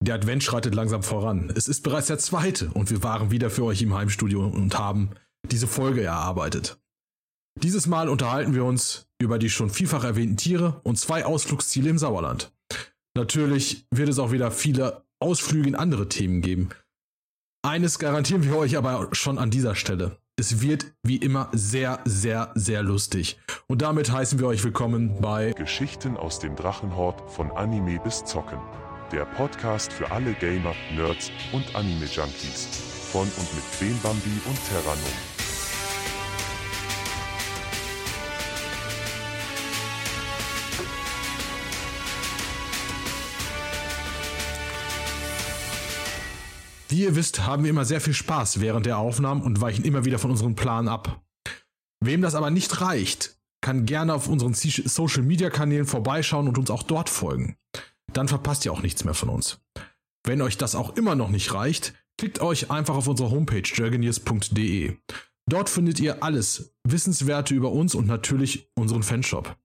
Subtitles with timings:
[0.00, 1.52] Der Advent schreitet langsam voran.
[1.54, 5.10] Es ist bereits der zweite und wir waren wieder für euch im Heimstudio und haben
[5.50, 6.78] diese Folge erarbeitet.
[7.62, 11.98] Dieses Mal unterhalten wir uns über die schon vielfach erwähnten Tiere und zwei Ausflugsziele im
[11.98, 12.52] Sauerland.
[13.16, 16.68] Natürlich wird es auch wieder viele Ausflüge in andere Themen geben.
[17.66, 20.18] Eines garantieren wir euch aber schon an dieser Stelle.
[20.38, 23.40] Es wird wie immer sehr, sehr, sehr lustig.
[23.66, 28.60] Und damit heißen wir euch willkommen bei Geschichten aus dem Drachenhort von Anime bis Zocken.
[29.10, 32.68] Der Podcast für alle Gamer, Nerds und Anime-Junkies.
[33.10, 34.98] Von und mit Quenbambi und Terranum.
[46.90, 50.04] Wie ihr wisst, haben wir immer sehr viel Spaß während der Aufnahmen und weichen immer
[50.04, 51.22] wieder von unserem Plan ab.
[52.04, 56.70] Wem das aber nicht reicht, kann gerne auf unseren Social Media Kanälen vorbeischauen und uns
[56.70, 57.56] auch dort folgen.
[58.12, 59.60] Dann verpasst ihr auch nichts mehr von uns.
[60.24, 64.96] Wenn euch das auch immer noch nicht reicht, klickt euch einfach auf unsere Homepage jergenius.de.
[65.48, 69.56] Dort findet ihr alles Wissenswerte über uns und natürlich unseren Fanshop.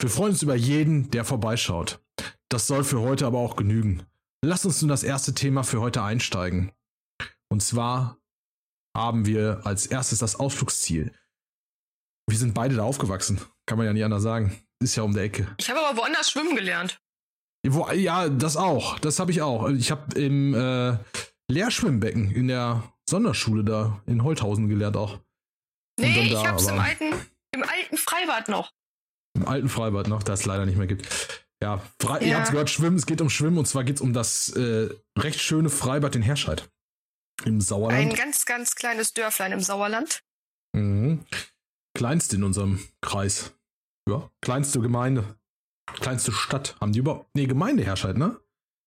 [0.00, 2.00] Wir freuen uns über jeden, der vorbeischaut.
[2.48, 4.04] Das soll für heute aber auch genügen.
[4.44, 6.70] Lasst uns nun das erste Thema für heute einsteigen.
[7.48, 8.18] Und zwar
[8.96, 11.12] haben wir als erstes das Ausflugsziel.
[12.28, 13.40] Wir sind beide da aufgewachsen.
[13.66, 14.56] Kann man ja nicht anders sagen.
[14.80, 15.48] Ist ja um der Ecke.
[15.58, 17.00] Ich habe aber woanders schwimmen gelernt.
[17.66, 18.98] Wo, ja, das auch.
[18.98, 19.68] Das habe ich auch.
[19.70, 20.96] Ich habe im äh,
[21.50, 25.18] Lehrschwimmbecken in der Sonderschule da in Holthausen gelernt auch.
[25.98, 27.14] Nee, ich da, hab's im alten,
[27.52, 28.72] im alten Freibad noch.
[29.36, 31.08] Im alten Freibad noch, das es leider nicht mehr gibt.
[31.62, 32.26] Ja, Fre ja.
[32.26, 34.90] ihr habt gehört, Schwimmen, es geht um Schwimmen und zwar geht es um das äh,
[35.18, 36.68] recht schöne Freibad in Herscheid.
[37.44, 38.00] Im Sauerland.
[38.00, 40.22] Ein ganz, ganz kleines Dörflein im Sauerland.
[40.72, 41.24] Mhm.
[41.96, 43.52] Kleinste in unserem Kreis.
[44.08, 45.36] Ja, kleinste Gemeinde.
[45.86, 46.76] Kleinste Stadt.
[46.80, 47.28] Haben die überhaupt.
[47.34, 48.40] Nee, Gemeinde Herscheid, ne?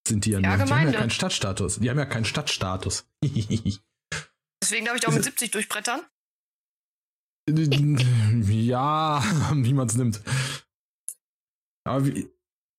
[0.08, 0.56] Sind die ja, ja.
[0.56, 0.68] Gemeinde.
[0.68, 1.80] Die haben ja keinen Stadtstatus.
[1.80, 3.08] Die haben ja keinen Stadtstatus.
[3.24, 6.02] Deswegen darf ich auch mit 70 durchbrettern.
[7.50, 9.24] ja,
[9.54, 10.22] wie man es nimmt.
[11.86, 12.30] Aber wie,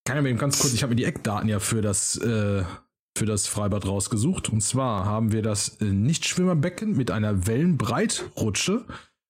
[0.05, 2.65] kann ja mal eben ganz kurz, ich habe mir die Eckdaten ja für das, äh,
[3.17, 4.49] für das Freibad rausgesucht.
[4.49, 8.87] Und zwar haben wir das äh, Nichtschwimmerbecken mit einer Wellenbreitrutsche,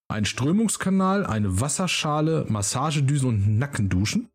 [0.09, 4.31] ein Strömungskanal, eine Wasserschale, Massagedüsen und Nackenduschen.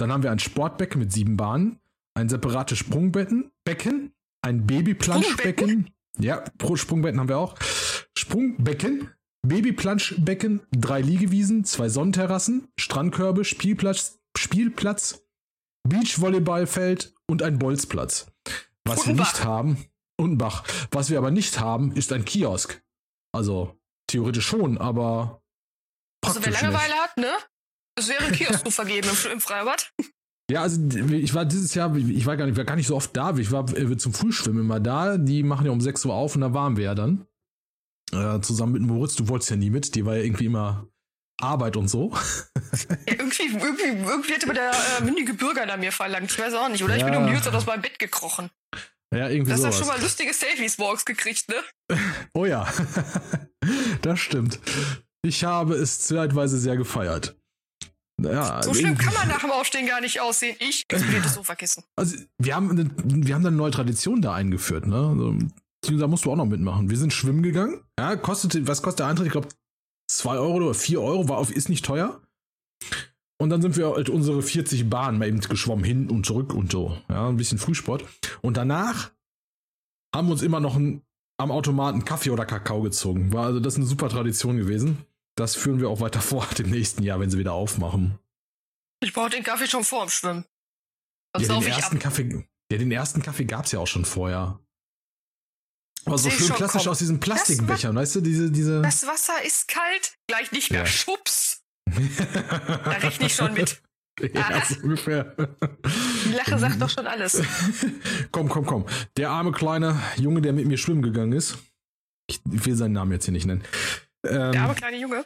[0.00, 1.80] Dann haben wir ein Sportbecken mit sieben Bahnen,
[2.14, 5.90] ein separates Sprungbecken, Becken, ein Babyplanschbecken.
[6.18, 7.56] Ja, pro Sprungbecken haben wir auch.
[8.16, 9.10] Sprungbecken,
[9.46, 15.22] Babyplanschbecken, drei Liegewiesen, zwei Sonnenterrassen, Strandkörbe, Spielplatz, Spielplatz,
[15.88, 18.26] Beachvolleyballfeld und ein Bolzplatz.
[18.84, 19.84] Was wir nicht haben,
[20.20, 20.64] und ein Bach.
[20.90, 22.82] Was wir aber nicht haben, ist ein Kiosk.
[23.32, 25.42] Also theoretisch schon, aber
[26.24, 27.02] also wer Langeweile nicht.
[27.02, 27.32] hat, ne?
[27.98, 29.92] Es wäre Kiosk zu vergeben im, im Freibad.
[30.50, 30.80] Ja, also
[31.12, 33.36] ich war dieses Jahr, ich war gar nicht, war gar nicht so oft da.
[33.36, 35.18] Ich war äh, zum Frühschwimmen immer da.
[35.18, 37.26] Die machen ja um 6 Uhr auf und da waren wir ja dann.
[38.12, 39.14] Äh, zusammen mit Moritz.
[39.16, 39.94] Du wolltest ja nie mit.
[39.94, 40.88] Die war ja irgendwie immer
[41.40, 42.12] Arbeit und so.
[43.08, 46.30] Ja, irgendwie, irgendwie, irgendwie hätte mir der äh, mündige Bürger da mir verlangt.
[46.30, 46.84] Ich weiß auch nicht.
[46.84, 46.98] Oder ja.
[46.98, 48.50] ich bin um die Uhrzeit aus meinem Bett gekrochen.
[49.14, 49.62] Ja, irgendwie so.
[49.62, 51.96] Du hast schon mal lustige Selfies-Walks gekriegt, ne?
[52.34, 52.68] Oh ja.
[54.02, 54.60] das stimmt.
[55.22, 57.36] Ich habe es zeitweise sehr gefeiert.
[58.20, 60.56] Ja, so schlimm kann man nach dem Aufstehen gar nicht aussehen.
[60.58, 61.84] Ich explodiertes Sofakissen.
[61.96, 64.96] Also, wir haben, eine, wir haben eine neue Tradition da eingeführt, ne?
[64.96, 65.34] Also,
[65.98, 66.90] da musst du auch noch mitmachen.
[66.90, 67.80] Wir sind schwimmen gegangen.
[67.98, 69.26] Ja, kostet, was kostet der Eintritt?
[69.26, 69.48] Ich glaube,
[70.10, 72.20] 2 Euro oder 4 Euro, war auf, ist nicht teuer.
[73.40, 76.72] Und dann sind wir halt unsere 40 Bahnen mal eben geschwommen, hin und zurück und
[76.72, 76.98] so.
[77.08, 78.04] Ja, ein bisschen Frühsport.
[78.42, 79.12] Und danach
[80.14, 81.02] haben wir uns immer noch ein,
[81.40, 83.32] am Automaten Kaffee oder Kakao gezogen.
[83.32, 84.98] War also das ist eine super Tradition gewesen.
[85.38, 88.18] Das führen wir auch weiter fort im nächsten Jahr, wenn sie wieder aufmachen.
[89.00, 90.44] Ich brauche den Kaffee schon vor dem Schwimmen.
[91.36, 94.58] Sonst ja, den ersten Kaffee, ja, den ersten Kaffee gab's ja auch schon vorher.
[96.04, 96.90] Aber so schön klassisch kommen.
[96.90, 98.82] aus diesen Plastikbechern, weißt du, diese, diese.
[98.82, 100.86] Das Wasser ist kalt, gleich nicht mehr ja.
[100.86, 101.62] Schubs.
[101.86, 103.80] da rechne ich schon mit.
[104.34, 105.36] Ja, so ungefähr.
[106.24, 107.40] Die Lache sagt doch schon alles.
[108.32, 108.84] komm, komm, komm.
[109.16, 111.56] Der arme kleine Junge, der mit mir schwimmen gegangen ist.
[112.26, 113.62] Ich will seinen Namen jetzt hier nicht nennen.
[114.28, 115.24] Ähm, der arme kleine Junge.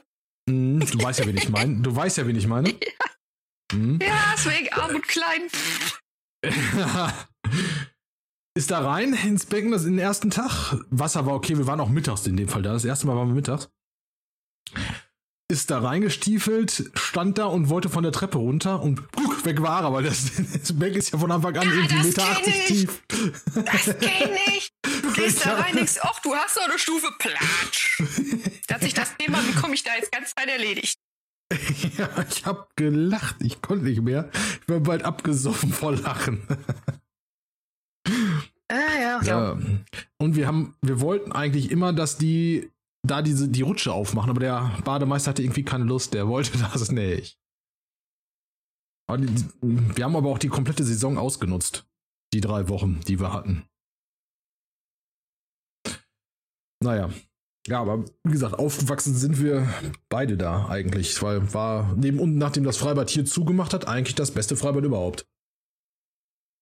[0.48, 1.80] Mh, du weißt ja, wen ich meine.
[1.82, 2.70] Du weißt ja, wen ich meine.
[2.70, 2.76] Ja,
[3.72, 3.98] hm?
[4.02, 5.42] ja deswegen arm und klein.
[8.54, 10.76] ist da rein ins Becken, das in den ersten Tag.
[10.90, 12.72] Wasser war okay, wir waren auch mittags in dem Fall da.
[12.72, 13.70] Das erste Mal waren wir mittags.
[15.50, 19.82] Ist da reingestiefelt, stand da und wollte von der Treppe runter und guck, weg war
[19.82, 23.02] er, weil das, das Becken ist ja von Anfang an ja, irgendwie Meter 80 tief.
[23.54, 24.72] Das geht nicht.
[25.02, 28.02] Du gehst da rein, denkst, ach, du hast doch eine Stufe, platsch.
[28.72, 30.98] Da hat sich das Thema, wie komme ich da jetzt ganz rein erledigt.
[31.98, 34.30] Ja, ich hab gelacht, ich konnte nicht mehr.
[34.62, 36.42] Ich war bald abgesoffen vor Lachen.
[38.68, 39.22] Ach ja.
[39.22, 39.58] Ja.
[40.16, 42.70] Und wir haben, wir wollten eigentlich immer, dass die
[43.06, 46.90] da diese die Rutsche aufmachen, aber der Bademeister hatte irgendwie keine Lust, der wollte das
[46.90, 47.38] nicht.
[49.06, 51.86] Aber wir haben aber auch die komplette Saison ausgenutzt.
[52.32, 53.68] Die drei Wochen, die wir hatten.
[56.82, 57.10] Naja.
[57.68, 59.68] Ja, aber wie gesagt, aufgewachsen sind wir
[60.08, 64.32] beide da eigentlich, weil war neben und nachdem das Freibad hier zugemacht hat, eigentlich das
[64.32, 65.26] beste Freibad überhaupt.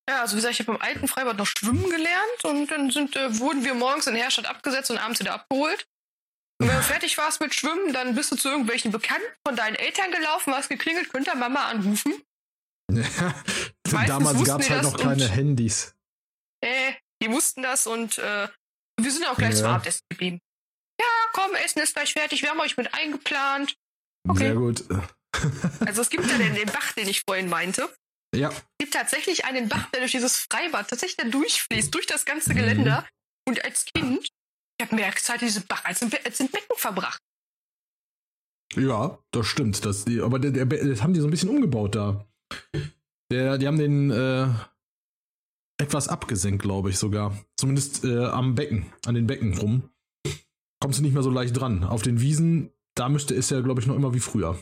[0.08, 3.16] Ja, also wie gesagt, ich habe im alten Freibad noch schwimmen gelernt und dann sind,
[3.16, 5.86] äh, wurden wir morgens in Herstadt abgesetzt und abends wieder abgeholt.
[6.60, 9.76] Und wenn du fertig warst mit Schwimmen, dann bist du zu irgendwelchen Bekannten von deinen
[9.76, 12.12] Eltern gelaufen, hast geklingelt, könnt ihr Mama anrufen.
[14.06, 15.94] Damals wussten gab es halt noch keine und- Handys.
[16.62, 16.92] Äh,
[17.22, 18.48] die wussten das und äh,
[19.00, 19.74] wir sind auch gleich zum Ja.
[19.76, 20.40] Abendessen geblieben.
[21.00, 23.74] Ja, komm, Essen ist gleich fertig, wir haben euch mit eingeplant.
[24.28, 24.38] Okay.
[24.38, 24.84] Sehr gut.
[25.86, 27.88] Also es gibt ja den, den Bach, den ich vorhin meinte.
[28.34, 32.22] Ja, Es gibt tatsächlich einen Bach, der durch dieses Freibad tatsächlich da durchfließt, durch das
[32.24, 32.26] Mhm.
[32.26, 33.08] ganze Geländer.
[33.48, 36.48] Und als Kind, ich habe mehr Zeit in diesem Bach als im, Be- als im
[36.48, 37.20] Becken verbracht.
[38.76, 39.84] ja, das stimmt.
[39.84, 42.26] Das, die, aber der, der, das haben die so ein bisschen umgebaut da.
[43.32, 44.48] Der, die haben den äh,
[45.80, 47.36] etwas abgesenkt, glaube ich sogar.
[47.56, 49.88] Zumindest äh, am Becken, an den Becken rum.
[50.80, 51.84] Kommst du nicht mehr so leicht dran.
[51.84, 54.58] Auf den Wiesen, da müsste es ja, glaube ich, noch immer wie früher.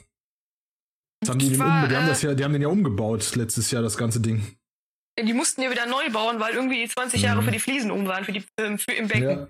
[1.20, 2.68] Das haben die, den war, um, die, haben äh, das ja, die haben den ja
[2.68, 4.42] umgebaut letztes Jahr, das ganze Ding.
[5.20, 7.46] Die mussten ja wieder neu bauen, weil irgendwie die 20 Jahre Mhm.
[7.46, 9.48] für die Fliesen um waren, für, die, ähm, für im Becken.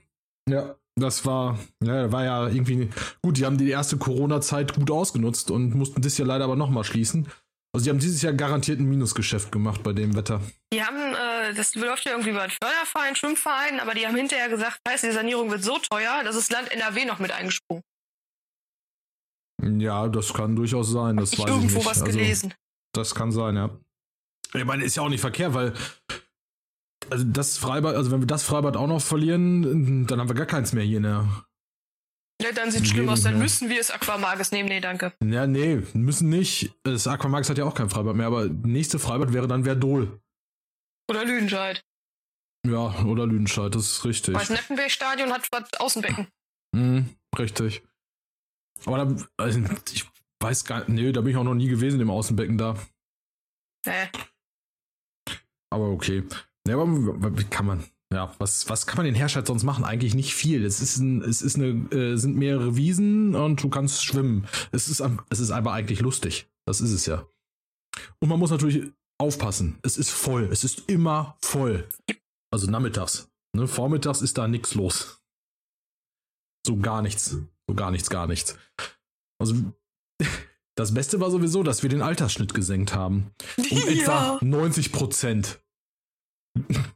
[0.49, 2.88] Ja, ja, das war, ja, war ja irgendwie
[3.23, 3.37] gut.
[3.37, 7.29] Die haben die erste Corona-Zeit gut ausgenutzt und mussten das Jahr leider aber nochmal schließen.
[7.73, 10.41] Also die haben dieses Jahr garantiert ein Minusgeschäft gemacht bei dem Wetter.
[10.73, 14.49] Die haben, äh, das läuft ja irgendwie über einen Förderverein, Schwimmverein, aber die haben hinterher
[14.49, 17.82] gesagt, scheiße, die Sanierung wird so teuer, dass das Land NRW noch mit eingesprungen.
[19.62, 21.17] Ja, das kann durchaus sein.
[21.17, 21.87] Das ich weiß irgendwo ich nicht.
[21.87, 22.55] was also, gelesen.
[22.93, 23.71] Das kann sein, ja.
[24.55, 25.75] Ich meine, ist ja auch nicht verkehrt, weil
[27.11, 30.47] also das Freibad, also wenn wir das Freibad auch noch verlieren, dann haben wir gar
[30.47, 31.29] keins mehr hier in der.
[32.40, 33.38] Ja, dann sieht Umgebung, schlimm aus, dann ja.
[33.40, 34.69] müssen wir es Aquamages nehmen.
[34.69, 35.12] Nee, danke.
[35.25, 36.73] Ja, nee, müssen nicht.
[36.85, 40.20] Das Aquamax hat ja auch kein Freibad mehr, aber nächste Freibad wäre dann Verdol.
[41.11, 41.85] Oder Lüdenscheid.
[42.67, 44.35] Ja, oder Lüdenscheid, das ist richtig.
[44.35, 46.29] Weil das Neppenberg-Stadion hat was Außenbecken.
[46.73, 47.08] Mhm,
[47.38, 47.82] richtig.
[48.85, 49.61] Aber da, also,
[49.93, 50.06] ich
[50.40, 52.76] weiß gar nicht, nee, da bin ich auch noch nie gewesen im Außenbecken da.
[53.87, 54.11] Nee.
[55.70, 56.23] Aber okay.
[56.67, 56.87] Ja, aber
[57.38, 59.84] wie kann man, ja, was, was kann man in Herscheid sonst machen?
[59.84, 60.64] Eigentlich nicht viel.
[60.64, 64.46] Es ist ein, es ist eine, äh, sind mehrere Wiesen und du kannst schwimmen.
[64.72, 66.49] Es ist, es ist aber eigentlich lustig.
[66.66, 67.26] Das ist es ja.
[68.20, 69.78] Und man muss natürlich aufpassen.
[69.82, 70.49] Es ist voll.
[70.50, 71.87] Es ist immer voll.
[72.50, 73.31] Also nachmittags.
[73.55, 75.20] Ne, vormittags ist da nichts los.
[76.66, 77.37] So gar nichts.
[77.66, 78.56] So gar nichts, gar nichts.
[79.38, 79.54] Also
[80.76, 83.32] das Beste war sowieso, dass wir den Altersschnitt gesenkt haben.
[83.70, 85.61] Um etwa 90 Prozent.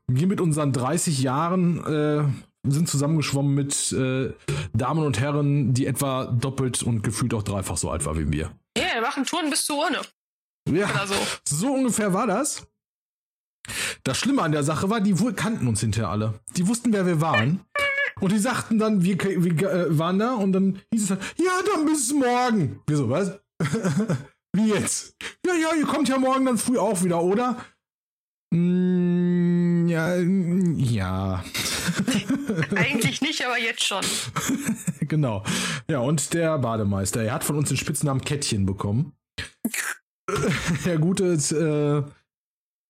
[0.06, 2.25] Wir mit unseren 30 Jahren äh,
[2.69, 4.32] sind zusammengeschwommen mit äh,
[4.73, 8.53] Damen und Herren, die etwa doppelt und gefühlt auch dreifach so alt war wie wir.
[8.76, 10.00] Ja, wir machen Touren bis zur Urne.
[10.70, 11.14] Ja, so.
[11.44, 12.67] so ungefähr war das.
[14.05, 16.41] Das Schlimme an der Sache war, die wohl kannten uns hinterher alle.
[16.56, 17.61] Die wussten, wer wir waren.
[18.20, 21.53] Und die sagten dann, wir, wir äh, waren da und dann hieß es dann, ja,
[21.75, 22.81] dann bis morgen.
[22.87, 23.41] Wir so, was?
[24.53, 25.17] Wie jetzt?
[25.47, 27.56] Ja, ja, ihr kommt ja morgen dann früh auch wieder, oder?
[28.53, 31.43] Mm, ja, mm, ja.
[32.77, 34.05] Eigentlich nicht, aber jetzt schon.
[35.01, 35.43] genau.
[35.89, 39.15] Ja, und der Bademeister, er hat von uns den Spitznamen Kettchen bekommen.
[40.85, 42.03] Der Gute äh,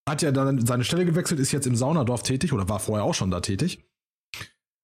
[0.09, 3.15] hat ja dann seine Stelle gewechselt, ist jetzt im Saunadorf tätig oder war vorher auch
[3.15, 3.85] schon da tätig.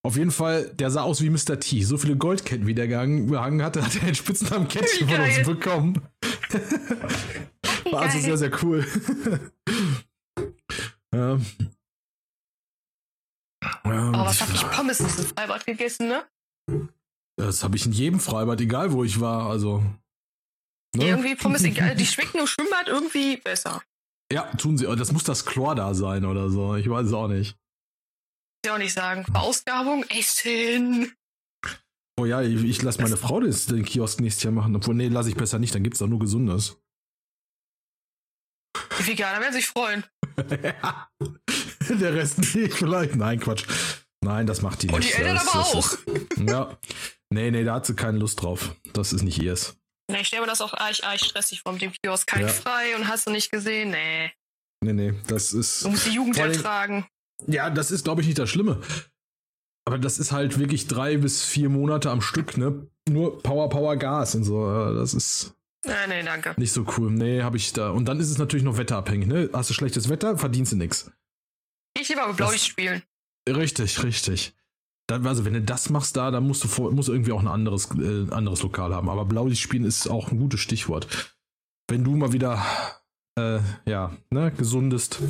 [0.05, 1.61] Auf jeden Fall, der sah aus wie Mr.
[1.61, 1.83] T.
[1.83, 6.03] So viele Goldketten, wie der gehangen hatte, hat er den Spitznamen Kettchen von uns bekommen.
[7.91, 8.87] War also sehr, sehr cool.
[11.19, 11.47] Ähm.
[13.85, 16.29] Ähm, Aber was hab ich Pommes in diesem Freibad gegessen, ne?
[17.37, 19.49] Das habe ich in jedem Freibad, egal wo ich war.
[19.49, 19.79] Also.
[20.97, 21.09] ne?
[21.09, 21.95] Irgendwie Pommes, egal.
[21.95, 23.83] Die schmecken im Schwimmbad irgendwie besser.
[24.33, 24.85] Ja, tun sie.
[24.97, 26.77] Das muss das Chlor da sein oder so.
[26.77, 27.57] Ich weiß es auch nicht.
[28.65, 29.25] Ich auch nicht sagen.
[29.25, 31.15] Verausgabung, Essen.
[32.21, 34.75] Oh ja, ich, ich lasse meine Frau das, den Kiosk nächstes Jahr machen.
[34.75, 35.75] Obwohl, nee, lasse ich besser nicht.
[35.75, 36.77] Dann gibt's doch nur Gesundes.
[38.99, 40.05] Die Veganer werden sich freuen.
[41.89, 43.17] Der Rest nicht, vielleicht.
[43.17, 43.65] Nein, Quatsch.
[44.25, 44.95] Nein, das macht die nicht.
[44.97, 45.93] Und die Eltern aber das auch.
[45.93, 45.99] Ist,
[46.37, 46.79] ja.
[47.31, 48.75] Nee, nee, da hat sie keine Lust drauf.
[48.93, 49.77] Das ist nicht ihrs.
[50.11, 52.27] Na, ich stelle mir das auch arg, arg stressig vor mit dem Kiosk.
[52.27, 52.49] Kein Ja.
[52.49, 53.91] frei und hast du nicht gesehen?
[53.91, 54.31] Nee.
[54.85, 55.85] Nee, nee, das ist.
[55.85, 57.07] Du musst die Jugend allem- ertragen.
[57.47, 58.81] Ja, das ist, glaube ich, nicht das Schlimme.
[59.87, 62.87] Aber das ist halt wirklich drei bis vier Monate am Stück, ne?
[63.09, 64.93] Nur Power, Power, Gas und so.
[64.95, 65.55] Das ist
[65.85, 66.55] Nee, nee, danke.
[66.57, 67.11] nicht so cool.
[67.11, 67.91] Nee, habe ich da.
[67.91, 69.51] Und dann ist es natürlich noch wetterabhängig, ne?
[69.53, 71.11] Hast du schlechtes Wetter, verdienst du nix.
[71.97, 73.03] Ich lieber Blaulicht spielen.
[73.49, 74.55] Richtig, richtig.
[75.09, 77.41] Dann, also wenn du das machst da, dann musst du, vor, musst du irgendwie auch
[77.41, 79.09] ein anderes, äh, anderes Lokal haben.
[79.09, 81.35] Aber Blaulicht spielen ist auch ein gutes Stichwort.
[81.89, 82.63] Wenn du mal wieder,
[83.39, 85.21] äh, ja, ne, gesundest.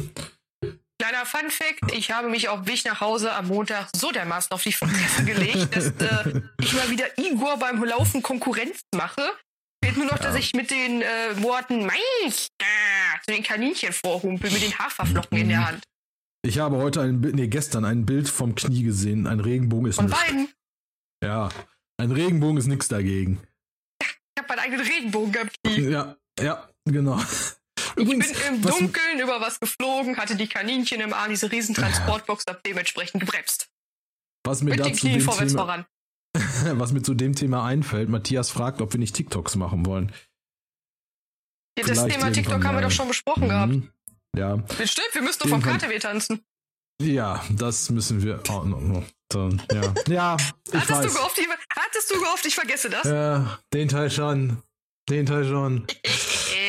[1.00, 4.64] Kleiner Fun Fact, ich habe mich auf Weg nach Hause am Montag so dermaßen auf
[4.64, 9.22] die Fresse gelegt, dass äh, ich mal wieder Igor beim Laufen Konkurrenz mache.
[9.84, 10.22] Fehlt nur noch, Ja.
[10.24, 12.64] dass ich mit den äh, Worten Meister
[13.24, 15.84] zu den Kaninchen vorhumpel, mit den Haferflocken in der Hand.
[16.42, 19.26] Ich habe heute ein Bild, nee, gestern ein Bild vom Knie gesehen.
[19.26, 20.20] Ein Regenbogen ist Von nichts.
[20.20, 20.48] beiden.
[21.22, 21.48] Ja,
[22.00, 23.40] ein Regenbogen ist nichts dagegen.
[24.00, 24.08] Ich
[24.38, 25.88] habe meinen eigenen Regenbogen am Knie.
[25.90, 27.20] Ja, ja, genau.
[27.20, 31.74] Ich Übrigens, bin im Dunkeln über was geflogen, hatte die Kaninchen im Arm, diese riesen
[31.74, 33.68] Transportbox, hab dementsprechend gebremst.
[34.46, 35.86] was mir Mit den dazu Knien dem vorwärts Thema, voran.
[36.72, 40.12] was mir zu dem Thema einfällt, Matthias fragt, ob wir nicht TikToks machen wollen.
[41.78, 43.72] Ja, das vielleicht Thema TikTok haben wir doch schon besprochen gehabt.
[43.72, 43.90] Mhm.
[44.36, 46.44] Ja, Stimmt, wir müssen doch vom KTW tanzen.
[47.00, 48.42] ja, das müssen wir.
[48.50, 49.04] Oh, no, no.
[49.30, 51.14] Dann, ja, ja, ich Hattest du, weiß.
[51.14, 53.04] gehofft, ich, hattest du gehofft, ich vergesse das?
[53.04, 54.62] Ja, den Teil schon.
[55.08, 55.86] Den Teil schon.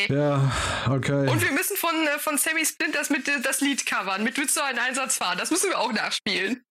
[0.07, 0.51] Ja,
[0.89, 1.29] okay.
[1.29, 4.57] Und wir müssen von, äh, von Sammy Splinters mit äh, das Lied covern, mit Willst
[4.57, 5.37] du einen Einsatz fahren?
[5.37, 6.63] Das müssen wir auch nachspielen.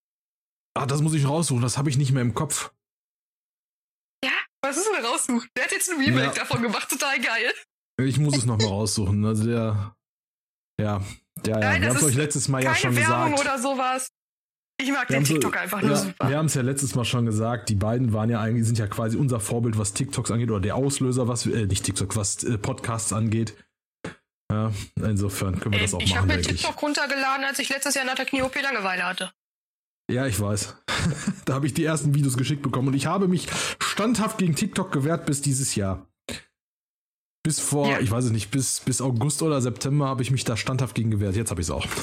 [0.74, 2.72] Ah, das muss ich raussuchen, das habe ich nicht mehr im Kopf.
[4.24, 4.30] Ja,
[4.62, 5.48] was müssen wir raussuchen?
[5.56, 6.32] Der hat jetzt ein Remake Ja.
[6.32, 7.52] davon gemacht, total geil.
[8.00, 9.24] Ich muss es nochmal raussuchen.
[9.24, 9.94] Also der.
[10.80, 11.02] Ja, ja,
[11.46, 11.58] ja.
[11.58, 13.40] Nein, wir das haben es euch ist letztes Mal ja schon Werbung gesagt.
[13.40, 14.08] oder sowas.
[14.80, 16.28] Ich mag Wir den haben so- TikTok einfach nur ja, super.
[16.28, 18.86] Wir haben es ja letztes Mal schon gesagt, die beiden waren ja eigentlich, sind ja
[18.86, 22.58] quasi unser Vorbild, was TikToks angeht, oder der Auslöser, was, äh, nicht TikTok, was äh,
[22.58, 23.56] Podcasts angeht.
[24.52, 24.72] Ja,
[25.02, 26.62] insofern können wir das Ey, auch ich habe machen, mir denke ich.
[26.62, 29.32] TikTok runtergeladen, als ich letztes Jahr nach der Knie-OP Langeweile hatte.
[30.10, 30.74] Ja, ich weiß.
[31.44, 33.46] da habe ich die ersten Videos geschickt bekommen und ich habe mich
[33.78, 36.06] standhaft gegen TikTok gewehrt bis dieses Jahr.
[37.44, 38.00] Bis vor, Ja.
[38.00, 41.10] ich weiß es nicht, bis, bis August oder September habe ich mich da standhaft gegen
[41.10, 41.36] gewehrt.
[41.36, 41.86] Jetzt habe ich es auch.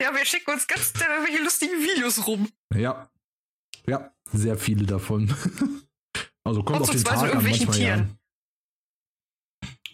[0.00, 2.48] Ja, wir schicken uns ganz äh, irgendwelche lustigen Videos rum.
[2.72, 3.10] ja.
[3.84, 5.34] Ja, sehr viele davon.
[6.44, 8.06] also kommt auf den Tag an manchmal ja.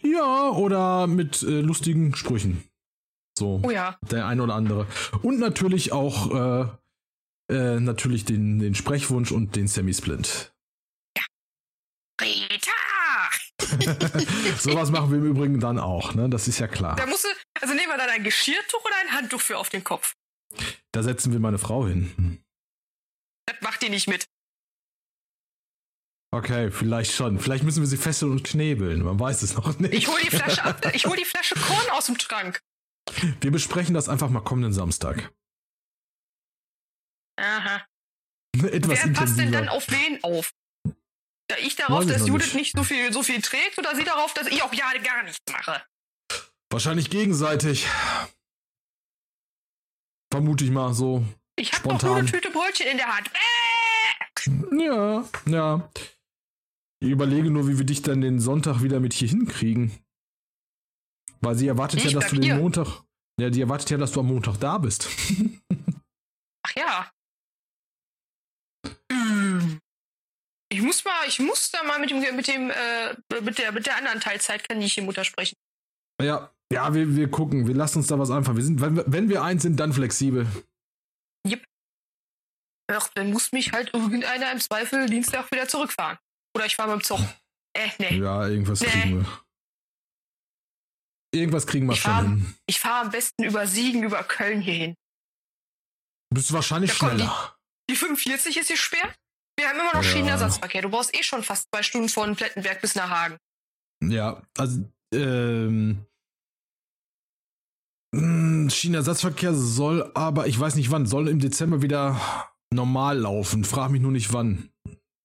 [0.02, 2.64] Ja, oder mit äh, lustigen Sprüchen.
[3.38, 3.60] So.
[3.62, 3.96] Oh ja.
[4.10, 4.86] der ein oder andere.
[5.22, 6.68] Und natürlich auch äh,
[7.50, 10.52] äh, natürlich den, den Sprechwunsch und den Semi-Splint.
[12.20, 12.70] Rita!
[14.58, 16.28] Sowas machen wir im Übrigen dann auch, ne?
[16.28, 16.96] Das ist ja klar.
[16.96, 17.28] Da musst du,
[17.60, 20.14] also nehmen wir dann ein Geschirrtuch oder ein Handtuch für auf den Kopf.
[20.92, 22.42] Da setzen wir meine Frau hin.
[23.46, 24.26] Das macht die nicht mit.
[26.30, 27.38] Okay, vielleicht schon.
[27.38, 29.02] Vielleicht müssen wir sie fesseln und knebeln.
[29.02, 29.94] Man weiß es noch nicht.
[29.94, 32.60] Ich hol die Flasche ab, ich hol die Flasche Korn aus dem Schrank.
[33.40, 35.32] Wir besprechen das einfach mal kommenden Samstag.
[37.36, 37.84] Aha.
[38.70, 40.52] Etwas Wer passt denn dann auf wen auf?
[41.48, 42.74] Da ich darauf, Weiß ich dass noch Judith nicht.
[42.74, 45.38] nicht so viel, so viel trägt oder sie darauf, dass ich auch ja gar nichts
[45.50, 45.82] mache?
[46.70, 47.86] Wahrscheinlich gegenseitig.
[50.32, 51.24] Vermute ich mal so.
[51.56, 53.30] Ich habe doch nur eine Tüte Brötchen in der Hand.
[53.32, 54.84] Äh!
[54.84, 55.90] Ja, ja.
[57.00, 59.92] Ich überlege nur, wie wir dich dann den Sonntag wieder mit hier hinkriegen.
[61.40, 62.56] Weil sie erwartet Ich ja, dass du den hier.
[62.56, 63.02] Montag.
[63.38, 65.08] Ja, die erwartet ja, dass du am Montag da bist.
[66.66, 67.10] Ach ja.
[69.14, 69.80] Hm.
[70.72, 73.86] Ich muss mal, ich muss da mal mit dem, mit dem, äh, mit der, mit
[73.86, 75.54] der anderen Teilzeit-Kaninchenmutter sprechen.
[76.20, 77.68] ja, ja, wir, wir gucken.
[77.68, 78.56] Wir lassen uns da was einfallen.
[78.56, 80.46] Wir sind, wenn, wir- wenn wir eins sind, dann flexibel.
[82.90, 86.18] Ach, dann muss mich halt irgendeiner im Zweifel Dienstag wieder zurückfahren.
[86.54, 87.18] Oder ich fahre mit dem Zug.
[87.76, 88.18] Äh, nee.
[88.18, 88.86] Ja, irgendwas Nee.
[88.88, 89.44] kriegen wir.
[91.34, 92.54] Irgendwas kriegen wir Ich schon fahr- hin.
[92.66, 94.94] Ich fahre am besten über Siegen, über Köln hierhin.
[96.30, 97.53] Du bist wahrscheinlich komm, schneller.
[97.90, 99.14] Die 45 ist gesperrt.
[99.58, 100.10] Wir haben immer noch Ja.
[100.10, 100.82] Schienenersatzverkehr.
[100.82, 103.36] Du brauchst eh schon fast zwei Stunden von Plettenberg bis nach Hagen.
[104.02, 106.04] Ja, also, ähm.
[108.12, 112.20] mh, Schienenersatzverkehr soll aber, ich weiß nicht wann, soll im Dezember wieder
[112.72, 113.64] normal laufen.
[113.64, 114.70] Frag mich nur nicht wann.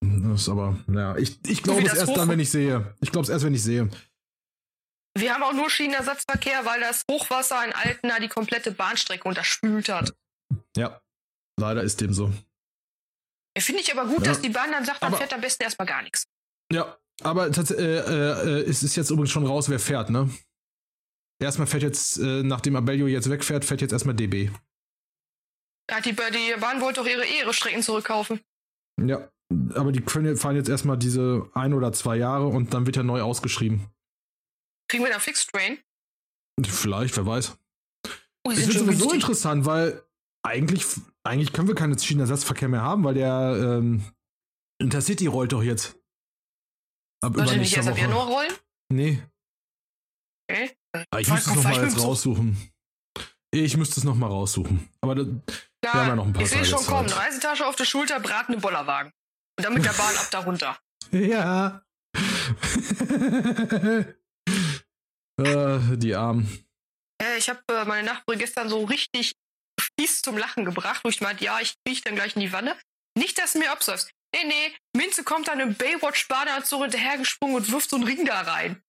[0.02, 2.94] Das ist aber, ja, ich, ich glaube es erst dann, wenn ich sehe.
[3.00, 3.90] Ich glaube es erst, wenn ich sehe.
[5.18, 10.14] Wir haben auch nur Schienenersatzverkehr, weil das Hochwasser in Altena die komplette Bahnstrecke unterspült hat.
[10.76, 11.00] Ja,
[11.58, 12.32] leider ist dem so.
[13.58, 14.32] Finde ich aber gut, Ja.
[14.32, 16.26] dass die Bahn dann sagt, dann Aber- fährt am besten erstmal gar nichts.
[16.72, 20.30] Ja, aber tats- äh, äh, äh, es ist jetzt übrigens schon raus, wer fährt, ne?
[21.42, 24.50] Erstmal fährt jetzt, äh, nachdem Abellio jetzt wegfährt, fährt jetzt erstmal DB.
[25.90, 28.40] Ja, die, die Bahn wollte doch ihre, ihre Strecken zurückkaufen.
[29.02, 29.28] Ja,
[29.74, 33.02] aber die können, fahren jetzt erstmal diese ein oder zwei Jahre und dann wird ja
[33.02, 33.88] neu ausgeschrieben.
[34.88, 35.78] Kriegen wir da Fixed Train?
[36.64, 37.56] Vielleicht, wer weiß.
[38.46, 40.02] Oh, Es wird sowieso interessant, weil
[40.42, 40.86] eigentlich,
[41.24, 44.04] eigentlich können wir keinen Schienenersatzverkehr mehr haben, weil der ähm,
[44.80, 45.96] Intercity rollt doch jetzt.
[47.22, 47.98] Ab Sollte nicht erst ab.
[47.98, 48.52] Januar rollen?
[48.92, 49.22] Nee,
[50.50, 50.76] Okay.
[51.12, 52.70] Ah, ich Fahr- müsste es nochmal jetzt raussuchen.
[53.52, 54.88] Ich müsste es nochmal raussuchen.
[55.00, 55.24] Aber Ja,
[55.82, 57.08] Wir haben ja noch ein paar ich sehe schon kommen.
[57.08, 59.12] Reisetasche auf der Schulter, bratende Bollerwagen.
[59.58, 60.78] Und dann mit der Bahn ab da runter.
[61.12, 61.82] Ja.
[65.40, 66.64] äh, die Armen.
[67.22, 69.34] Äh, ich habe äh, meine Nachbarin gestern so richtig
[70.00, 72.74] fies zum Lachen gebracht, wo ich meinte, ja, ich kriege dann gleich in die Wanne.
[73.18, 74.10] Nicht, dass du mir absäufst.
[74.34, 78.80] Nee, nee, Minze kommt dann im Baywatch-Badeanzug hinterhergesprungen und wirft so einen Ring da rein.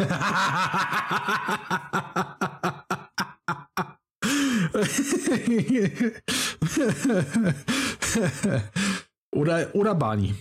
[9.30, 10.34] oder, oder Barney.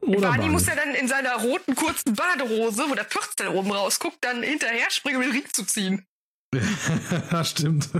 [0.00, 4.16] Oder Barney muss ja dann in seiner roten kurzen Badehose, wo der Pürzel oben rausguckt,
[4.22, 6.06] dann hinterher springen, um den Ring zu ziehen.
[7.30, 7.90] ja, stimmt.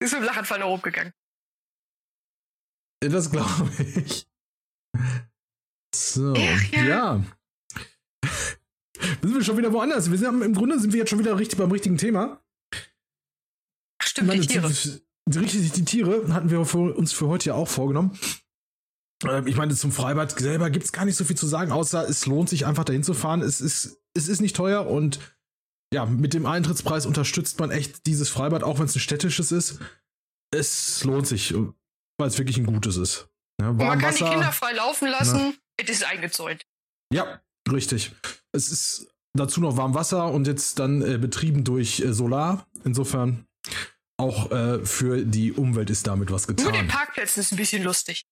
[0.00, 1.12] Ist mit dem Lachanfall nach oben gegangen.
[3.00, 4.26] das glaube ich.
[5.94, 6.84] So, Ach, ja.
[6.84, 7.24] ja.
[9.22, 10.10] Sind wir schon wieder woanders?
[10.10, 12.42] Wir sind, Im Grunde sind wir jetzt schon wieder richtig beim richtigen Thema.
[14.00, 14.68] Ach, stimmt, die Tiere.
[14.68, 18.18] Richtig, die Tiere hatten wir für, uns für heute ja auch vorgenommen.
[19.24, 22.08] Ähm, Ich meine, zum Freibad selber gibt es gar nicht so viel zu sagen, außer
[22.08, 23.42] es lohnt sich einfach dahin zu fahren.
[23.42, 25.18] Es ist, es ist nicht teuer und
[25.92, 29.78] ja, mit dem Eintrittspreis unterstützt man echt dieses Freibad, auch wenn es ein städtisches ist.
[30.50, 31.54] Es lohnt sich,
[32.18, 33.28] weil es wirklich ein gutes ist.
[33.60, 35.56] Ja, man kann die Kinder frei laufen lassen.
[35.76, 36.64] Es ist eingezäunt.
[37.12, 37.40] ja,
[37.70, 38.12] richtig.
[38.52, 42.66] Es ist dazu noch warm Wasser und jetzt dann äh, betrieben durch äh, Solar.
[42.84, 43.46] Insofern
[44.18, 46.88] auch äh, für die Umwelt ist damit was Nur den getan.
[46.88, 48.26] Parkplätzen ist ein bisschen lustig.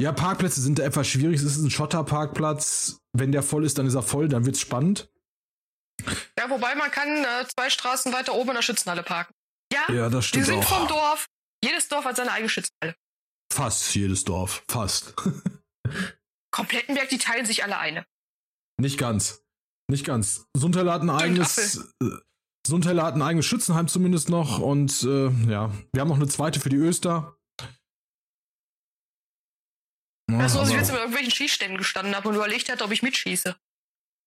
[0.00, 1.36] Ja, Parkplätze sind etwas schwierig.
[1.36, 3.00] Es ist ein Schotterparkplatz.
[3.12, 5.10] Wenn der voll ist, dann ist er voll, dann wird's spannend.
[6.46, 9.34] Ja, wobei man kann äh, zwei Straßen weiter oben in der Schützenhalle parken.
[9.72, 10.78] Ja, Ja, das die stimmt sind auch.
[10.78, 11.26] vom Dorf.
[11.64, 12.94] Jedes Dorf hat seine eigene Schützenhalle.
[13.52, 14.62] Fast jedes Dorf.
[14.68, 15.14] Fast.
[16.52, 18.06] Komplettenberg, die teilen sich alle eine.
[18.80, 19.42] Nicht ganz.
[19.90, 20.46] Nicht ganz.
[20.56, 21.78] Sundheiler hat ein eigenes.
[22.02, 22.06] Äh,
[22.66, 26.58] Sundheiler hat ein eigenes Schützenheim zumindest noch und äh, ja, wir haben noch eine zweite
[26.60, 27.36] für die Öster.
[30.28, 33.02] Ja, Achso, als ich jetzt über irgendwelchen Schießständen gestanden habe und überlegt hatte, ob ich
[33.02, 33.56] mitschieße.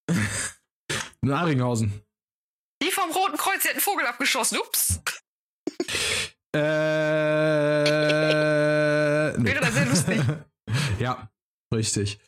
[1.21, 2.01] in Aringhausen.
[2.81, 4.57] Die vom Roten Kreuz, die hat einen Vogel abgeschossen.
[4.59, 5.01] Ups.
[6.55, 6.59] Äh.
[9.37, 10.21] Wäre das sehr lustig.
[10.99, 11.29] ja,
[11.73, 12.19] richtig.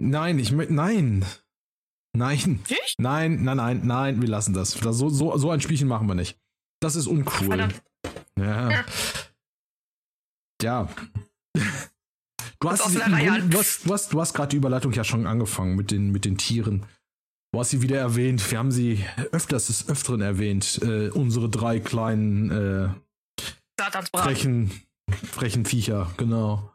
[0.00, 0.72] Nein, ich möchte.
[0.72, 1.26] Nein.
[2.16, 2.60] Nein.
[2.68, 2.94] Nicht?
[2.98, 4.74] Nein, nein, nein, nein, wir lassen das.
[4.74, 6.38] das so, so, so ein Spielchen machen wir nicht.
[6.80, 7.68] Das ist uncool.
[8.38, 8.70] Ja.
[8.70, 8.84] Ja.
[10.62, 10.88] Ja.
[12.58, 15.90] Du hast, du hast, du hast, du hast gerade die Überleitung ja schon angefangen mit
[15.90, 16.86] den, mit den Tieren.
[17.52, 18.48] Du hast sie wieder erwähnt.
[18.50, 20.80] Wir haben sie öfters des Öfteren erwähnt.
[20.82, 22.88] Äh, unsere drei kleinen äh,
[24.14, 24.70] frechen,
[25.32, 26.72] frechen Viecher, genau.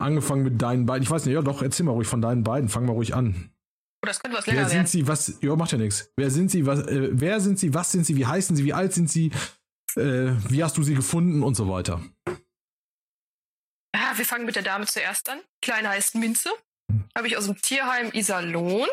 [0.00, 1.02] Angefangen mit deinen beiden.
[1.02, 2.68] Ich weiß nicht, ja doch, erzähl mal ruhig von deinen beiden.
[2.68, 3.50] Fang mal ruhig an.
[4.02, 4.86] Oh, das könnte was Wer länger sind werden.
[4.86, 5.08] sie?
[5.08, 5.38] Was?
[5.42, 6.10] Ja, macht ja nichts.
[6.16, 6.64] Wer sind sie?
[6.64, 6.86] Was?
[6.86, 7.74] Äh, wer sind sie?
[7.74, 8.16] Was sind sie?
[8.16, 8.64] Wie heißen sie?
[8.64, 9.30] Wie alt sind sie?
[9.96, 12.00] Äh, wie hast du sie gefunden und so weiter?
[13.94, 15.38] Ja, wir fangen mit der Dame zuerst an.
[15.62, 16.50] Die Kleine heißt Minze.
[16.90, 17.04] Hm.
[17.16, 18.88] Habe ich aus dem Tierheim Iserlohn.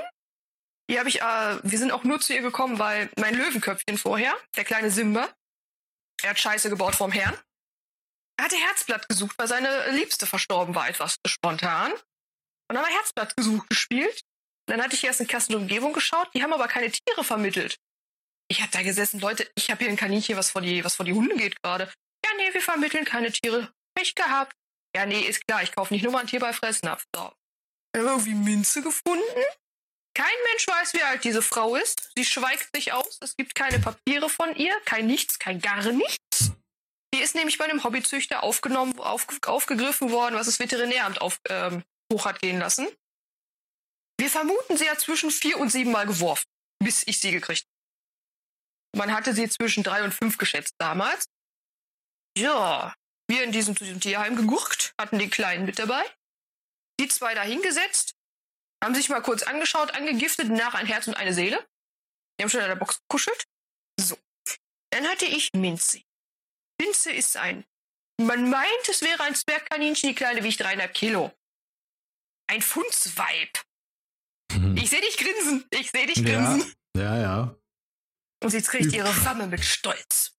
[0.90, 4.36] Die habe ich, äh, wir sind auch nur zu ihr gekommen, weil mein Löwenköpfchen vorher,
[4.56, 5.34] der kleine Simba,
[6.22, 7.38] er hat Scheiße gebaut vorm Herrn.
[8.38, 11.92] Er hatte Herzblatt gesucht, weil seine Liebste verstorben war, etwas spontan.
[11.92, 12.02] Und
[12.70, 14.22] dann haben wir Herzblatt gesucht gespielt.
[14.68, 17.78] Dann hatte ich erst in Kassen der Umgebung geschaut, die haben aber keine Tiere vermittelt.
[18.48, 21.06] Ich habe da gesessen, Leute, ich habe hier ein Kaninchen, was vor die, was vor
[21.06, 21.92] die Hunde geht gerade.
[22.26, 23.72] Ja, nee, wir vermitteln keine Tiere.
[23.96, 24.56] Pech gehabt.
[24.96, 27.06] Ja, nee, ist klar, ich kaufe nicht nur mal ein Tier bei Fressnapf.
[27.16, 27.32] So.
[27.96, 29.24] Irgendwie Minze gefunden.
[30.16, 32.10] Kein Mensch weiß, wie alt diese Frau ist.
[32.18, 33.18] Sie schweigt sich aus.
[33.22, 36.52] Es gibt keine Papiere von ihr, kein nichts, kein gar nichts.
[37.14, 41.84] Die ist nämlich bei einem Hobbyzüchter aufgenommen, auf, aufgegriffen worden, was das Veterinäramt auf, ähm,
[42.12, 42.88] hoch hat gehen lassen.
[44.18, 46.46] Wir vermuten, sie hat zwischen vier und sieben Mal geworfen,
[46.82, 49.08] bis ich sie gekriegt habe.
[49.08, 51.26] Man hatte sie zwischen drei und fünf geschätzt damals.
[52.38, 52.94] Ja,
[53.30, 56.04] wir in diesem, Tierheim gegurkt, hatten den Kleinen mit dabei.
[57.00, 58.16] Die zwei da hingesetzt,
[58.84, 61.66] haben sich mal kurz angeschaut, angegiftet, nach ein Herz und eine Seele.
[62.38, 63.46] Die haben schon in der Box gekuschelt.
[64.00, 64.18] So.
[64.92, 66.02] Dann hatte ich Minze.
[66.82, 67.66] Minze ist ein,
[68.22, 71.32] man meint, es wäre ein Zwergkaninchen, die Kleine wiegt dreieinhalb Kilo.
[72.48, 73.50] Ein Fundsweib.
[74.76, 75.66] Ich sehe dich grinsen.
[75.72, 76.74] Ich sehe dich Ja, grinsen.
[76.96, 77.56] ja, ja.
[78.44, 80.34] Und sie trägt ihre Wamme mit Stolz.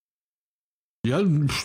[1.05, 1.21] Ja,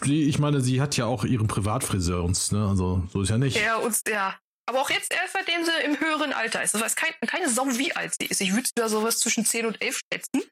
[0.05, 3.57] ich meine, sie hat ja auch ihren Privatfriseur und, ne, also so ist ja nicht.
[3.57, 4.39] Ja, und ja.
[4.67, 6.73] Aber auch jetzt erst, seitdem sie im höheren Alter ist.
[6.73, 8.41] Das weiß kein, keine Sau, wie alt sie ist.
[8.41, 10.43] Ich würde da sowas zwischen 10 und 11 schätzen.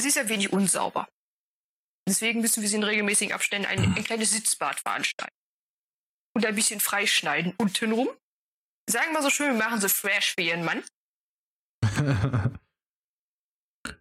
[0.00, 1.08] Sie ist ja wenig unsauber.
[2.08, 5.34] Deswegen müssen wir sie in regelmäßigen Abständen ein, ein kleines Sitzbad veranstalten.
[6.34, 8.08] Und ein bisschen freischneiden untenrum.
[8.88, 10.82] Sagen wir so schön, wir machen sie fresh für ihren Mann.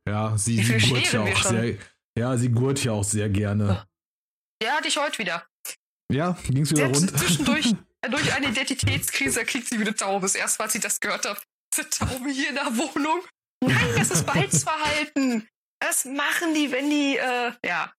[0.08, 1.78] Ja, sie, Wie sie gurt ja auch sehr.
[2.18, 3.88] Ja, sie gurt ja auch sehr gerne.
[4.62, 5.48] Ja, hatte ich heute wieder.
[6.12, 7.20] Ja, ging's wieder Selbst rund.
[7.20, 7.76] zwischendurch
[8.10, 10.22] durch eine Identitätskrise kriegt sie wieder Taube.
[10.26, 11.40] Das erste Mal, als ich das gehört habe.
[11.74, 13.22] Diese Taube hier in der Wohnung.
[13.64, 15.48] Nein, das ist Balzverhalten.
[15.80, 17.94] Das machen die, wenn die, äh, ja.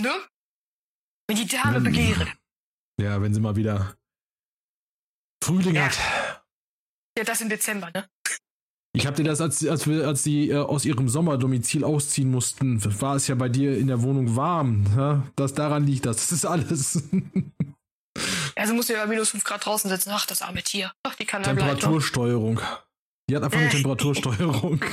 [0.00, 0.14] Ne?
[1.28, 2.30] Wenn die Dame begehren.
[3.00, 3.96] Ja, wenn sie mal wieder
[5.42, 5.86] Frühling Ja.
[5.86, 5.98] hat.
[7.18, 8.06] Ja, das im Dezember, ne?
[8.94, 12.82] Ich hab dir das, als, als, wir, als sie äh, aus ihrem Sommerdomizil ausziehen mussten,
[13.00, 14.86] war es ja bei dir in der Wohnung warm.
[14.96, 15.26] Ja?
[15.36, 16.16] Das daran liegt das.
[16.16, 17.02] Das ist alles.
[18.54, 20.10] Also muss ja bei minus 5 Grad draußen sitzen.
[20.12, 20.92] Ach, das arme Tier.
[21.02, 21.58] Ach, die kann bleiben.
[21.58, 22.60] Temperatursteuerung.
[23.28, 23.70] Die hat einfach eine Äh.
[23.70, 24.84] Temperatursteuerung.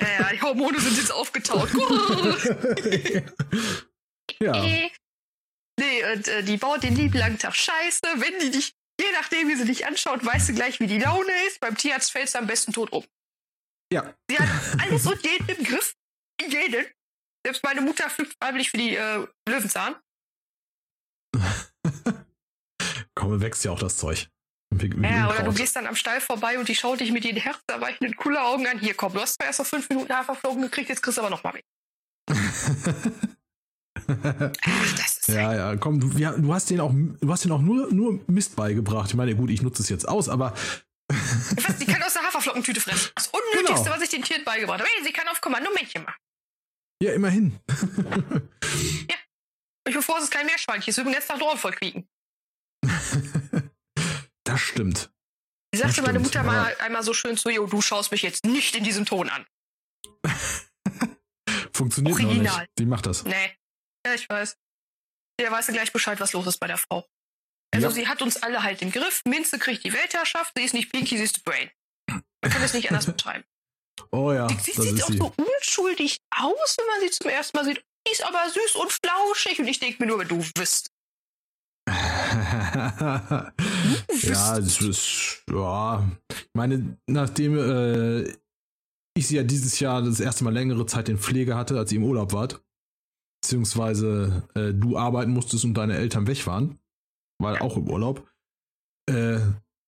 [0.00, 1.68] Ja, die Hormone sind jetzt aufgetaut.
[4.40, 4.62] ja.
[4.62, 4.92] Nee,
[6.12, 8.00] und äh, die baut den lieben langen Tag Scheiße.
[8.16, 11.30] Wenn die dich, je nachdem, wie sie dich anschaut, weißt du gleich, wie die Laune
[11.48, 11.60] ist.
[11.60, 13.04] Beim Tierarzt fällst du am besten tot um.
[13.92, 14.14] Ja.
[14.30, 14.48] Sie hat
[14.80, 15.94] alles und jeden im Griff.
[16.40, 16.86] Jeden.
[17.44, 19.96] Selbst meine Mutter fliegt freiwillig für die äh, Löwenzahn.
[23.14, 24.28] Komm, wächst ja auch das Zeug.
[24.74, 27.24] Wie, wie Ja, oder du gehst dann am Stall vorbei und die schaut dich mit
[27.26, 28.78] ihren herzerweichenden Kulleraugen an.
[28.78, 31.30] Hier, komm, du hast zwar erst noch fünf Minuten Haferflocken gekriegt, jetzt kriegst du aber
[31.30, 31.52] noch mal.
[34.08, 37.52] Ach, das ist ja, ja, komm, du, ja, du hast den auch, du hast den
[37.52, 39.10] auch nur, nur Mist beigebracht.
[39.10, 40.54] Ich meine, gut, ich nutze es jetzt aus, aber
[41.08, 43.10] Was, die kann aus der Haferflockentüte fressen.
[43.14, 43.94] Das Unnötigste, Genau.
[43.96, 44.88] was ich den Tieren beigebracht habe.
[44.90, 46.20] Hey, sie kann auf Kommando Männchen machen.
[47.02, 47.58] ja, immerhin.
[49.86, 52.08] Ich bevor es kein Meerschweinchen ist, übrigens Tag Dorn voll quieken.
[54.44, 55.10] das stimmt.
[55.74, 58.74] Die sagte meine Mutter mal einmal so schön zu, jo, du schaust mich jetzt nicht
[58.76, 59.46] in diesem Ton an.
[61.74, 62.60] Funktioniert noch Original.
[62.60, 62.70] nicht.
[62.78, 63.24] Die macht das.
[63.24, 63.56] Nee.
[64.06, 64.56] Ja, ich weiß.
[65.40, 67.06] Der weiß ja gleich Bescheid, was los ist bei der Frau.
[67.74, 67.92] Also Ja.
[67.92, 69.22] sie hat uns alle halt im Griff.
[69.24, 70.52] Minze kriegt die Weltherrschaft.
[70.56, 71.70] Sie ist nicht Pinky, sie ist Brain.
[72.08, 73.44] Man kann es nicht anders beschreiben.
[74.10, 75.16] Oh ja, das sie sieht auch sie.
[75.18, 77.82] so unschuldig aus, wenn man sie zum ersten Mal sieht.
[78.06, 79.58] Die ist aber süß und flauschig.
[79.60, 80.90] Und ich denke mir nur, wenn du wüsst.
[84.22, 86.10] ja, das ist, ja.
[86.30, 88.22] Ich meine, nachdem äh,
[89.14, 91.96] ich sie ja dieses Jahr das erste Mal längere Zeit in Pflege hatte, als sie
[91.96, 92.62] im Urlaub wart,
[93.42, 96.78] beziehungsweise äh, du arbeiten musstest und deine Eltern weg waren,
[97.40, 98.26] war auch im Urlaub,
[99.10, 99.40] äh,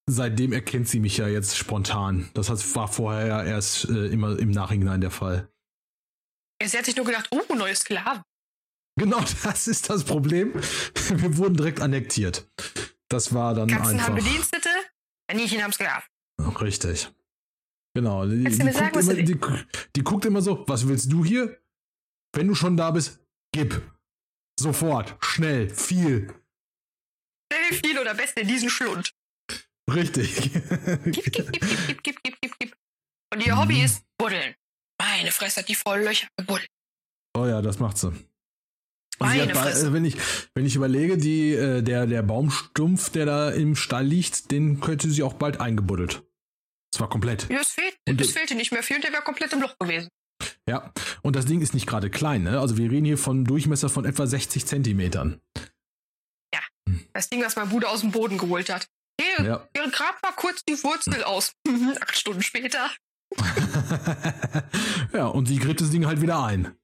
[0.06, 2.28] seitdem erkennt sie mich ja jetzt spontan.
[2.34, 5.48] Das heißt, war vorher ja erst äh, immer im Nachhinein der Fall.
[6.62, 8.22] Sie hat sich nur gedacht, oh, neue Sklaven.
[8.96, 10.54] Genau, das ist das Problem.
[10.54, 12.48] Wir wurden direkt annektiert.
[13.08, 14.08] Das war dann Katzen einfach.
[14.08, 14.68] haben Bedienstete,
[15.28, 16.04] Kaninchen haben Sklaven.
[16.60, 17.10] Richtig.
[17.96, 18.26] Genau.
[18.26, 19.38] Die, die, guckt sagen, immer, die,
[19.96, 21.60] die guckt immer so, was willst du hier?
[22.34, 23.20] Wenn du schon da bist,
[23.52, 23.80] gib.
[24.58, 26.34] Sofort, schnell, viel.
[27.52, 29.12] Schnell, viel oder best in diesen Schlund.
[29.92, 30.52] Richtig.
[31.04, 32.76] Gib, gib, gib, gib, gib, gib, gib, gib, gib.
[33.32, 33.84] Und ihr Hobby Mhm.
[33.84, 34.54] ist Buddeln.
[35.00, 36.70] Meine Fresse hat die voll Löcher gebuddelt.
[37.36, 38.12] oh ja, das macht sie.
[39.20, 40.16] Äh, wenn, ich,
[40.54, 45.10] wenn ich überlege, die, äh, der, der Baumstumpf, der da im Stall liegt, den könnte
[45.10, 46.22] sie auch bald eingebuddelt.
[46.94, 47.48] Zwar komplett.
[47.50, 49.76] Ja, es, fehlt, Und es fehlte nicht mehr viel und der wäre komplett im Loch
[49.78, 50.08] gewesen.
[50.68, 50.92] Ja.
[51.22, 52.60] Und das Ding ist nicht gerade klein, ne?
[52.60, 55.40] Also wir reden hier von Durchmesser von etwa 60 Zentimetern.
[57.12, 58.88] Das Ding, was mein Bruder aus dem Boden geholt hat.
[59.20, 59.68] Hier, Ja.
[59.76, 61.52] ihr grab mal kurz die Wurzel aus.
[62.00, 62.90] Acht Stunden später.
[65.12, 66.76] ja, und sie gräbt das Ding halt wieder ein.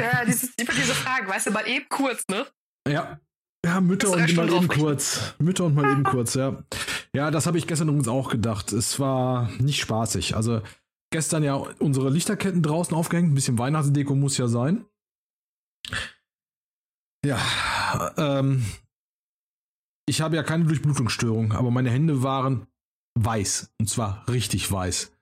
[0.00, 2.46] Ja, dieses, immer diese Fragen, weißt du, mal eben kurz, ne?
[2.88, 3.20] Ja.
[3.64, 5.34] Ja, Mütter und mal eben kurz.
[5.38, 6.62] Mütter und mal eben kurz, ja.
[7.14, 8.72] Ja, das habe ich gestern übrigens auch gedacht.
[8.72, 10.34] Es war nicht spaßig.
[10.34, 10.62] Also
[11.12, 13.30] gestern ja unsere Lichterketten draußen aufgehängt.
[13.30, 14.86] Ein bisschen Weihnachtsdeko muss ja sein.
[17.24, 17.38] Ja,
[18.16, 18.64] ähm,
[20.08, 22.66] ich habe ja keine Durchblutungsstörung, aber meine Hände waren
[23.18, 23.74] weiß.
[23.78, 25.12] Und zwar richtig weiß.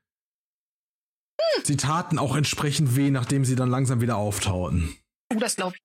[1.65, 4.97] Sie taten auch entsprechend weh, nachdem sie dann langsam wieder auftauten.
[5.33, 5.83] Oh, das glaube ich.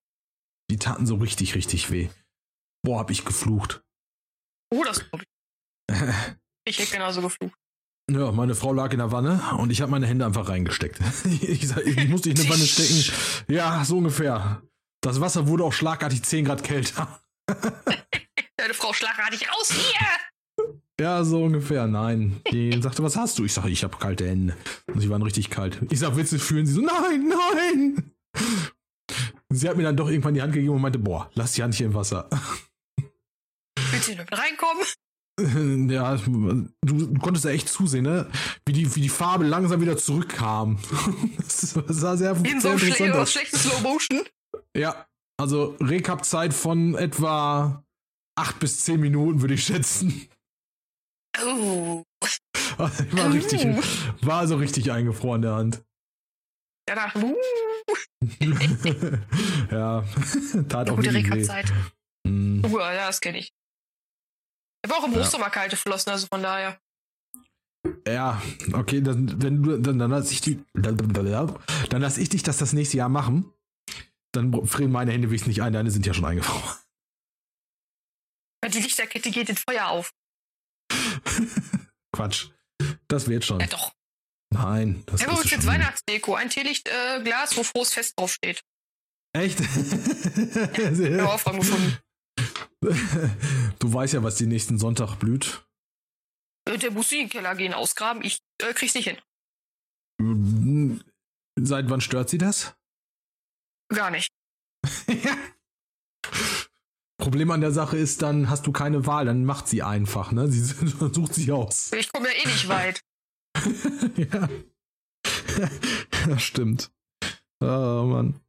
[0.69, 2.09] Die taten so richtig, richtig weh.
[2.83, 3.83] Boah, hab ich geflucht.
[4.73, 5.97] Oh, das glaube ich.
[6.65, 7.53] Ich hätte genauso geflucht.
[8.09, 10.97] Ja, meine Frau lag in der Wanne und ich habe meine Hände einfach reingesteckt.
[11.41, 13.13] ich, sag, ich musste in eine Wanne stecken.
[13.49, 14.61] Ja, so ungefähr.
[15.01, 17.21] Das Wasser wurde auch schlagartig 10 Grad kälter.
[18.55, 20.07] Deine Frau schlagartig raus hier!
[20.99, 21.87] Ja, so ungefähr.
[21.87, 22.41] Nein.
[22.51, 23.45] Die sagte, was hast du?
[23.45, 24.55] Ich sage, ich habe kalte Hände.
[24.87, 25.79] Und sie waren richtig kalt.
[25.89, 26.65] Ich sag, willst du fühlen?
[26.65, 28.11] Sie so, nein, nein.
[29.49, 31.75] Sie hat mir dann doch irgendwann die Hand gegeben und meinte, boah, lass die Hand
[31.75, 32.29] hier im Wasser.
[33.91, 34.83] Willst du nur mit reinkommen?
[35.89, 38.29] Ja, du, konntest da echt zusehen, ne?
[38.67, 40.77] Wie die, wie die Farbe langsam wieder zurückkam.
[41.37, 43.31] Das sah sehr, In so sehr schle interessant aus.
[43.31, 44.21] schlechten Slow Motion.
[44.77, 45.07] Ja,
[45.41, 47.83] also Recap-Zeit von etwa
[48.35, 50.27] acht bis zehn Minuten, würde ich schätzen.
[51.41, 52.03] Oh.
[52.77, 53.65] War richtig,
[54.21, 55.83] war also richtig eingefroren der Hand.
[56.85, 57.35] Danach, uh,
[59.71, 60.03] ja,
[60.69, 61.13] tat auch gute.
[61.13, 61.71] Rekazeit.
[62.27, 62.63] Hm.
[62.65, 63.53] Uh, ja, das kenne ich.
[64.85, 65.19] Ich habe auch im Ja.
[65.21, 66.79] Hochsommer kalte Flossen, also von daher.
[68.07, 68.41] Ja,
[68.73, 72.73] okay, dann, wenn du, dann, dann lass ich die, dann lass ich dich das das
[72.73, 73.51] nächste Jahr machen.
[74.33, 76.77] Dann frieren meine Hände wenigstens nicht ein, deine sind ja schon eingefroren.
[78.65, 80.13] Die Lichterkette geht in Feuer auf.
[82.11, 82.49] Quatsch.
[83.07, 83.59] Das wird schon.
[83.59, 83.93] Ja, doch.
[84.53, 85.65] Nein, das Ich habe ist übrigens jetzt.
[85.67, 86.35] Weihnachtsdeko.
[86.35, 88.63] Ein Teelichtglas, äh, wo frohes Fest draufsteht.
[89.35, 89.59] Echt?
[89.59, 91.97] Habe Aufräumen gefunden.
[93.79, 95.65] du weißt ja, was die nächsten Sonntag blüht.
[96.69, 98.23] Äh, Der muss in den Keller gehen, ausgraben.
[98.23, 99.17] Ich äh, krieg's nicht hin.
[101.59, 102.75] Seit wann stört sie das?
[103.89, 104.29] Gar nicht.
[107.23, 110.49] Problem an der Sache ist, dann hast du keine Wahl, dann macht sie einfach, ne?
[110.49, 110.59] Sie
[111.13, 111.93] sucht sich aus.
[111.93, 113.01] Ich komme ja eh nicht weit.
[114.17, 114.49] ja.
[116.27, 116.91] das stimmt.
[117.61, 118.41] Oh Mann.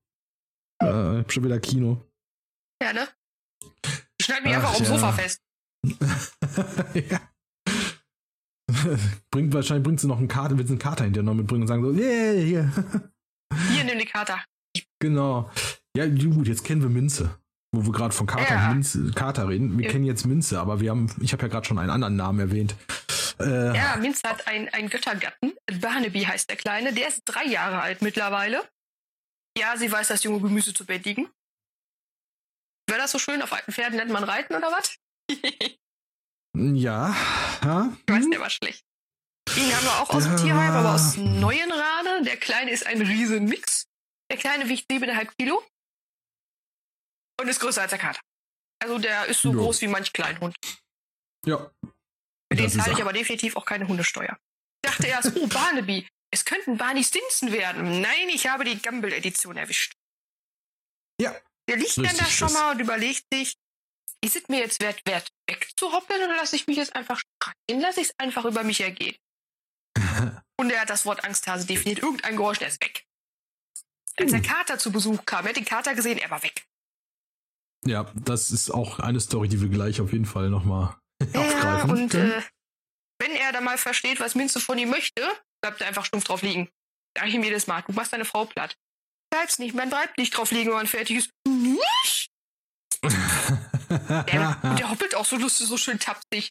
[0.82, 2.02] Äh, ich hab schon wieder Kino.
[2.82, 3.06] Ja, ne?
[4.20, 4.87] Schneid mich Ach, einfach aufs ja.
[4.87, 5.40] Sofa fest.
[6.94, 7.20] ja.
[9.30, 11.68] Bringt wahrscheinlich bringt sie noch einen Kater, willst du einen Kater hinterher noch mitbringen und
[11.68, 12.72] sagen so, yeah, yeah.
[13.70, 14.34] Hier, nimm die Karte.
[14.98, 15.48] genau.
[15.96, 17.38] Ja, gut, jetzt kennen wir Minze.
[17.76, 18.68] Wo wir gerade von Kater, Ja.
[18.72, 19.76] Minze, Kater reden.
[19.78, 19.92] Wir Ja.
[19.92, 22.74] kennen jetzt Minze, aber wir haben, ich habe ja gerade schon einen anderen Namen erwähnt.
[23.40, 25.52] Äh, Ja, Minz hat einen, Göttergatten.
[25.80, 26.92] Barnaby heißt der Kleine.
[26.92, 28.62] Der ist drei Jahre alt mittlerweile.
[29.58, 31.28] Ja, sie weiß das junge Gemüse zu bändigen.
[32.88, 33.40] Wäre das so schön?
[33.42, 34.96] Auf alten Pferden nennt man Reiten oder was?
[35.30, 35.78] ich
[36.54, 37.14] ja.
[37.64, 37.92] ja.
[38.06, 38.84] weiß, der war schlecht.
[39.56, 40.37] Den haben wir auch aus dem.
[40.37, 42.24] Tierheim, aber aus neuen Rade.
[42.24, 43.87] Der Kleine ist ein Riesenmix.
[44.30, 45.62] Der Kleine wiegt 7,5 Kilo.
[47.40, 48.20] Und ist größer als der Kater.
[48.82, 49.56] Also der ist so Ja.
[49.56, 50.54] groß wie manch Kleinhund.
[51.46, 51.70] Ja.
[52.52, 53.02] Für den zahle ich er.
[53.04, 54.36] aber definitiv auch keine Hundesteuer.
[54.84, 58.00] Ich dachte erst, oh, Barnaby, es könnten Barney Stinson werden.
[58.00, 59.94] Nein, ich habe die Gumball-Edition erwischt.
[61.20, 61.34] Ja.
[61.68, 63.54] Der liegt dann da schon mal und überlegt sich,
[64.22, 67.80] ist es mir jetzt wert, wert wegzuhoppeln oder lasse ich mich jetzt einfach streicheln?
[67.80, 69.16] Lasse ich es einfach über mich ergehen.
[70.56, 71.98] Und er hat das Wort Angsthase definiert.
[72.00, 73.04] Irgendein Geräusch, der ist weg.
[74.16, 74.44] Als der Uh.
[74.44, 76.64] Kater zu Besuch kam, er hat den Kater gesehen, er war weg.
[77.86, 80.94] Ja, das ist auch eine Story, die wir gleich auf jeden Fall nochmal
[81.32, 81.90] Ja, aufgreifen.
[81.90, 82.30] und können.
[82.32, 82.42] äh,
[83.20, 85.22] wenn er dann mal versteht, was Minze von ihm möchte,
[85.62, 86.68] bleibt er einfach stumpf drauf liegen.
[87.16, 88.74] Sag ich ihm jedes Mal, du machst deine Frau platt.
[89.32, 91.30] Bleibst nicht, man bleibt nicht drauf liegen, wenn man fertig ist.
[91.46, 92.28] Nicht?
[93.90, 96.50] Der, und der hoppelt auch so lustig, so schön tapsig.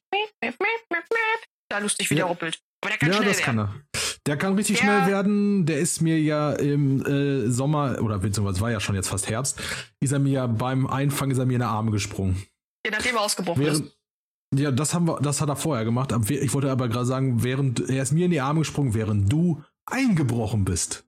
[1.70, 2.26] Da lustig, wie Ja.
[2.26, 2.60] der hoppelt.
[2.82, 3.58] Aber der kann ja, schnell das werden.
[3.58, 4.03] kann er.
[4.26, 4.84] Der kann richtig Ja.
[4.84, 5.66] schnell werden.
[5.66, 9.30] Der ist mir ja im äh, Sommer, oder beziehungsweise es war ja schon jetzt fast
[9.30, 9.60] Herbst,
[10.00, 12.42] ist er mir ja beim Einfangen ist er mir in die Arme gesprungen.
[12.86, 14.60] Je nachdem er ausgebrochen Während, ist.
[14.60, 16.14] ja, das haben wir, das hat er vorher gemacht.
[16.30, 19.62] Ich wollte aber gerade sagen, während er ist mir in die Arme gesprungen, während du
[19.86, 21.06] eingebrochen bist.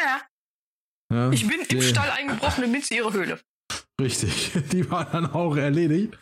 [0.00, 0.20] Ja,
[1.10, 3.40] Ja, ich bin im Stall eingebrochen in Minze ihre Höhle.
[4.00, 6.16] Richtig, die war dann auch erledigt.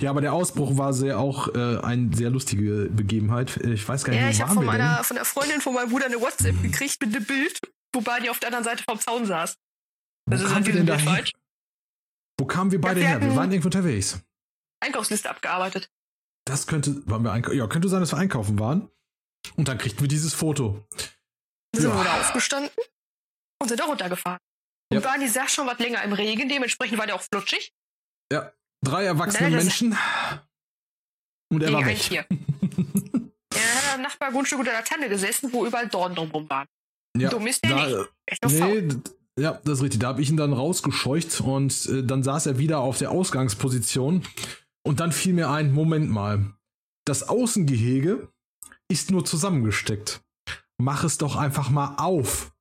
[0.00, 3.56] Ja, aber der Ausbruch war sehr auch äh, eine sehr lustige Begebenheit.
[3.58, 5.04] Ich weiß gar nicht, Ja, wo ich habe von meiner, denn?
[5.04, 7.60] von der Freundin von meinem Bruder eine WhatsApp gekriegt mit einem Bild,
[7.92, 9.56] wo Barney auf der anderen Seite vom Zaun saß.
[10.26, 11.32] Wo Also kamen wir denn da falsch.
[12.38, 13.20] Wo kamen wir beide wir her?
[13.20, 14.20] Wir waren irgendwo unterwegs.
[14.80, 15.90] Einkaufsliste abgearbeitet.
[16.46, 17.56] Das könnte, waren wir einkaufen?
[17.58, 18.88] Ja, könnte sein, dass wir einkaufen waren.
[19.56, 20.84] Und dann kriegten wir dieses Foto.
[21.74, 21.96] Sind Ja.
[21.96, 22.70] wir da aufgestanden
[23.60, 24.38] und sind da runtergefahren.
[24.92, 25.08] Und Ja.
[25.10, 27.72] Barney saß schon was länger im Regen, dementsprechend war der auch flutschig.
[28.84, 29.96] Drei erwachsene das- Menschen.
[31.50, 31.98] Und er war weg.
[31.98, 32.26] Tier.
[33.54, 36.66] Er hat am Nachbargrundstück unter der Tanne gesessen, wo überall Dornen drumherum waren.
[37.16, 38.08] Ja, Dumm ist der da, nicht.
[38.24, 39.02] Echt faul.
[39.38, 40.00] ja, das ist richtig.
[40.00, 44.26] Da habe ich ihn dann rausgescheucht und äh, dann saß er wieder auf der Ausgangsposition.
[44.84, 46.54] Und dann fiel mir ein, Moment mal.
[47.04, 48.32] Das Außengehege
[48.90, 50.22] ist nur zusammengesteckt.
[50.78, 52.52] Mach es doch einfach mal auf.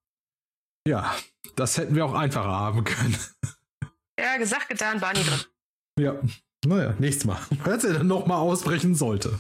[0.85, 1.15] Ja,
[1.55, 3.17] das hätten wir auch einfacher haben können.
[4.19, 5.39] Ja, gesagt, getan, Barney drin.
[5.99, 6.15] Ja,
[6.65, 7.39] naja, nächstes Mal.
[7.63, 9.39] Falls er dann nochmal ausbrechen sollte.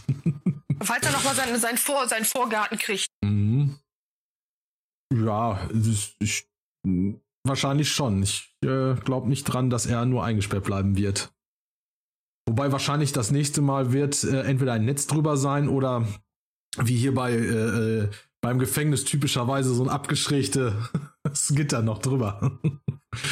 [0.81, 3.07] Falls er nochmal seinen, seinen, Vor, seinen Vorgarten kriegt.
[3.23, 3.77] Mhm.
[5.13, 5.69] Ja,
[6.19, 6.47] ich,
[6.85, 8.23] mh, wahrscheinlich schon.
[8.23, 11.31] Ich äh, glaube nicht dran, dass er nur eingesperrt bleiben wird.
[12.47, 16.07] Wobei wahrscheinlich das nächste Mal wird äh, entweder ein Netz drüber sein oder
[16.77, 18.09] wie hier bei äh, äh,
[18.41, 20.73] beim Gefängnis typischerweise so ein abgeschrägtes
[21.49, 22.59] Gitter noch drüber.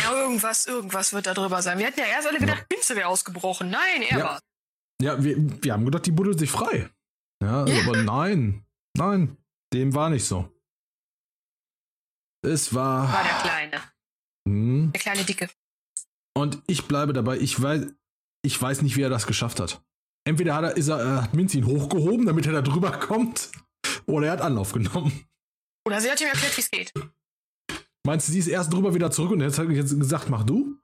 [0.04, 1.80] Ja, irgendwas, irgendwas wird da drüber sein.
[1.80, 3.69] Wir hatten ja erst alle gedacht, Pinze wäre ausgebrochen.
[3.69, 4.24] Nein, er Ja.
[4.26, 4.39] war.
[5.02, 6.89] ja, wir, wir haben gedacht, die buddelt sich frei.
[7.41, 7.82] Ja, Ja.
[7.84, 8.65] aber nein,
[8.98, 9.38] nein,
[9.74, 10.52] dem war nicht so.
[12.45, 13.12] Es war.
[13.12, 13.82] War der Kleine.
[14.48, 14.91] Hm.
[14.93, 15.50] Der kleine Dicke.
[16.38, 17.88] Und ich bleibe dabei, ich weiß,
[18.45, 19.82] ich weiß nicht, wie er das geschafft hat.
[20.26, 23.52] Entweder hat er, ist er, äh, hat Minzi ihn hochgehoben, damit er da drüber kommt,
[24.06, 25.25] oder er hat Anlauf genommen.
[25.88, 26.93] Oder sie hat ihm erklärt, wie es geht.
[28.06, 30.78] Meinst du, sie ist erst drüber wieder zurück und jetzt hat jetzt gesagt, mach du?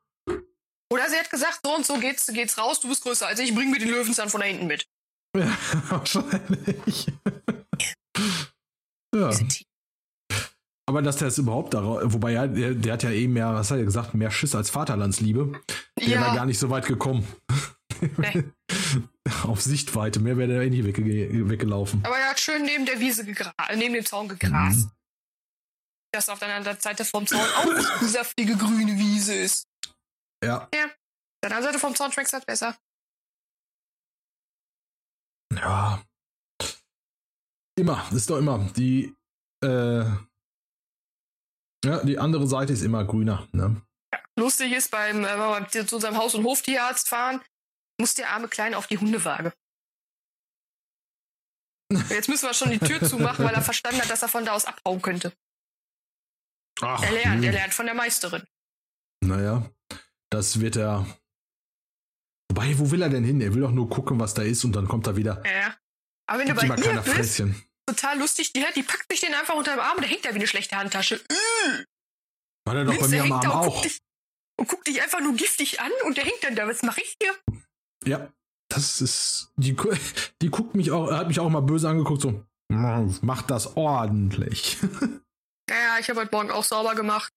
[0.92, 3.54] Oder sie hat gesagt, so und so geht's, geht's raus, du bist größer als ich,
[3.56, 4.88] bring mir den Löwenzahn von da hinten mit.
[5.36, 5.58] Ja,
[5.90, 7.08] wahrscheinlich.
[9.16, 9.32] ja.
[10.88, 13.72] Aber dass der es überhaupt darauf, wobei ja, der, der hat ja eh mehr, was
[13.72, 15.60] hat er gesagt, mehr Schiss als Vaterlandsliebe.
[15.98, 16.22] Der Ja.
[16.22, 17.28] war gar nicht so weit gekommen.
[18.18, 18.44] Nee.
[19.44, 21.04] Auf Sichtweite, mehr wäre der eh nicht wegge
[21.50, 22.04] weggelaufen.
[22.06, 24.86] Aber er hat schön neben der Wiese gegrast, neben dem Zaun gegrast.
[24.86, 24.92] Mhm.
[26.14, 27.66] Dass auf der anderen Seite vom Zaun auch
[28.00, 29.68] eine saftige grüne Wiese ist.
[30.44, 30.86] Ja, Auf der
[31.44, 32.78] anderen Seite vom Zaun schmeckt's halt besser.
[35.54, 36.04] ja.
[37.78, 38.60] Immer, ist doch immer.
[38.78, 39.14] Die,
[39.62, 40.06] äh,
[41.84, 43.82] ja, die andere Seite ist immer grüner, ne?
[44.40, 47.42] Lustig ist, beim, äh, wenn wir zu unserem Haus- und Hoftierarzt fahren,
[48.00, 49.54] muss der arme Kleine auf die Hundewaage.
[52.10, 54.54] Jetzt müssen wir schon die Tür zumachen, weil er verstanden hat, dass er von da
[54.54, 55.34] aus abhauen könnte.
[56.82, 57.44] Ach, Er lernt, hm.
[57.44, 58.44] er lernt von der Meisterin.
[59.24, 59.70] Naja,
[60.30, 61.06] das wird er.
[62.52, 63.40] Wobei, wo will er denn hin?
[63.42, 65.42] Er will doch nur gucken, was da ist und dann kommt er wieder.
[65.46, 65.76] Ja.
[66.28, 67.64] Aber wenn du Gibt bei mal ihr keiner bist, Fresschen.
[67.88, 70.30] total lustig, die, die packt sich den einfach unter dem Arm und der hängt da
[70.32, 71.24] wie eine schlechte Handtasche.
[72.66, 73.74] War der doch bei Minze mir am Arm da und auch.
[73.76, 74.00] guckt, dich,
[74.60, 76.68] und guckt dich einfach nur giftig an und der hängt dann da.
[76.68, 77.36] Was mache ich hier?
[78.06, 78.32] Ja,
[78.70, 79.52] das ist.
[79.58, 79.76] Die,
[80.42, 82.44] die guckt mich auch, hat mich auch mal böse angeguckt, so.
[82.70, 84.78] Macht das ordentlich.
[85.68, 87.34] Ja, ich habe heute Morgen auch sauber gemacht.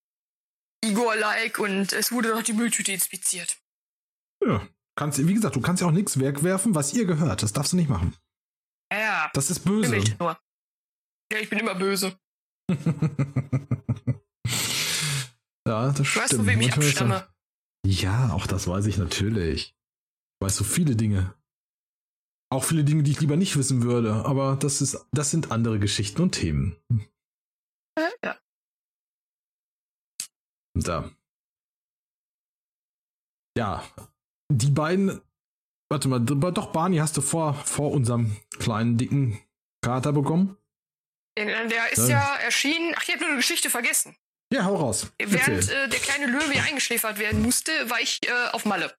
[0.85, 3.57] Igor-like und es wurde noch die Mülltüte inspiziert.
[4.45, 4.69] ja.
[4.97, 7.43] Kannst, wie gesagt, du kannst ja auch nichts wegwerfen, was ihr gehört.
[7.43, 8.15] Das darfst du nicht machen.
[8.93, 9.91] Ja, Das ist böse.
[9.93, 10.39] Bild nur.
[11.33, 12.19] Ja, ich bin immer böse.
[15.67, 16.25] ja, das Du stimmt.
[16.25, 17.27] weißt, von wem ich abstamme.
[17.87, 19.75] Ja, auch das weiß ich natürlich.
[20.41, 21.35] Weiß so viele Dinge.
[22.51, 25.79] Auch viele Dinge, die ich lieber nicht wissen würde, aber das ist, das sind andere
[25.79, 26.77] Geschichten und Themen.
[28.25, 28.39] Ja.
[30.75, 31.11] Da.
[33.59, 33.85] Ja,
[34.53, 35.21] die beiden.
[35.91, 39.41] Warte mal, doch, Barney hast du vor, vor unserem kleinen, dicken
[39.83, 40.57] Kater bekommen?
[41.37, 42.37] Der, ist Ja.
[42.37, 42.95] erschienen.
[42.97, 44.17] Ach, ich habe nur eine Geschichte vergessen.
[44.53, 45.13] Ja, hau raus.
[45.19, 48.97] Während äh, der kleine Löwe eingeschläfert werden musste, war ich äh, auf Malle.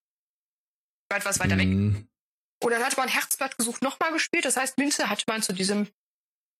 [1.10, 1.65] Etwas weiter weg.
[1.67, 2.08] Hm,
[2.63, 4.45] Und dann hat man Herzblatt gesucht nochmal gespielt.
[4.45, 5.89] Das heißt, Minze hat man zu diesem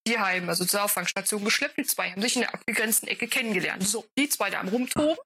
[0.08, 1.78] Tierheim, also zur Auffangstation geschleppt.
[1.78, 3.88] Die zwei haben sich in der abgegrenzten Ecke kennengelernt.
[3.88, 5.18] So, die zwei da am Rumtoben.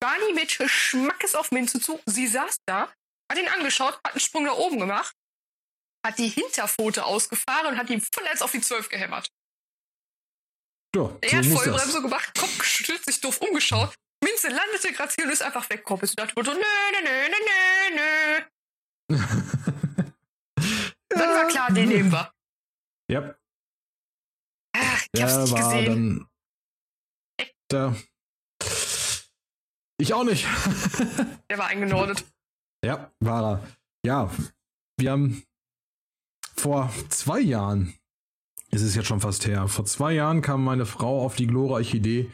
[0.00, 2.00] Barney mit Schmackes auf Minze zu.
[2.06, 2.92] Sie saß da,
[3.30, 5.14] hat ihn angeschaut, hat einen Sprung nach oben gemacht,
[6.06, 9.30] hat die Hinterpfote ausgefahren und hat ihm voll als auf die Zwölf gehämmert.
[10.94, 11.46] Ja, Er hat.
[11.46, 13.94] Vollbremse gemacht, Kopf geschüttelt, sich doof umgeschaut.
[14.22, 16.04] Minze landete graziell und ist einfach weggekommen.
[16.04, 18.44] Ich dachte so, nö, nö, nö, nö, nö.
[19.08, 20.12] Dann
[21.10, 22.32] war klar, den nehmen wir.
[23.10, 23.34] Ja,
[24.76, 26.26] Ach, ich hab's nicht gesehen.
[27.38, 27.46] dann.
[27.70, 27.96] Der.
[29.98, 30.46] Ich auch nicht.
[31.50, 32.24] Der war eingenordet.
[32.84, 33.68] Ja, war er.
[34.04, 34.30] Ja,
[34.98, 35.42] wir haben
[36.56, 37.94] vor zwei Jahren,
[38.70, 41.96] ist es jetzt schon fast her, vor zwei Jahren kam meine Frau auf die glorreiche
[41.96, 42.30] Idee,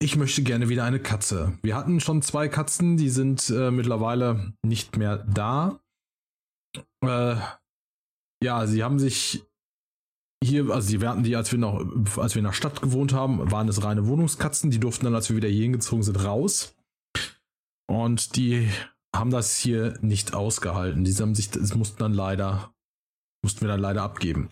[0.00, 1.58] ich möchte gerne wieder eine Katze.
[1.62, 5.80] Wir hatten schon zwei Katzen, die sind äh, mittlerweile nicht mehr da.
[7.06, 7.36] Äh,
[8.42, 9.44] ja, sie haben sich
[10.42, 11.84] hier, also die, hatten die, als wir noch,
[12.18, 14.70] als wir in der Stadt gewohnt haben, waren es reine Wohnungskatzen.
[14.70, 16.74] Die durften dann, als wir wieder hier hingezogen sind, raus.
[17.88, 18.68] Und die
[19.14, 21.04] haben das hier nicht ausgehalten.
[21.04, 22.74] Die haben sich, das mussten dann leider,
[23.42, 24.50] mussten wir dann leider abgeben.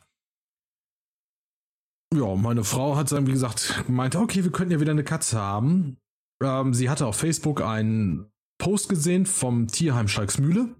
[2.15, 5.39] Ja, meine Frau hat dann, wie gesagt, gemeint, okay, wir könnten ja wieder eine Katze
[5.39, 5.99] haben.
[6.43, 10.75] Ähm, sie hatte auf Facebook einen Post gesehen vom Tierheim Schalksmühle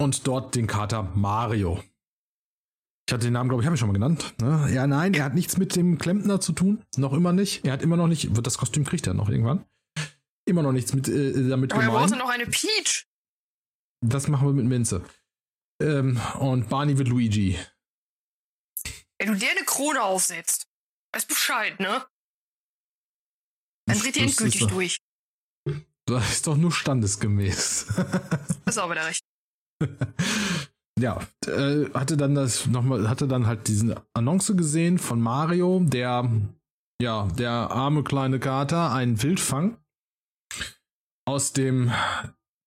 [0.00, 1.82] und dort den Kater Mario.
[3.06, 4.34] Ich hatte den Namen, glaube ich, habe ich schon mal genannt.
[4.40, 4.70] Ne?
[4.72, 6.82] Ja, nein, er hat nichts mit dem Klempner zu tun.
[6.96, 7.64] Noch immer nicht.
[7.64, 9.66] Er hat immer noch nicht, wird das Kostüm kriegt er noch irgendwann.
[10.46, 12.10] Immer noch nichts mit, äh, damit Aber er gemeint.
[12.10, 13.06] brauchte noch eine Peach.
[14.00, 15.04] Das machen wir mit Minze.
[15.82, 17.58] Ähm, und Barney wird Luigi.
[19.18, 20.66] Wenn du dir eine Krone aufsetzt,
[21.14, 22.06] weißt Bescheid, ne?
[23.86, 24.98] Dann dreht ihr endgültig durch.
[26.06, 27.86] Das ist doch nur standesgemäß.
[28.66, 29.22] Das ist auch wieder recht.
[30.98, 36.30] ja, äh, hatte dann das nochmal, hatte dann halt diesen Annonce gesehen von Mario, der,
[37.00, 39.78] ja, der arme kleine Kater, einen Wildfang
[41.26, 41.90] aus dem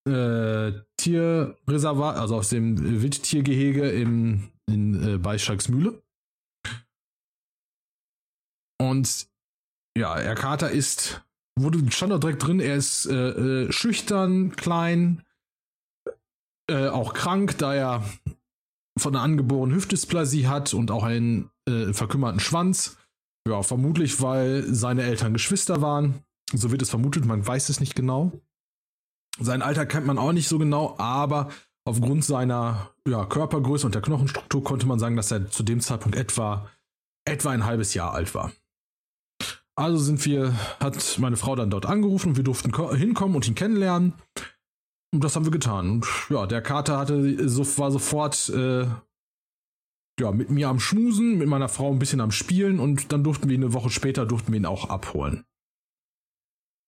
[0.07, 5.37] äh, Tierreservat, also aus dem Wildtiergehege im, in äh, bei.
[8.79, 9.27] Und
[9.97, 11.23] ja, der Kater ist,
[11.59, 15.23] wurde stand da direkt drin, er ist äh, äh, schüchtern, klein,
[16.69, 18.03] äh, auch krank, da er
[18.97, 22.97] von einer angeborenen Hüftdysplasie hat und auch einen äh, verkümmerten Schwanz.
[23.47, 26.23] Ja, vermutlich, weil seine Eltern Geschwister waren.
[26.53, 28.31] So wird es vermutet, man weiß es nicht genau.
[29.39, 31.49] Sein Alter kennt man auch nicht so genau, aber
[31.85, 36.17] aufgrund seiner ja, Körpergröße und der Knochenstruktur konnte man sagen, dass er zu dem Zeitpunkt
[36.17, 36.69] etwa,
[37.25, 38.51] etwa ein halbes Jahr alt war.
[39.75, 43.55] Also sind wir, hat meine Frau dann dort angerufen und wir durften hinkommen und ihn
[43.55, 44.13] kennenlernen.
[45.17, 45.89] Und das haben wir getan.
[45.89, 48.85] Und ja, der Kater hatte, so, war sofort äh,
[50.19, 53.49] ja, mit mir am Schmusen, mit meiner Frau ein bisschen am Spielen und dann durften
[53.49, 55.43] wir eine Woche später durften wir ihn auch abholen.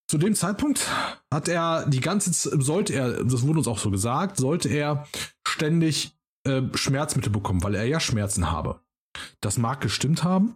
[0.08, 0.88] Zu dem Zeitpunkt
[1.34, 5.08] hat er die ganze Zeit, sollte er, das wurde uns auch so gesagt, sollte er
[5.44, 8.80] ständig äh, Schmerzmittel bekommen, weil er ja Schmerzen habe.
[9.42, 10.56] Das mag gestimmt haben.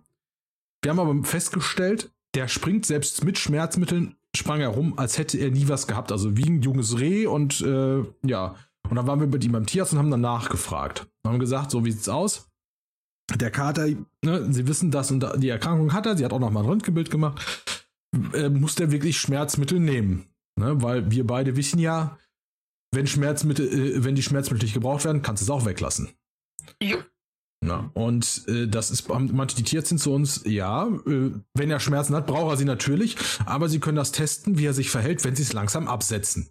[0.84, 5.52] Wir haben aber festgestellt, der springt selbst mit Schmerzmitteln, sprang er rum, als hätte er
[5.52, 6.12] nie was gehabt.
[6.12, 8.56] Also wie ein junges Reh und äh, ja.
[8.90, 11.08] Und dann waren wir mit ihm beim Tierarzt und haben dann nachgefragt.
[11.24, 12.50] Und haben gesagt, so wie sieht's aus?
[13.34, 13.88] Der Kater,
[14.24, 16.66] ne, Sie wissen das und die Erkrankung hat er, sie hat auch noch mal ein
[16.66, 17.42] Röntgenbild gemacht
[18.34, 20.28] äh, muss der wirklich Schmerzmittel nehmen.
[20.56, 20.82] Ne?
[20.82, 22.18] Weil wir beide wissen ja,
[22.92, 26.10] wenn Schmerzmittel, äh, wenn die Schmerzmittel nicht gebraucht werden, kannst du es auch weglassen.
[26.82, 26.98] Jo.
[27.66, 32.16] Ja, und äh, das ist, manche die Tierärztin zu uns, ja, äh, wenn er Schmerzen
[32.16, 35.36] hat, braucht er sie natürlich, aber sie können das testen, wie er sich verhält, wenn
[35.36, 36.49] sie es langsam absetzen.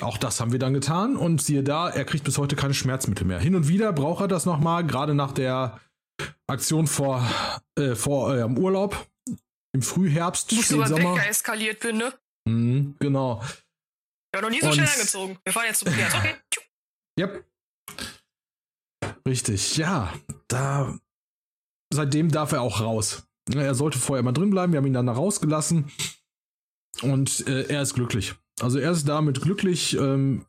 [0.00, 3.26] Auch das haben wir dann getan und siehe da, er kriegt bis heute keine Schmerzmittel
[3.26, 3.40] mehr.
[3.40, 5.80] Hin und wieder braucht er das nochmal, gerade nach der
[6.46, 7.26] Aktion vor,
[7.78, 9.06] äh, vor eurem Urlaub,
[9.74, 12.12] im Frühherbst, Muss über den Wecker eskaliert bin, ne?
[12.48, 13.42] Mhm, genau.
[13.44, 15.38] Ich habe noch nie so Und- schnell angezogen.
[15.44, 16.16] Wir fahren jetzt zum Tierarzt.
[16.16, 16.34] Okay.
[17.20, 17.44] Yep.
[19.26, 20.12] Richtig, ja.
[20.48, 20.98] Da.
[21.92, 23.26] Seitdem darf er auch raus.
[23.52, 24.72] Er sollte vorher mal drin bleiben.
[24.72, 25.90] Wir haben ihn dann da rausgelassen.
[27.02, 28.34] Und äh, er ist glücklich.
[28.60, 29.96] Also er ist damit glücklich.
[29.96, 30.46] Ähm,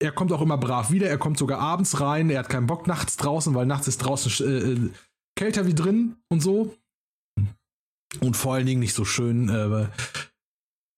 [0.00, 1.08] er kommt auch immer brav wieder.
[1.08, 2.30] Er kommt sogar abends rein.
[2.30, 4.90] Er hat keinen Bock nachts draußen, weil nachts ist draußen äh, äh,
[5.36, 6.76] kälter wie drin und so.
[8.20, 9.48] Und vor allen Dingen nicht so schön.
[9.48, 9.88] Äh,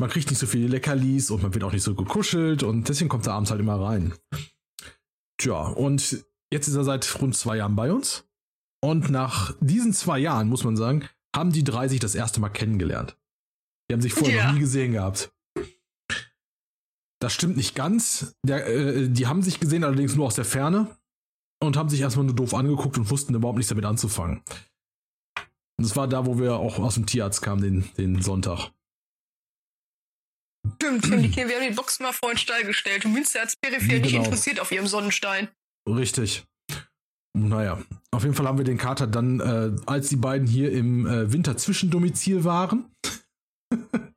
[0.00, 3.08] man kriegt nicht so viele Leckerlis und man wird auch nicht so gekuschelt und deswegen
[3.08, 4.14] kommt er abends halt immer rein.
[5.38, 6.24] Tja, und
[6.54, 8.24] jetzt ist er seit rund zwei Jahren bei uns.
[8.82, 12.50] Und nach diesen zwei Jahren, muss man sagen, haben die drei sich das erste Mal
[12.50, 13.16] kennengelernt.
[13.88, 14.46] Die haben sich vorher Ja.
[14.46, 15.32] noch nie gesehen gehabt.
[17.20, 18.34] Das stimmt nicht ganz.
[18.46, 20.96] Der, äh, die haben sich gesehen, allerdings nur aus der Ferne
[21.62, 24.42] und haben sich erstmal nur doof angeguckt und wussten überhaupt nichts damit anzufangen.
[25.76, 28.70] Und das war da, wo wir auch aus dem Tierarzt kamen, den, den Sonntag.
[30.76, 33.40] Stimmt, wir haben, die, wir haben die Box mal vor den Stall gestellt und Münster
[33.42, 34.24] hat peripher nicht Genau.
[34.24, 35.48] interessiert auf ihrem Sonnenstein.
[35.88, 36.44] Richtig.
[37.36, 37.82] Naja,
[38.12, 41.32] auf jeden Fall haben wir den Kater dann, äh, als die beiden hier im äh,
[41.32, 42.90] Winter Zwischendomizil waren.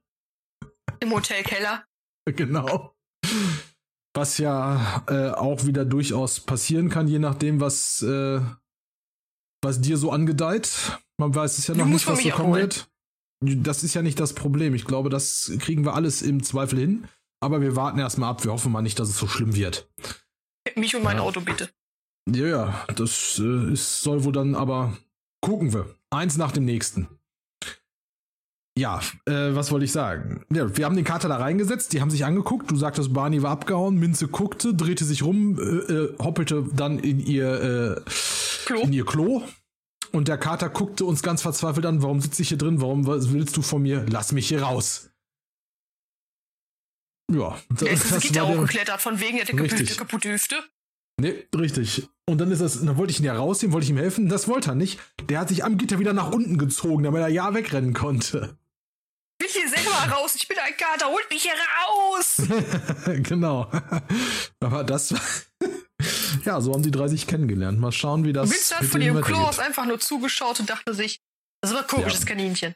[1.00, 1.86] Im Hotelkeller.
[2.26, 2.96] genau.
[4.16, 8.42] Was ja äh, auch wieder durchaus passieren kann, je nachdem, was, äh,
[9.64, 11.00] was dir so angedeiht.
[11.20, 12.90] Man weiß es ja noch nicht, was so kommen wird.
[13.44, 14.74] Das ist ja nicht das Problem.
[14.74, 17.08] Ich glaube, das kriegen wir alles im Zweifel hin.
[17.40, 18.44] Aber wir warten erstmal ab.
[18.44, 19.88] Wir hoffen mal nicht, dass es so schlimm wird.
[20.76, 21.24] Mich und mein Ja.
[21.24, 21.70] Auto bitte.
[22.30, 24.98] Ja, ja, das äh, ist, soll wohl dann aber
[25.42, 25.96] gucken wir.
[26.10, 27.08] Eins nach dem nächsten.
[28.78, 30.46] Ja, äh, was wollte ich sagen?
[30.54, 32.70] Ja, wir haben den Kater da reingesetzt, die haben sich angeguckt.
[32.70, 37.20] Du sagtest, Barney war abgehauen, Minze guckte, drehte sich rum, äh, äh, hoppelte dann in
[37.20, 38.10] ihr, äh,
[38.66, 38.82] Klo.
[38.82, 39.42] in ihr Klo.
[40.12, 42.04] Und der Kater guckte uns ganz verzweifelt an.
[42.04, 42.80] Warum sitze ich hier drin?
[42.80, 44.06] Warum was willst du von mir?
[44.10, 45.10] Lass mich hier raus.
[47.32, 49.98] Ja, Der ist das Gitter war der- hochgeklettert, von wegen, der Richtig.
[49.98, 50.56] kaputte, Hüfte.
[51.20, 52.08] Nee, richtig.
[52.30, 54.30] Und dann ist das, dann wollte ich ihn ja rausnehmen, wollte ich ihm helfen.
[54.30, 55.00] Das wollte er nicht.
[55.30, 58.58] Der hat sich am Gitter wieder nach unten gezogen, damit er ja wegrennen konnte.
[59.42, 61.54] Ich will hier selber raus, ich bin ein Kater, holt mich hier
[61.88, 62.42] raus!
[63.24, 63.70] genau.
[64.60, 65.22] Aber das war.
[66.46, 67.80] ja, so haben die drei sich kennengelernt.
[67.80, 68.50] Mal schauen, wie das.
[68.52, 71.20] Vince hat von ihrem Klo aus einfach nur zugeschaut und dachte sich,
[71.62, 72.26] das war ein komisches Ja.
[72.28, 72.76] Kaninchen.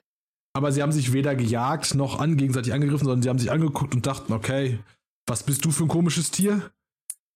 [0.53, 3.95] Aber sie haben sich weder gejagt noch an, gegenseitig angegriffen, sondern sie haben sich angeguckt
[3.95, 4.79] und dachten, okay,
[5.27, 6.71] was bist du für ein komisches Tier?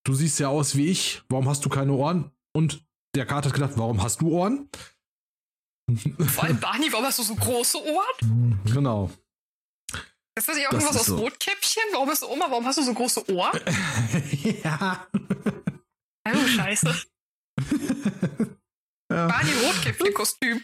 [0.05, 1.24] Du siehst ja aus wie ich.
[1.30, 2.32] Warum hast du keine Ohren?
[2.53, 2.86] Und
[3.16, 4.70] der Kater hat gedacht, warum hast du Ohren?
[6.28, 8.59] Vor allem Barney, warum hast du so große Ohren?
[8.66, 9.11] genau.
[10.38, 11.18] Ist das nicht auch Das irgendwas ist aus so.
[11.18, 11.84] Rotkäppchen?
[11.93, 12.47] Warum bist du Oma?
[12.49, 13.57] Warum hast du so große Ohren?
[14.63, 15.07] ja.
[16.28, 16.88] Oh, scheiße.
[19.11, 19.28] ja.
[19.28, 20.61] Barney Rotkäppchen-Kostüm.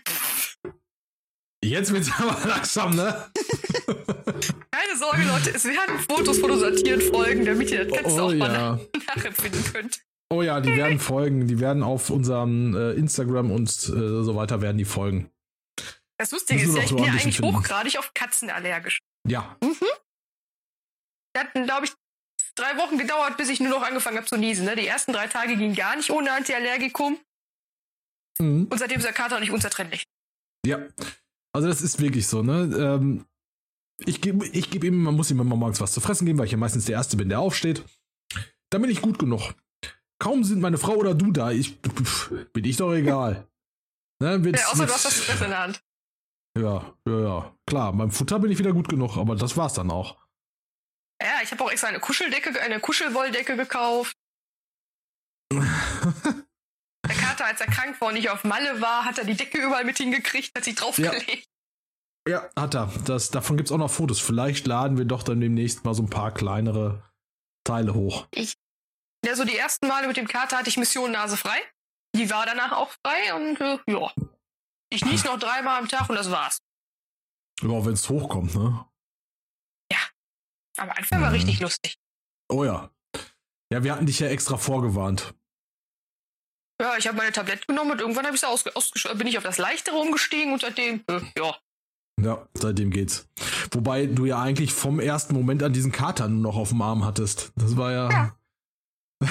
[1.64, 3.30] Jetzt wird's aber langsam, ne?
[4.72, 6.40] Keine Sorge, Leute, es werden Fotos
[6.82, 8.80] Tieren folgen, damit ihr das Ganze Oh auch mal ja.
[9.16, 10.02] nachempfinden könnt.
[10.32, 11.48] Oh ja, die werden folgen.
[11.48, 15.30] Die werden auf unserem äh, Instagram und äh, so weiter werden die folgen.
[16.18, 17.56] Das Lustige ist ja, ich bin ja eigentlich finden.
[17.58, 19.00] hochgradig auf Katzen allergisch.
[19.28, 19.58] Ja.
[21.34, 21.94] Das hat, glaube ich,
[22.56, 24.66] drei Wochen gedauert, bis ich nur noch angefangen habe zu niesen.
[24.66, 24.76] Ne?
[24.76, 27.20] Die ersten drei Tage gingen gar nicht ohne Antiallergikum
[28.40, 28.68] Mhm.
[28.72, 30.06] und seitdem ist der Kater nicht unzertrennlich.
[30.66, 30.80] Ja.
[31.54, 32.70] Also das ist wirklich so, ne?
[32.78, 33.26] Ähm,
[34.06, 36.46] ich gebe ich geb ihm, man muss ihm immer morgens was zu fressen geben, weil
[36.46, 37.84] ich ja meistens der Erste bin, der aufsteht.
[38.72, 39.54] Dann bin ich gut genug.
[40.20, 43.48] Kaum sind meine Frau oder du da, ich, pf, bin ich doch egal.
[44.22, 45.84] Ne, wenn's- Ja, außer du wenn's- hast das Fressen in der Hand.
[46.58, 47.56] Ja, ja, ja.
[47.66, 50.18] Klar, beim Futter bin ich wieder gut genug, aber das war's dann auch.
[51.22, 54.16] Ja, ich habe auch extra eine Kuscheldecke, eine Kuschelwolldecke gekauft.
[57.12, 59.58] Der Kater, als er krank war und nicht auf Malle war, hat er die Decke
[59.62, 61.46] überall mit hingekriegt, hat sich draufgelegt.
[62.26, 62.88] ja, hat er.
[63.06, 64.20] Das, davon gibt's auch noch Fotos.
[64.22, 67.04] Vielleicht laden wir doch dann demnächst mal so ein paar kleinere
[67.66, 68.28] Teile hoch.
[69.26, 71.60] Ja, so die ersten Male mit dem Kater hatte ich Mission Nase frei.
[72.16, 74.14] Die war danach auch frei und äh, ja.
[74.90, 76.60] Ich nies noch dreimal am Tag und das war's.
[77.62, 78.86] Ja, wenn's hochkommt, ne?
[80.78, 81.36] Am Anfang war Mhm.
[81.36, 81.98] richtig lustig.
[82.50, 82.90] Oh ja.
[83.72, 85.36] Ja, wir hatten dich ja extra vorgewarnt.
[86.82, 89.60] Ja, ich habe meine Tablette genommen und irgendwann ich's ausge ausgesch- bin ich auf das
[89.60, 91.56] Leichtere umgestiegen und seitdem, äh, ja.
[92.20, 93.28] Ja, seitdem geht's.
[93.72, 97.06] Wobei du ja eigentlich vom ersten Moment an diesen Kater nur noch auf dem Arm
[97.06, 97.52] hattest.
[97.56, 98.36] Das war ja, Ja.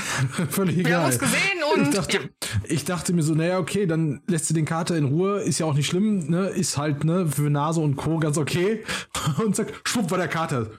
[0.50, 1.06] völlig Wir haben egal.
[1.06, 2.28] uns gesehen und ich, dachte, ja.
[2.64, 5.66] ich dachte mir so, naja, okay, dann lässt du den Kater in Ruhe, ist ja
[5.66, 6.48] auch nicht schlimm, ne?
[6.50, 8.18] Ist halt, ne, für Nase und Co.
[8.18, 8.84] ganz okay.
[9.44, 10.70] Und zack, schwupp war der Kater.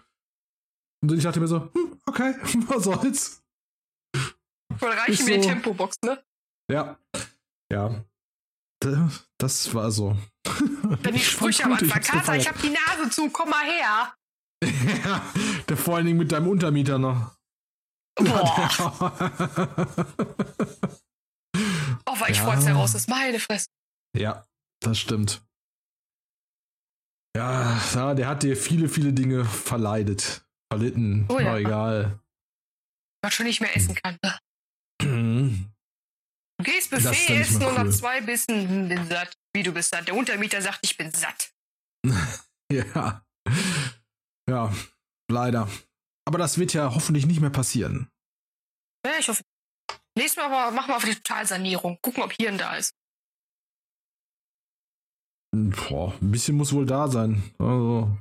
[1.02, 2.34] Und ich dachte mir so, hm, okay,
[2.68, 3.42] was soll's?
[4.78, 6.24] voll reichen wie die Tempobox, ne?
[6.72, 6.98] Ja.
[7.72, 8.04] Ja.
[9.38, 10.18] Das war so.
[11.04, 12.02] Dann die Sprüche am Anfang.
[12.02, 14.16] Kater, ich hab die Nase zu, komm mal her.
[14.64, 15.34] ja,
[15.70, 17.36] der vor allen Dingen mit deinem Untermieter noch.
[18.16, 18.72] Boah,
[22.06, 22.44] oh, war ich Ja.
[22.44, 23.68] stolz heraus, das ist meine Fresse.
[24.18, 24.46] Ja,
[24.82, 25.42] das stimmt.
[27.36, 30.46] Ja, ja, der hat dir viele, viele Dinge verleidet.
[30.72, 31.26] Verlitten.
[31.30, 31.58] Oh ja.
[31.58, 32.20] Egal.
[33.24, 34.18] Was schon nicht mehr essen kann.
[36.62, 37.92] Du gehst Buffet essen mehr und nach cool.
[37.92, 39.36] zwei Bissen bin satt.
[39.52, 40.08] Wie du bist satt.
[40.08, 41.52] Der Untermieter sagt, ich bin satt.
[42.72, 43.26] Ja.
[44.50, 44.74] Ja,
[45.30, 45.68] leider.
[46.26, 48.10] Aber das wird ja hoffentlich nicht mehr passieren.
[49.06, 49.44] Ja, ich hoffe.
[50.18, 52.00] Nächstes Mal machen wir auf die Totalsanierung.
[52.02, 52.96] Gucken, ob Hirn da ist.
[55.54, 57.44] Boah, ein bisschen muss wohl da sein.
[57.60, 58.18] Also,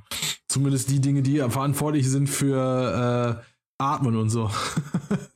[0.49, 4.51] zumindest die Dinge, die verantwortlich sind für äh, Atmen und so.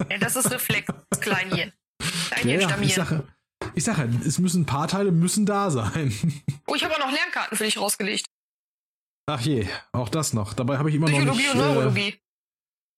[0.10, 0.92] Ja, das ist Reflex,
[1.22, 1.72] Kleinhirn.
[2.46, 3.28] Kleinhirn Ja, ja, ich sage,
[3.74, 6.14] ich sage, es müssen ein paar Teile müssen da sein.
[6.68, 8.26] Oh, ich habe auch noch Lernkarten für dich rausgelegt.
[9.28, 10.54] Ach je, auch das noch.
[10.54, 11.52] Dabei habe ich immer noch Psychologie nicht.
[11.52, 12.08] und Neurologie.
[12.10, 12.20] Äh,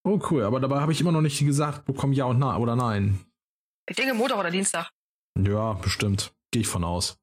[0.03, 2.75] oh cool, aber dabei habe ich immer noch nicht gesagt, bekomm ja und na oder
[2.75, 3.19] nein.
[3.89, 4.91] Ich denke Montag oder Dienstag.
[5.39, 6.33] Ja, bestimmt.
[6.51, 7.17] Gehe ich von aus.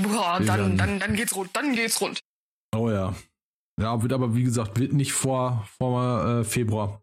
[0.00, 1.54] Boah, dann, dann, dann geht's rund.
[1.54, 2.20] Dann geht's rund.
[2.74, 3.14] Oh ja.
[3.80, 7.02] Ja, wird aber wie gesagt, wird nicht vor, vor äh, Februar.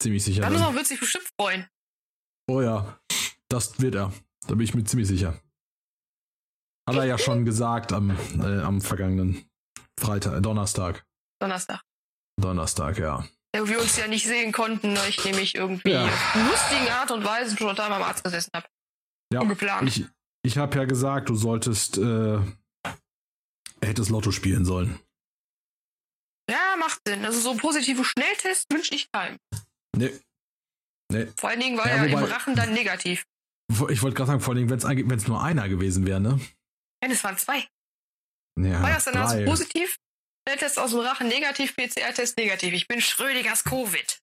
[0.00, 0.42] Ziemlich sicher.
[0.42, 0.74] Dann Dann.
[0.74, 1.68] wird sich bestimmt freuen.
[2.48, 2.98] Oh ja,
[3.48, 4.12] das wird er.
[4.46, 5.38] Da bin ich mir ziemlich sicher.
[6.88, 9.48] Hat er ja schon gesagt am, äh, am vergangenen
[10.00, 11.04] Freitag, äh, Donnerstag.
[11.40, 11.82] Donnerstag.
[12.40, 13.26] Donnerstag, ja.
[13.54, 16.04] Ja, wir uns ja nicht sehen konnten, weil ich nämlich irgendwie Ja.
[16.48, 18.66] lustigen Art und Weise spontan beim Arzt gesessen habe.
[19.32, 19.86] Ja, Ungeplant.
[19.88, 20.06] ich,
[20.42, 22.38] ich habe ja gesagt, du solltest, äh,
[23.82, 24.98] hättest Lotto spielen sollen.
[26.50, 27.24] Ja, macht Sinn.
[27.26, 29.38] Also so positive Schnelltests wünsche ich keinem.
[29.94, 30.18] Nee.
[31.10, 31.26] Nee.
[31.38, 33.24] Vor allen Dingen war Ja, ja, im wobei- Rachen dann negativ.
[33.70, 36.40] Ich wollte gerade sagen, vor allem, wenn es nur einer gewesen wäre, ne?
[37.02, 37.66] Nein, es waren zwei.
[38.60, 39.98] Ja, War das dann also positiv?
[40.46, 42.72] Schnelltest aus dem Rachen negativ, PCR-Test negativ.
[42.74, 44.20] Ich bin Schrödingers Covid.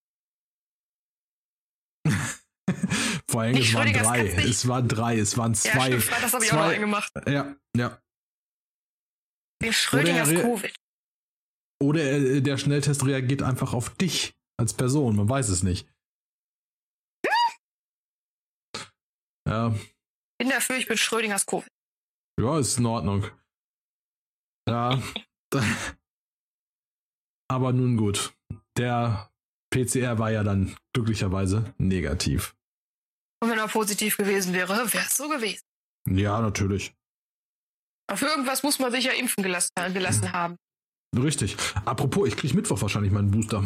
[3.30, 4.28] Vor allem, Nicht es waren drei.
[4.28, 5.20] Es waren drei.
[5.20, 5.86] Es waren Ja, zwei.
[5.88, 7.12] stimmt, Freitags habe ich auch zwei- noch einen gemacht.
[7.28, 8.02] ja, ja.
[9.62, 10.76] Ich bin Schrödingers Oder er- Covid.
[11.82, 15.16] Oder der Schnelltest reagiert einfach auf dich als Person.
[15.16, 15.88] Man weiß es nicht.
[19.48, 19.76] Ja,
[20.39, 21.70] Bin dafür, ich bin Schrödingers Covid.
[22.39, 23.26] ja, ist in Ordnung.
[24.68, 25.02] Ja.
[27.48, 28.34] Aber nun gut.
[28.78, 29.32] Der
[29.72, 32.56] PCR war ja dann glücklicherweise negativ.
[33.41, 35.64] Und wenn er positiv gewesen wäre, wäre es so gewesen.
[36.10, 36.93] Ja, natürlich.
[38.14, 40.58] Für irgendwas muss man sich ja impfen gelassen, äh, gelassen haben.
[41.16, 41.56] Richtig.
[41.86, 43.64] Apropos, ich krieg Mittwoch wahrscheinlich meinen Booster.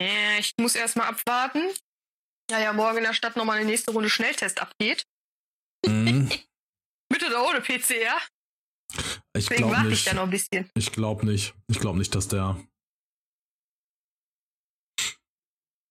[0.00, 1.62] Ja, ich muss erst mal abwarten.
[2.50, 5.06] Ja, ja, morgen in der Stadt nochmal eine nächste Runde Schnelltest abgeht.
[5.86, 6.28] Mhm.
[7.12, 8.18] Mit oder ohne PCR.
[8.92, 10.06] Ich Deswegen glaube warte ich nicht.
[10.08, 10.70] da noch ein bisschen.
[10.74, 11.54] Ich glaube nicht.
[11.68, 12.60] Ich glaube nicht, dass der.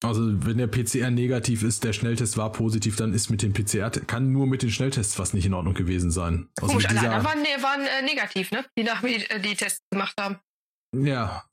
[0.01, 3.89] Also, wenn der PCR negativ ist, der Schnelltest war positiv, dann ist mit dem PCR,
[3.89, 6.49] kann nur mit den Schnelltests was nicht in Ordnung gewesen sein.
[6.61, 8.65] Also Komisch, alle anderen waren, waren äh, negativ, ne?
[8.77, 10.39] Die nach mir äh, die Tests gemacht haben.
[10.95, 11.48] Ja.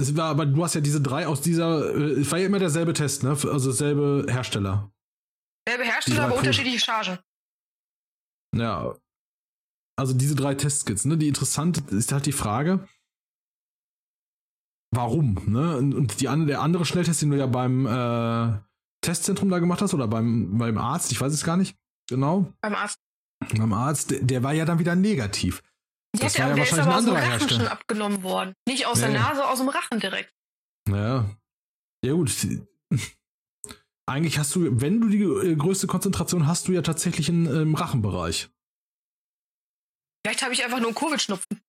[0.00, 2.58] Es war, aber du hast ja diese drei aus dieser, äh, es war ja immer
[2.58, 3.30] derselbe Test, ne?
[3.30, 4.90] Also selbe Hersteller.
[5.68, 7.18] Selbe Hersteller, aber unterschiedliche Chargen.
[8.54, 8.94] Ja.
[9.96, 11.16] also diese drei Testskits, ne?
[11.16, 12.86] Die interessante ist halt die Frage,
[14.94, 15.76] warum, ne?
[15.76, 18.58] Und die, der andere Schnelltest, den du ja beim äh,
[19.02, 21.76] Testzentrum da gemacht hast oder beim, beim Arzt, ich weiß es gar nicht
[22.08, 22.52] genau.
[22.60, 22.98] Beim Arzt.
[23.56, 25.62] Beim Arzt, der, der war ja dann wieder negativ.
[26.18, 28.22] Das der, war ja der ist wahrscheinlich aber ein aus dem anderer Rachen schon abgenommen
[28.22, 28.54] worden.
[28.68, 29.20] Nicht aus Ja, der.
[29.20, 30.32] Nase, aus dem Rachen direkt.
[30.88, 31.30] Ja.
[32.04, 32.30] Ja, gut.
[34.06, 37.74] Eigentlich hast du, wenn du die äh, größte Konzentration hast, du ja tatsächlich in, im
[37.74, 38.50] Rachenbereich.
[40.24, 41.60] Vielleicht habe ich einfach nur einen Covid-Schnupfen.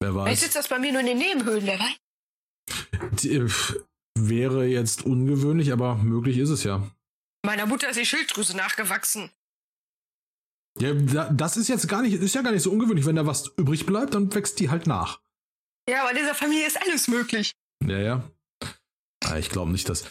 [0.00, 0.40] Wer Vielleicht weiß.
[0.40, 3.20] sitzt das bei mir nur in den Nebenhöhlen, wer weiß.
[3.22, 3.48] Die, äh,
[4.18, 6.90] wäre jetzt ungewöhnlich, aber möglich ist es ja.
[7.46, 9.30] Meiner Mutter ist die Schilddrüse nachgewachsen.
[10.78, 13.04] Ja, da- das ist jetzt gar nicht, ist ja gar nicht so ungewöhnlich.
[13.06, 15.20] Wenn da was übrig bleibt, dann wächst die halt nach.
[15.88, 17.52] Ja, aber in dieser Familie ist alles möglich.
[17.84, 18.30] Ja, ja.
[19.24, 20.04] Ah, Ich glaube nicht, dass.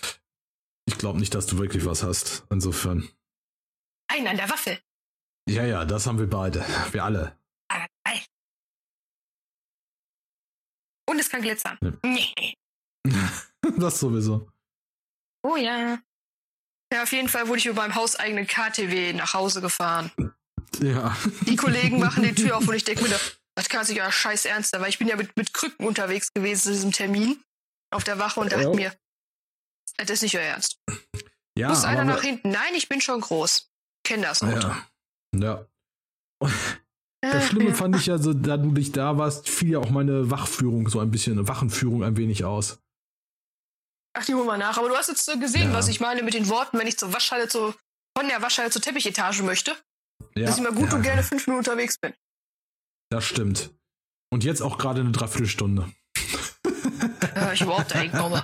[0.88, 2.43] Ich glaube nicht, dass du wirklich was hast.
[2.49, 3.07] Insofern.
[4.12, 4.80] Ein an der Waffel.
[5.49, 6.66] Ja, ja, das haben wir beide.
[6.91, 7.38] Wir alle.
[7.72, 8.22] Aber geil.
[11.09, 11.78] Und es kann glitzern.
[11.82, 11.91] Ja.
[12.03, 12.55] Nee.
[13.78, 14.49] das sowieso.
[15.43, 15.99] Oh ja.
[16.93, 20.12] Ja, auf jeden Fall wurde ich über meinem hauseigenen KTW nach Hause gefahren.
[20.80, 21.15] Ja.
[21.41, 23.19] Die Kollegen machen die Tür auf und ich denke mir,
[23.55, 26.32] das kann sich ja scheiß ernst sein, weil ich bin ja mit, mit Krücken unterwegs
[26.34, 27.43] gewesen zu diesem Termin
[27.93, 28.74] auf der Wache und dachte Ja.
[28.74, 28.95] mir,
[29.97, 30.78] das ist nicht euer Ernst.
[31.57, 32.49] Ja, Muss einer nach hinten?
[32.51, 33.69] Nein, ich bin schon groß.
[34.05, 34.69] Kenn das Auto.
[34.69, 34.88] Ja.
[35.36, 35.67] Ja.
[37.22, 37.76] Das Schlimme ja.
[37.76, 40.99] fand ich ja, so, da du nicht da warst, fiel ja auch meine Wachführung so
[40.99, 42.80] ein bisschen, Wachenführung ein wenig aus.
[44.17, 44.78] Ach, die holen wir nach.
[44.78, 45.74] Aber du hast jetzt gesehen, Ja.
[45.74, 47.76] was ich meine mit den Worten, wenn ich zur Waschhalle zu,
[48.17, 49.76] von der Waschhalle zur Teppichetage möchte,
[50.36, 52.13] Ja, dass ich mal gut ja, und gerne fünf Minuten unterwegs bin.
[53.09, 53.74] Das stimmt.
[54.34, 55.91] Und jetzt auch gerade eine Dreiviertelstunde.
[57.36, 58.43] Äh, ich überhaupt dahin komme.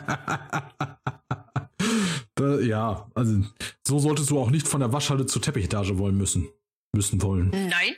[2.36, 3.44] da, ja, also
[3.86, 6.48] so solltest du auch nicht von der Waschhalle zur Teppichetage wollen müssen.
[6.96, 7.50] Müssen wollen.
[7.50, 7.96] Nein.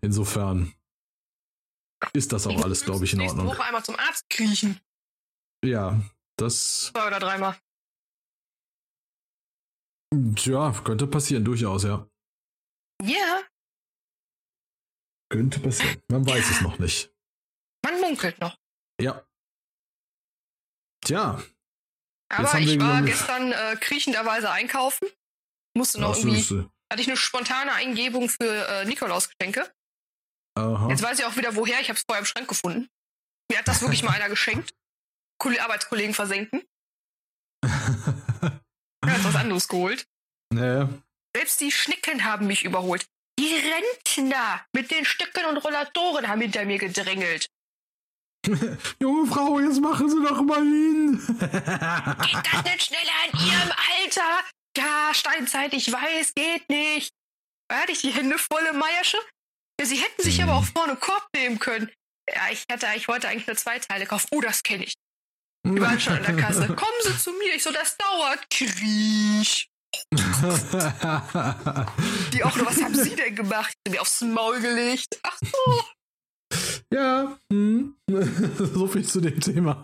[0.00, 0.72] Insofern
[2.12, 3.46] ist das auch alles, glaube ich, in Ordnung.
[3.46, 4.80] Woche einmal zum Arzt kriechen.
[5.64, 6.00] Ja,
[6.36, 7.56] das Zwei oder dreimal.
[10.36, 12.08] tja, könnte passieren, durchaus, ja.
[13.02, 13.42] Ja,
[15.30, 16.02] Könnte passieren.
[16.08, 17.12] Man weiß es noch nicht.
[17.84, 18.56] man munkelt noch.
[19.00, 19.24] Ja.
[21.04, 21.42] Tja,
[22.30, 25.06] Aber ich war gestern äh, kriechenderweise einkaufen.
[25.76, 26.70] Musste noch ach, irgendwie, süße.
[26.90, 29.72] hatte ich eine spontane Eingebung für äh, Nikolausgeschenke.
[30.56, 30.88] Aha.
[30.88, 31.80] Jetzt weiß ich auch wieder woher.
[31.80, 32.88] Ich habe es vorher im Schrank gefunden.
[33.50, 34.74] Mir hat das wirklich mal einer geschenkt.
[35.40, 36.62] Coole Arbeitskollegen versenken.
[37.62, 37.70] Er
[39.04, 40.06] hat was anderes geholt.
[40.52, 40.88] naja.
[41.36, 43.06] Selbst die Schnecken haben mich überholt.
[43.38, 47.48] Die Rentner mit den Stöcken und Rollatoren haben hinter mir gedrängelt.
[49.00, 51.18] Junge Frau, jetzt machen Sie doch mal hin.
[51.38, 53.72] Geht das nicht schneller in Ihrem
[54.02, 54.44] Alter?
[54.76, 57.12] Ja, Steinzeit, ich weiß, geht nicht.
[57.68, 59.18] Da hatte ich die Hände voll im Meiersche.
[59.80, 60.44] Ja, sie hätten sich Mhm.
[60.48, 61.90] aber auch vorne Korb nehmen können.
[62.32, 64.28] Ja, ich hatte, ich wollte eigentlich nur zwei Teile kaufen.
[64.32, 64.94] Oh, das kenne ich.
[65.66, 66.66] Die waren schon an der Kasse.
[66.76, 67.54] Kommen Sie zu mir.
[67.54, 68.48] Ich so, das dauert.
[68.50, 69.68] Kriech.
[72.32, 73.74] Die auch nur, was haben Sie denn gemacht?
[73.86, 75.18] Hab mir aufs Maul gelegt.
[75.22, 75.82] Ach so,
[76.92, 77.94] ja, hm.
[78.58, 79.82] so viel zu dem Thema.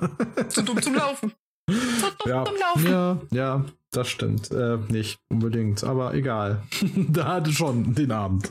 [0.48, 1.32] zu dumm zum Laufen.
[1.70, 2.86] Zu dumm ja, zum Laufen.
[2.86, 4.50] ja, ja, das stimmt.
[4.50, 6.62] Äh, nicht unbedingt, aber egal.
[6.96, 8.48] da hatte schon den Abend.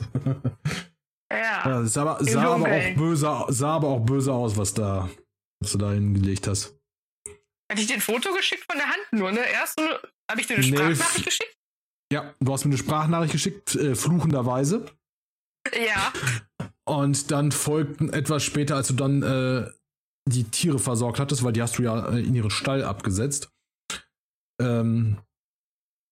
[1.32, 1.68] Ja.
[1.68, 5.08] Ja, sah, aber, sah, aber auch böse, sah aber auch böse aus, was da,
[5.60, 6.76] was du da hingelegt hast.
[7.70, 9.40] Hatte ich dir ein Foto geschickt von der Hand nur, ne?
[9.52, 9.88] Erst so,
[10.30, 11.56] habe ich dir eine Nee, Sprachnachricht geschickt?
[12.12, 14.86] Ja, du hast mir eine Sprachnachricht geschickt, äh, fluchenderweise.
[15.74, 16.12] Ja.
[16.86, 19.70] Und dann folgten etwas später, als du dann äh,
[20.28, 23.50] die Tiere versorgt hattest, weil die hast du ja äh, in ihren Stall abgesetzt,
[24.60, 25.18] ähm,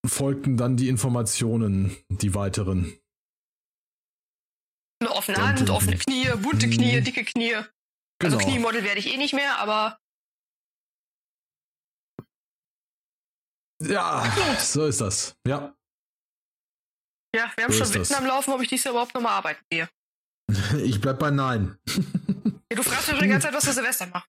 [0.07, 2.99] folgten dann die Informationen, die weiteren.
[5.01, 5.99] Eine offene Hand, offene.
[5.99, 7.05] Knie, bunte Knie, Mhm.
[7.05, 7.51] dicke Knie.
[7.51, 7.67] Genau.
[8.23, 9.99] Also Kniemodel werde ich eh nicht mehr, aber
[13.89, 15.35] Ja, so ist das.
[15.47, 15.75] Ja,
[17.35, 19.65] ja, wir haben So schon Witten am Laufen, ob ich dies Jahr überhaupt nochmal arbeiten
[19.71, 19.89] gehe.
[20.85, 21.79] ich bleib bei Nein.
[22.71, 24.27] Ja, du fragst mich schon die ganze Zeit, was wir Silvester machen.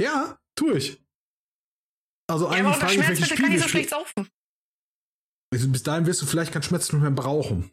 [0.00, 0.98] ja, tu ich.
[2.26, 4.30] Also Ja, eigentlich frage ich, welche Schmerzmittel kann Spiele ich so schlecht saufen.
[5.54, 5.68] spiele.
[5.72, 7.70] Bis dahin wirst du vielleicht kein Schmerz mehr brauchen.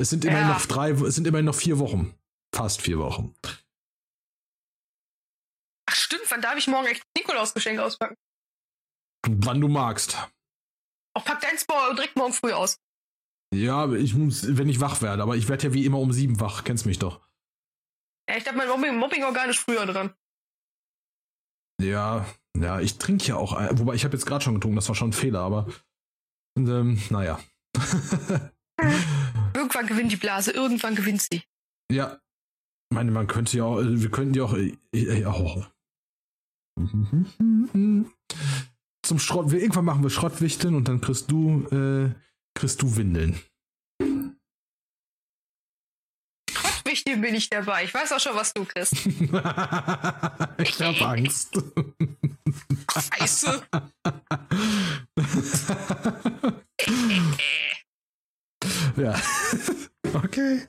[0.00, 0.54] Es sind immerhin Ja.
[0.54, 2.16] noch drei, es sind immerhin noch vier Wochen.
[2.54, 3.34] Fast vier Wochen.
[5.90, 8.16] Ach stimmt, wann darf ich morgen echt Nikolausgeschenk auspacken?
[9.26, 10.16] Wann du magst.
[11.14, 12.80] Auch pack deins morgen direkt morgen früh aus.
[13.54, 16.40] Ja, ich muss, wenn ich wach werde, aber ich werde ja wie immer um sieben
[16.40, 17.20] wach, kennst mich doch.
[18.28, 20.14] Ja, ich glaube, mein Mobbing- Mobbing-Organ ist früher dran.
[21.82, 22.24] Ja,
[22.56, 24.94] ja, ich trinke ja auch, ein- wobei ich habe jetzt gerade schon getrunken, das war
[24.94, 25.66] schon ein Fehler, aber
[26.56, 27.38] ähm, naja.
[27.74, 28.52] Gut,
[29.54, 31.42] Irgendwann gewinnt die Blase, irgendwann gewinnt sie.
[31.90, 32.14] Ja.
[32.90, 35.66] Ich meine, man könnte ja auch, wir könnten ja auch, äh, äh, auch.
[39.12, 42.14] Zum Schrott, wir- irgendwann machen wir Schrottwichteln und dann kriegst du, äh,
[42.58, 43.38] kriegst du Windeln.
[46.86, 47.84] Wichtig bin ich dabei.
[47.84, 48.94] Ich weiß auch schon, was du kriegst.
[50.56, 51.62] ich hab Angst.
[53.18, 53.62] Scheiße.
[58.96, 59.14] ja.
[60.14, 60.60] Okay.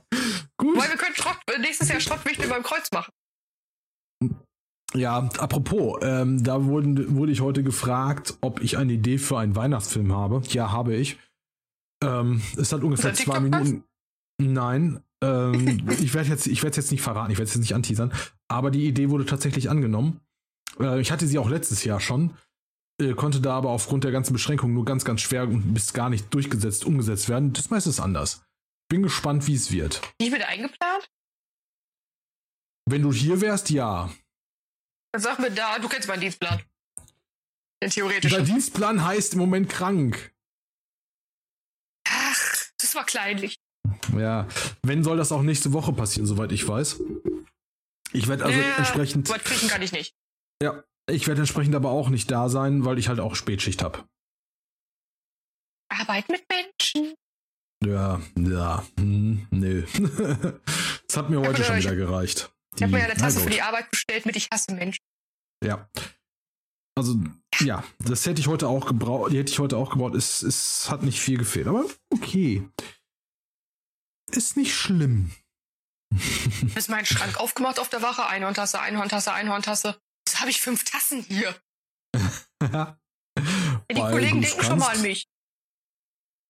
[0.58, 0.78] Gut.
[0.78, 3.12] Weil wir können Schrott, nächstes Jahr Schrottwichtel beim Kreuz machen.
[4.96, 9.56] Ja, apropos, ähm, da wurden, wurde ich heute gefragt, ob ich eine Idee für einen
[9.56, 10.42] Weihnachtsfilm habe.
[10.50, 11.18] Ja, habe ich.
[12.04, 13.84] Ähm, es hat ungefähr zwei Minuten.
[14.40, 17.76] Nein, ähm, ich werde jetzt, ich werde jetzt nicht verraten, ich werde es jetzt nicht
[17.76, 18.14] anteasern.
[18.48, 20.20] Aber die Idee wurde tatsächlich angenommen.
[20.80, 22.36] Äh, ich hatte sie auch letztes Jahr schon,
[23.02, 26.10] äh, konnte da aber aufgrund der ganzen Beschränkungen nur ganz, ganz schwer und bis gar
[26.10, 27.54] nicht durchgesetzt, umgesetzt werden.
[27.54, 28.44] Das meiste ist anders.
[28.90, 30.02] Bin gespannt, wie es wird.
[30.20, 31.10] Nicht mit eingeplant?
[32.86, 34.12] Wenn du hier wärst, ja.
[35.16, 36.62] Sag mir da, du kennst meinen Dienstplan.
[37.82, 38.38] Den theoretischen.
[38.38, 40.34] Dein Dienstplan heißt im Moment krank.
[42.08, 43.60] Ach, das war kleinlich.
[44.18, 44.48] Ja,
[44.82, 47.02] wenn soll das auch nächste Woche passieren, soweit ich weiß.
[48.14, 50.16] Ich werde also Ja, entsprechend, Was kriechen kann ich nicht.
[50.62, 54.08] ja, ich werde entsprechend aber auch nicht da sein, weil ich halt auch Spätschicht habe.
[55.90, 57.14] Arbeit mit Menschen.
[57.84, 59.86] Ja, ja, hm, nö.
[61.08, 62.53] das hat mir heute schon wieder gereicht.
[62.76, 65.04] Ich habe mir ja eine Tasse für die Arbeit bestellt mit Ich hasse Menschen.
[65.64, 65.90] Ja.
[66.96, 67.16] Also,
[67.60, 70.16] ja, das hätte ich heute auch gebraucht, die hätte ich heute auch gebraucht.
[70.16, 72.68] Es, es hat nicht viel gefehlt, aber okay.
[74.32, 75.32] Ist nicht schlimm.
[76.76, 78.26] Ist mein Schrank aufgemacht auf der Wache.
[78.28, 80.00] Einhorntasse, Einhorntasse, Einhorntasse.
[80.28, 81.56] Jetzt habe ich fünf Tassen hier.
[82.62, 83.00] ja,
[83.92, 84.98] Die Weil Kollegen denken schon mal kannst.
[84.98, 85.28] an mich.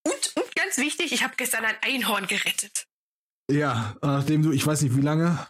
[0.05, 2.88] Und, und ganz wichtig, ich habe gestern ein Einhorn gerettet.
[3.49, 5.47] Ja, nachdem du, ich weiß nicht wie lange,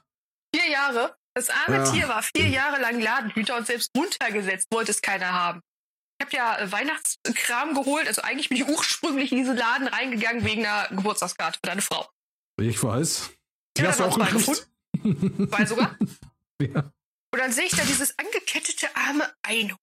[0.63, 1.17] Vier Jahre.
[1.35, 1.91] Das arme Ja.
[1.91, 5.61] Tier war vier Jahre lang Ladenhüter und selbst runtergesetzt wollte es keiner haben.
[6.19, 8.07] Ich habe ja äh, Weihnachtskram geholt.
[8.07, 12.07] Also eigentlich bin ich ursprünglich in diesen Laden reingegangen wegen einer Geburtstagskarte für deine Frau.
[12.61, 13.31] ich weiß.
[13.77, 14.67] Die Ja, hast du auch gekriegt.
[15.03, 15.97] Weil sogar.
[16.61, 16.91] ja.
[17.33, 19.79] Und dann sehe ich da dieses angekettete arme Einhorn.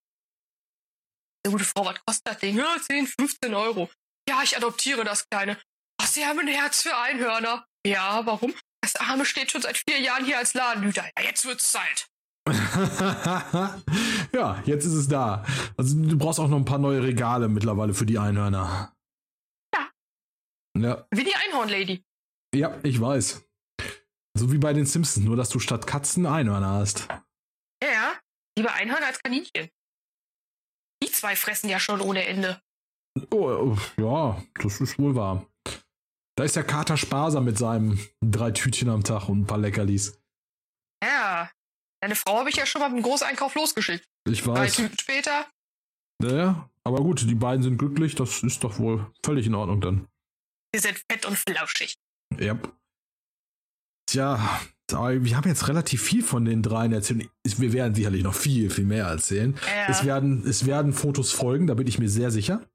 [1.45, 2.57] Der gute Frau, was kostet das Ding?
[2.57, 3.89] Ja, 10, 15 Euro.
[4.29, 5.59] Ja, ich adoptiere das Kleine.
[6.01, 7.65] Ach, Sie haben ein Herz für Einhörner.
[7.85, 8.53] Ja, warum?
[8.81, 11.03] Das Arme steht schon seit vier Jahren hier als Ladenhüter.
[11.17, 12.07] Ja, jetzt wird's Zeit.
[14.33, 15.45] ja, jetzt ist es da.
[15.77, 18.95] Also du brauchst auch noch ein paar neue Regale mittlerweile für die Einhörner.
[19.73, 19.89] Ja.
[20.77, 22.03] Ja, Wie die Einhornlady.
[22.55, 23.43] ja, ich weiß.
[24.37, 27.07] So wie bei den Simpsons, nur dass du statt Katzen Einhörner hast.
[27.83, 28.13] Ja, ja.
[28.57, 29.69] Lieber Einhörner als Kaninchen.
[31.03, 32.61] Die zwei fressen ja schon ohne Ende.
[33.29, 35.45] Oh, äh, ja, das ist wohl wahr.
[36.37, 40.19] Da ist der Kater sparsam mit seinem drei Tütchen am Tag und ein paar Leckerlis.
[41.03, 41.51] Ja.
[42.01, 44.07] Deine Frau habe ich ja schon mal mit dem Großeinkauf losgeschickt.
[44.27, 44.75] Ich Drei weiß.
[44.75, 45.45] Tüten später.
[46.21, 50.07] Naja, aber gut, die beiden sind glücklich, das ist doch wohl völlig in Ordnung dann.
[50.73, 51.95] Die sind fett und flauschig.
[52.39, 52.57] Ja.
[54.07, 57.29] Tja, wir haben jetzt relativ viel von den dreien erzählt.
[57.43, 59.57] Wir werden sicherlich noch viel, viel mehr erzählen.
[59.67, 59.87] Ja.
[59.89, 62.67] Es, werden, es werden Fotos folgen, da bin ich mir sehr sicher.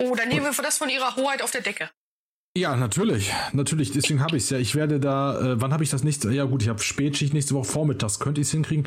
[0.00, 1.90] Oh, dann nehmen wir das von ihrer Hoheit auf der Decke.
[2.58, 3.32] Ja, natürlich.
[3.52, 4.58] Natürlich, deswegen habe ich es ja.
[4.58, 6.32] Ich werde da, äh, wann habe ich das nächste?
[6.32, 8.84] Ja gut, ich habe Spätschicht nächste Woche vormittags, könnte ich es hinkriegen.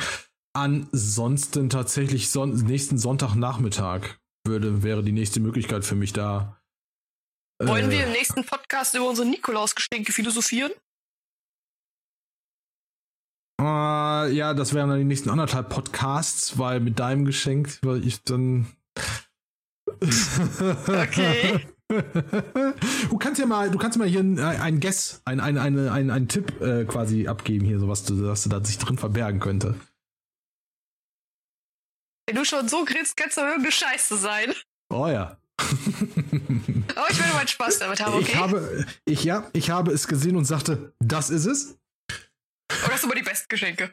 [0.53, 6.61] Ansonsten tatsächlich son nächsten Sonntagnachmittag würde, wäre die nächste Möglichkeit für mich da.
[7.63, 10.73] Wollen äh, wir im nächsten Podcast über unsere Nikolausgeschenke philosophieren?
[13.61, 18.21] Äh, ja, das wären dann die nächsten anderthalb Podcasts, weil mit deinem Geschenk, weil ich
[18.23, 18.67] dann.
[20.01, 21.65] Okay.
[23.09, 26.09] Du kannst ja mal, du kannst mal hier einen ein Guess, ein, ein, ein, ein,
[26.09, 29.39] einen Tipp äh, quasi abgeben hier, so was du, was du da sich drin verbergen
[29.39, 29.75] könnte.
[32.27, 34.53] Wenn du schon so grinst, kannst du irgendeine Scheiße sein.
[34.89, 35.37] Oh ja.
[35.57, 35.67] Aber
[37.09, 38.31] ich will meinen Spaß damit haben, okay?
[38.31, 41.77] Ich habe, ich ja, ich habe es gesehen und sagte, das ist es.
[42.85, 43.91] Oder hast du mal die besten Geschenke?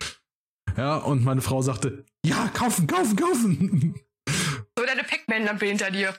[0.77, 4.01] Ja, und meine Frau sagte, ja, kaufen, kaufen, kaufen.
[4.77, 6.15] So deine Pac-Man-Lampe hinter dir.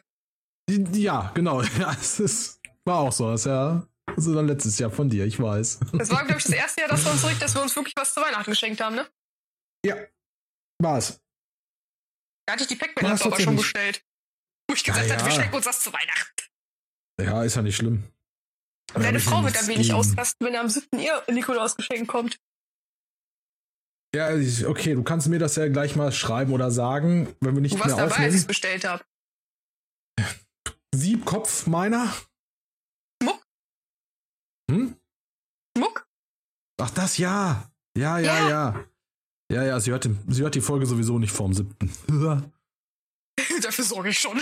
[0.94, 1.62] Ja, genau.
[1.80, 3.32] Ja, es ist, war auch so.
[3.32, 5.80] Das ist ja, das ist dann letztes Jahr von dir, ich weiß.
[5.94, 7.96] Das war, glaube ich, das erste Jahr, dass wir uns zurück, dass wir uns wirklich
[7.98, 9.08] was zu Weihnachten geschenkt haben, ne?
[9.86, 9.96] Ja,
[10.82, 11.22] war es.
[12.46, 14.04] Da hatte ich die Pac-Man-Lampe aber schon bestellt.
[14.68, 16.44] Wo ich gesagt Ja, hatte, wir schenken uns was zu Weihnachten.
[17.22, 18.04] Ja, ist ja nicht schlimm.
[18.94, 21.00] Und deine Frau wird ein wenig ausrasten, wenn am 7.
[21.00, 22.40] ihr Nikolausgeschenk kommt.
[24.16, 24.30] Ja,
[24.68, 27.80] okay, du kannst mir das ja gleich mal schreiben oder sagen, wenn wir nicht Du
[27.80, 29.04] warst mehr dabei, als ich es bestellt habe.
[30.96, 32.14] Siebkopf meiner.
[33.22, 33.46] Schmuck?
[34.72, 34.96] Hm?
[35.78, 36.08] Schmuck?
[36.82, 37.72] Ach, das ja.
[37.98, 38.50] Ja, ja, Ja.
[38.50, 38.86] ja.
[39.52, 41.92] Ja, ja, sie hört, sie hört die Folge sowieso nicht vorm siebten.
[43.62, 44.40] Dafür sorge ich schon.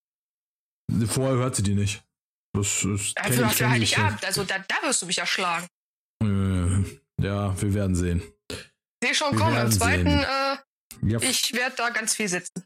[1.06, 2.02] Vorher hört sie die nicht.
[2.52, 3.16] Das ist.
[3.16, 3.70] Dafür ich- für.
[3.70, 4.24] Heiligabend.
[4.24, 5.68] Also da, da wirst du mich erschlagen.
[6.22, 8.22] Äh, Ja, wir werden sehen.
[9.02, 9.56] Sehe schon Wir kommen.
[9.56, 10.56] Am zweiten, äh,
[11.02, 11.20] Ja.
[11.20, 12.64] ich werde da ganz viel sitzen.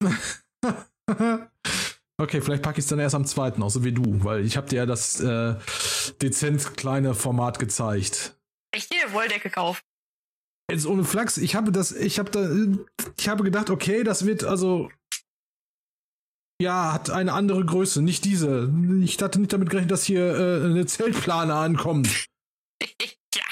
[2.18, 4.68] okay, vielleicht packe ich es dann erst am zweiten, so wie du, weil ich habe
[4.68, 5.54] dir ja das äh,
[6.20, 8.36] dezent kleine Format gezeigt.
[8.74, 9.80] Echt jede Wolldecke kaufen.
[10.70, 12.48] Jetzt ohne Flachs, ich habe das, ich habe da,
[13.18, 14.90] ich habe gedacht, okay, das wird also
[16.62, 18.72] ja, hat eine andere Größe, nicht diese.
[19.02, 22.26] Ich hatte nicht damit gerechnet, dass hier äh, eine Zeltplane ankommt.
[23.34, 23.42] ja.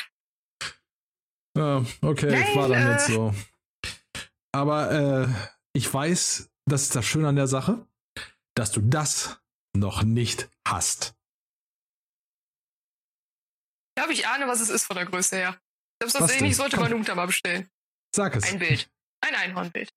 [1.57, 2.93] Ja, okay, Nein, war dann äh.
[2.93, 3.35] jetzt so.
[4.53, 5.29] Aber äh,
[5.73, 7.87] ich weiß, das ist das Schöne an der Sache,
[8.55, 9.41] dass du das
[9.77, 11.15] noch nicht hast.
[13.97, 15.61] Ja, aber ich ahne, was es ist von der Größe her.
[16.03, 16.85] Selbst das ähnlich sollte Komm.
[16.85, 17.69] man unter mal bestellen.
[18.15, 18.45] Sag es.
[18.45, 18.91] Ein Bild.
[19.21, 19.91] Ein Einhornbild.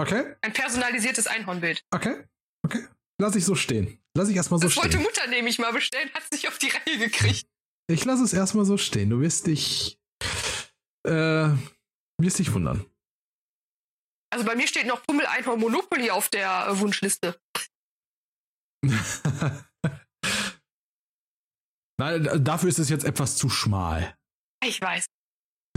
[0.00, 1.84] Okay, Ein personalisiertes Einhornbild.
[1.90, 2.24] okay,
[2.64, 2.86] okay.
[3.20, 4.00] Lass ich so stehen.
[4.16, 5.02] Lass ich erstmal so Das wollte stehen.
[5.02, 7.48] Mutter nämlich mal bestellen, hat sich auf die Reihe gekriegt.
[7.88, 9.10] Ich lasse es erstmal so stehen.
[9.10, 9.98] Du wirst dich.
[11.04, 11.48] Äh,
[12.20, 12.84] wirst dich wundern.
[14.30, 17.40] Also bei mir steht noch Pummel Einhorn Monopoly auf der äh, Wunschliste.
[22.00, 24.16] Nein, dafür ist es jetzt etwas zu schmal.
[24.64, 25.06] Ich weiß.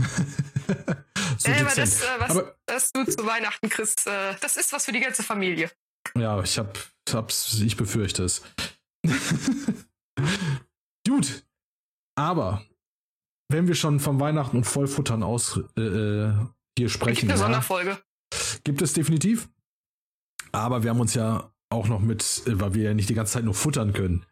[1.38, 1.78] so Ja, aber dezent.
[1.78, 5.00] das, äh, was, Aber- das du zu Weihnachten kriegst, äh, das ist was für die
[5.00, 5.70] ganze Familie.
[6.16, 6.78] Ja, ich hab,
[7.10, 8.42] hab's, ich befürchte es.
[11.08, 11.44] Gut.
[12.16, 12.64] Aber
[13.50, 16.34] wenn wir schon vom Weihnachten und Vollfuttern aus äh, äh,
[16.78, 18.02] hier Es sprechen, gibt eine ja, Sonderfolge.
[18.64, 19.48] Gibt es definitiv.
[20.52, 23.34] Aber wir haben uns ja auch noch mit, äh, weil wir ja nicht die ganze
[23.34, 24.26] Zeit nur futtern können.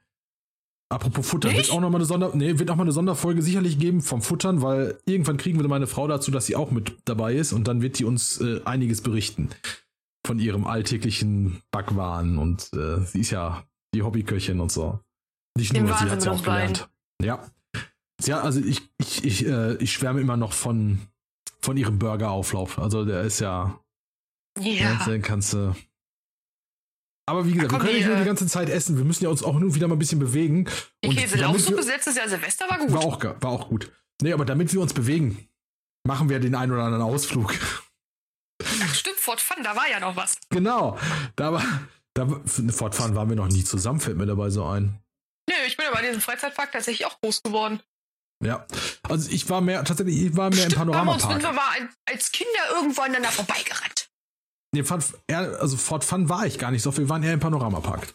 [0.92, 3.78] Apropos Futtern, wird auch noch mal eine Sonder, nee, wird auch mal eine Sonderfolge sicherlich
[3.78, 7.34] geben vom Futtern, weil irgendwann kriegen wir meine Frau dazu, dass sie auch mit dabei
[7.34, 9.50] ist und dann wird die uns äh, einiges berichten
[10.26, 13.64] von ihrem alltäglichen Backwaren und äh, sie ist ja
[13.94, 14.98] die Hobbyköchin und so.
[15.56, 16.74] Nicht nur, sie hat sie mit auch beiden.
[16.74, 16.90] gelernt.
[17.22, 17.50] Ja.
[18.26, 21.00] Ja, also ich, ich, ich, äh, ich schwärme immer noch von,
[21.60, 22.78] von ihrem Burgerauflauf.
[22.78, 23.78] Also der ist ja,
[24.60, 25.04] Ja.
[25.04, 25.74] den kannst du.
[27.26, 28.96] Aber wie gesagt, komm, wir können die, nicht nur die äh, ganze Zeit essen.
[28.96, 30.68] Wir müssen ja uns auch nur wieder mal ein bisschen bewegen.
[31.04, 32.92] Die Käselauchsuppe letztes Jahr Silvester war gut.
[32.92, 33.92] war auch, war auch gut.
[34.22, 35.48] Nee, aber damit wir uns bewegen,
[36.06, 37.54] machen wir den einen oder anderen Ausflug.
[38.82, 40.38] Ach, stimmt, Fort Fun, da war ja noch was.
[40.50, 40.98] genau.
[41.36, 41.62] Da war,
[42.14, 42.40] da, war-
[42.72, 44.98] fortfahren waren wir noch nie zusammen, fällt mir dabei so ein.
[45.48, 47.80] Nö, ich bin aber in diesem Freizeitpark tatsächlich auch groß geworden.
[48.42, 48.66] Ja.
[49.02, 51.38] Also ich war mehr, tatsächlich, ich war mehr im Stimmt, haben wir uns, sind wir
[51.38, 51.80] Panoramapark.
[51.80, 53.89] mal als Kinder irgendwo aneinander vorbeigerannt.
[54.72, 57.40] Nee, Fun, also Fort Fun war ich gar nicht so viel, wir waren eher im
[57.40, 58.14] Panoramapark.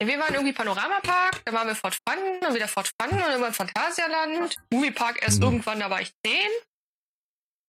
[0.00, 3.40] Wir waren irgendwie Panoramapark, dann waren wir Fort Fun, dann wieder Fort Fun und dann
[3.40, 4.56] waren Phantasialand.
[4.72, 5.44] Moviepark erst Mhm.
[5.44, 6.34] irgendwann, da war ich 10.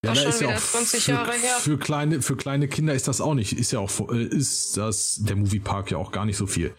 [0.05, 1.55] Ja, da schon ist ja wieder auch 20 für, Jahre her.
[1.55, 5.35] für kleine für kleine Kinder ist das auch nicht, ist ja auch ist das der
[5.35, 6.75] Moviepark ja auch gar nicht so viel.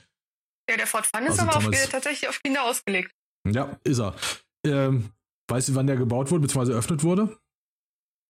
[0.70, 3.12] Ja, der Fort Fun ist Also aber auf, tatsächlich auf Kinder ausgelegt.
[3.46, 4.14] Ja, ist er.
[4.64, 5.10] Ähm,
[5.48, 6.72] weißt du, wann der gebaut wurde bzw.
[6.72, 7.38] eröffnet wurde?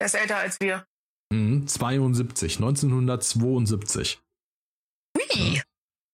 [0.01, 0.87] Der ist älter als wir.
[1.33, 4.23] Mhm, 72, 1972.
[5.17, 5.63] Hui.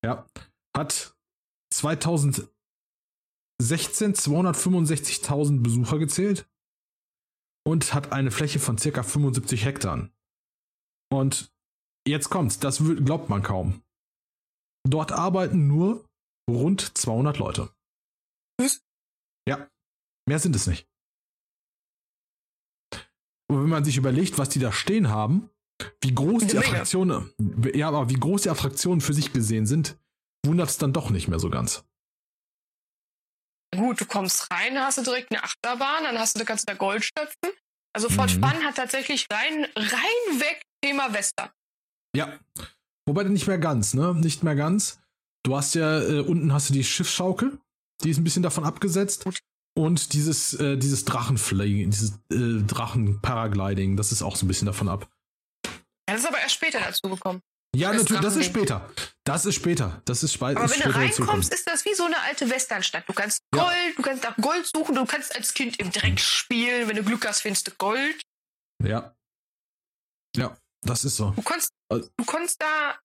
[0.04, 0.26] Ja,
[0.76, 1.16] hat
[1.72, 2.50] 2016
[3.60, 6.48] 265.000 Besucher gezählt
[7.66, 10.10] und hat eine Fläche von circa 75 Hektar.
[11.10, 11.52] Und
[12.06, 13.82] jetzt kommt's, das glaubt man kaum.
[14.88, 16.06] Dort arbeiten nur
[16.48, 17.74] rund 200 Leute.
[18.58, 18.82] Was?
[19.48, 19.68] Ja,
[20.28, 20.88] mehr sind es nicht.
[23.48, 25.50] Und wenn man sich überlegt, was die da stehen haben,
[26.02, 26.58] wie groß die.
[26.58, 27.32] Attraktionen,
[27.74, 29.96] ja, aber wie groß die Attraktionen für sich gesehen sind,
[30.44, 31.84] wundert es dann doch nicht mehr so ganz.
[33.74, 36.78] Gut, du kommst rein, hast du direkt eine Achterbahn, dann hast du, kannst du da
[36.78, 37.50] Gold stöpfen.
[37.92, 38.42] Also Fort Mhm.
[38.42, 41.50] Fun hat tatsächlich rein, rein weg Thema Western.
[42.14, 42.38] Ja.
[43.06, 44.14] Wobei nicht mehr ganz, ne?
[44.14, 45.00] Nicht mehr ganz.
[45.44, 47.58] Du hast ja, äh, unten hast du die Schiffsschaukel,
[48.02, 49.24] die ist ein bisschen davon abgesetzt.
[49.24, 49.38] Gut.
[49.76, 54.88] Und dieses, äh, dieses Drachenflying, dieses äh, Drachen-Paragliding, das ist auch so ein bisschen davon
[54.88, 55.08] ab.
[55.66, 57.42] Ja, das ist aber erst später dazu gekommen.
[57.74, 58.90] Ja, Das natürlich, das ist später.
[59.24, 60.00] Das ist später.
[60.06, 63.06] Das ist, spe Aber wenn du später reinkommst, ist das wie so eine alte Westernstadt.
[63.06, 63.64] Du kannst Ja.
[63.64, 66.88] Gold, du kannst nach Gold suchen, du kannst als Kind im Dreck spielen.
[66.88, 68.22] Wenn du Glück hast, findest du Gold.
[68.82, 69.14] Ja.
[70.36, 71.30] Ja, das ist so.
[71.32, 72.98] Du konntest, Also- du konntest da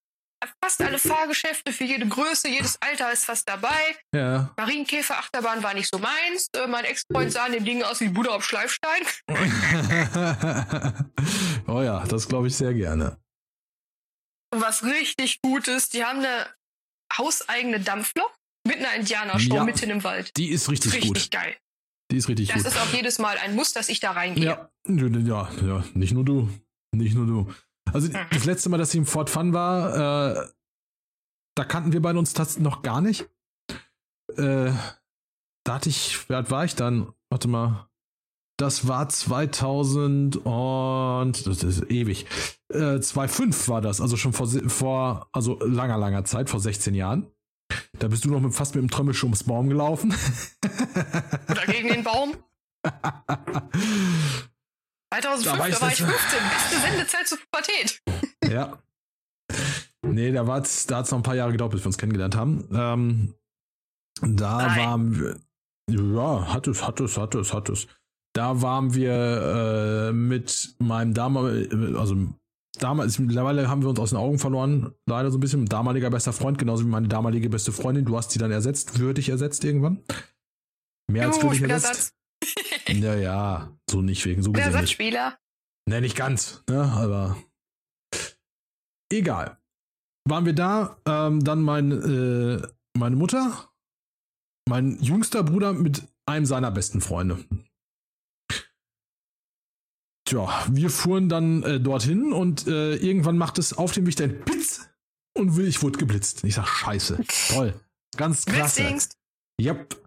[0.64, 3.80] fast alle Fahrgeschäfte für jede Größe, jedes Alter ist fast dabei.
[4.14, 4.54] Ja.
[4.58, 6.48] Marienkäfer-Achterbahn war nicht so meins.
[6.56, 9.02] Äh, mein Ex-Freund sah an dem Ding aus wie Buddha auf Schleifstein.
[11.68, 13.18] oh ja, das glaube ich sehr gerne.
[14.54, 16.48] Und was richtig gut ist, die haben eine
[17.18, 18.34] hauseigene Dampflok
[18.68, 19.64] Mit einer Indianershow Ja.
[19.64, 20.36] mitten im Wald.
[20.38, 21.32] Die ist richtig, Richtig gut.
[21.32, 21.56] geil.
[22.12, 22.74] Die ist richtig Das gut.
[22.74, 24.46] ist auch jedes Mal ein Muss, dass ich da reingehe.
[24.46, 26.50] Ja, ja, ja, nicht nur du.
[26.94, 27.54] Nicht nur du.
[27.92, 30.48] Also das letzte Mal, dass ich im Fort Fun war, äh,
[31.56, 33.30] da kannten wir beide uns tatsächlich noch gar nicht.
[34.38, 34.72] Äh,
[35.64, 37.14] da hatte ich, wie alt war ich dann?
[37.30, 37.88] Warte mal.
[38.58, 42.28] Das war 2000 und das ist ewig.
[42.70, 47.32] Äh, 2005 war das, also schon vor, vor also langer, langer Zeit, vor 16 Jahren.
[47.98, 50.14] Da bist du noch mit, fast mit dem Trömmelsch ums Baum gelaufen.
[51.50, 52.36] Oder gegen den Baum.
[55.14, 56.40] 2005, Da da war war ich ich, das- 15.
[56.50, 58.02] Beste Sendezeit zur Pubertät.
[58.52, 58.78] Ja.
[60.06, 62.36] Nee, da war's, da hat es noch ein paar Jahre gedauert, bis wir uns kennengelernt
[62.36, 62.68] haben.
[62.74, 63.34] Ähm,
[64.22, 64.80] da Nein.
[64.80, 65.40] waren wir.
[65.90, 67.88] Ja, hat es, hat es, hat es, hat es.
[68.34, 72.16] Da waren wir äh, mit meinem damaligen, also
[72.80, 75.66] damals, mittlerweile haben wir uns aus den Augen verloren, leider so ein bisschen.
[75.66, 78.06] Damaliger bester Freund, genauso wie meine damalige beste Freundin.
[78.06, 80.02] Du hast sie dann ersetzt, würdig ersetzt irgendwann.
[81.10, 82.16] Mehr als würdig ich ersetzt.
[82.88, 84.62] Ja, ja, so nicht wegen, so nicht.
[84.62, 85.38] Ersatzspieler.
[85.88, 87.38] Ne, nicht ganz, ne, aber
[89.12, 89.58] egal.
[90.28, 92.68] Waren wir da, ähm, dann mein, äh,
[92.98, 93.72] meine Mutter,
[94.68, 97.44] mein jüngster Bruder mit einem seiner besten Freunde.
[100.26, 104.44] Tja, wir fuhren dann äh, dorthin und äh, irgendwann macht es auf dem Weg ein
[104.46, 104.88] Blitz
[105.36, 106.44] und ich wurde geblitzt.
[106.44, 107.20] Ich sag, scheiße,
[107.50, 107.74] toll,
[108.16, 108.82] ganz klasse.
[108.82, 109.18] Blitzdingst.
[109.60, 110.01] Yep.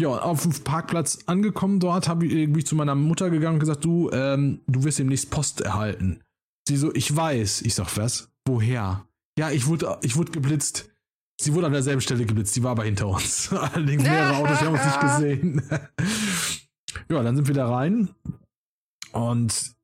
[0.00, 3.84] Ja, auf dem Parkplatz angekommen dort, habe ich irgendwie zu meiner Mutter gegangen und gesagt,
[3.84, 6.20] du, ähm, du wirst demnächst Post erhalten.
[6.66, 7.62] Sie so, ich weiß.
[7.62, 8.30] Ich sag, was?
[8.46, 9.06] Woher?
[9.38, 10.90] Ja, ich wurde, ich wurde geblitzt.
[11.40, 13.52] Sie wurde an derselben Stelle geblitzt, sie war aber hinter uns.
[13.52, 15.62] Allerdings mehrere Autos, wir haben uns nicht gesehen.
[17.08, 18.10] ja, dann sind wir da rein
[19.12, 19.74] und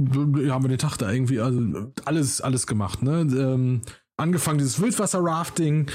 [0.00, 3.20] haben wir den Tag da irgendwie, also alles, alles gemacht, ne?
[3.20, 3.82] Ähm,
[4.16, 5.90] angefangen dieses Wildwasser-Rafting,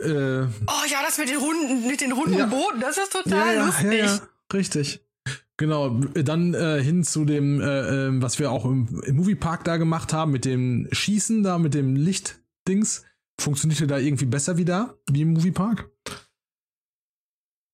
[0.00, 2.46] äh, Oh ja, das mit den runden, mit den runden Ja.
[2.46, 4.04] Booten, das ist total lustig.
[4.52, 5.04] richtig.
[5.56, 9.76] Genau, dann äh, hin zu dem, äh, ähm, was wir auch im, im Moviepark da
[9.76, 13.04] gemacht haben, mit dem Schießen da, mit dem Lichtdings.
[13.40, 15.88] Funktionierte da irgendwie besser wie da, wie im Moviepark.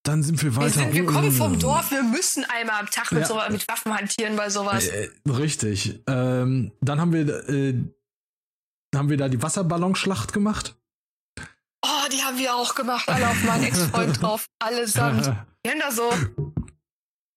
[0.02, 0.70] Dann sind wir Wir, weiter.
[0.70, 3.26] sind, wir kommen vom Dorf, wir müssen einmal am Tag mit, Ja.
[3.26, 4.88] so, mit Waffen hantieren bei sowas.
[4.88, 6.02] Äh, richtig.
[6.06, 7.74] Ähm, dann haben wir, äh,
[8.94, 10.76] haben wir da die Wasserballonschlacht gemacht.
[11.86, 15.26] Oh, die haben wir auch gemacht, alle auf meinen Ex-Freund drauf, allesamt.
[15.64, 16.10] Wir haben da so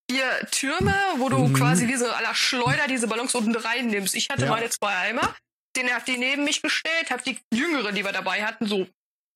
[0.09, 1.53] vier Türme, wo du Mhm.
[1.53, 4.15] quasi wie so aller Schleuder diese Ballons unten reinnimmst.
[4.15, 4.51] Ich hatte Ja.
[4.51, 5.35] meine zwei Eimer,
[5.75, 8.87] den hab die neben mich gestellt, hab die Jüngere, die wir dabei hatten, so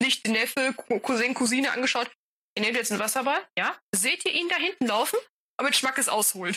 [0.02, 2.10] nicht Neffe, Cou- Cousin, Cousine angeschaut.
[2.56, 3.76] Ihr nehmt jetzt einen Wasserball, ja?
[3.94, 5.18] Seht ihr ihn da hinten laufen?
[5.58, 6.56] Aber mit Schmackes ausholen.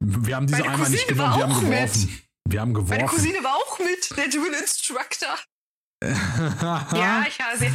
[0.00, 1.70] Wir haben diese Meine Eimer nicht Cousine genommen, war wir haben auch mit.
[1.70, 2.22] geworfen.
[2.48, 3.06] Wir haben Meine geworfen.
[3.08, 5.38] Cousine war auch mit, der Dual Instructor.
[6.02, 7.70] Ja, ich habe sie.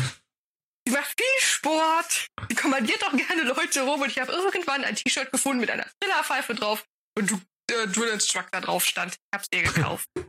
[0.87, 2.27] Sie macht viel Sport.
[2.49, 5.85] Sie kommandiert auch gerne Leute rum und ich habe irgendwann ein T-Shirt gefunden mit einer
[5.99, 6.85] Trillerpfeife drauf
[7.17, 9.13] und äh, Drill Instructor drauf stand.
[9.13, 10.09] Ich hab's ihr gekauft.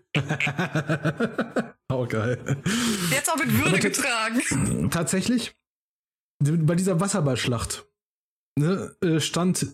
[1.92, 2.62] oh, geil.
[3.14, 4.90] Hat's auch mit Würde getragen.
[4.90, 5.56] Tatsächlich,
[6.40, 7.86] bei dieser Wasserballschlacht
[8.58, 9.66] ne, äh, stand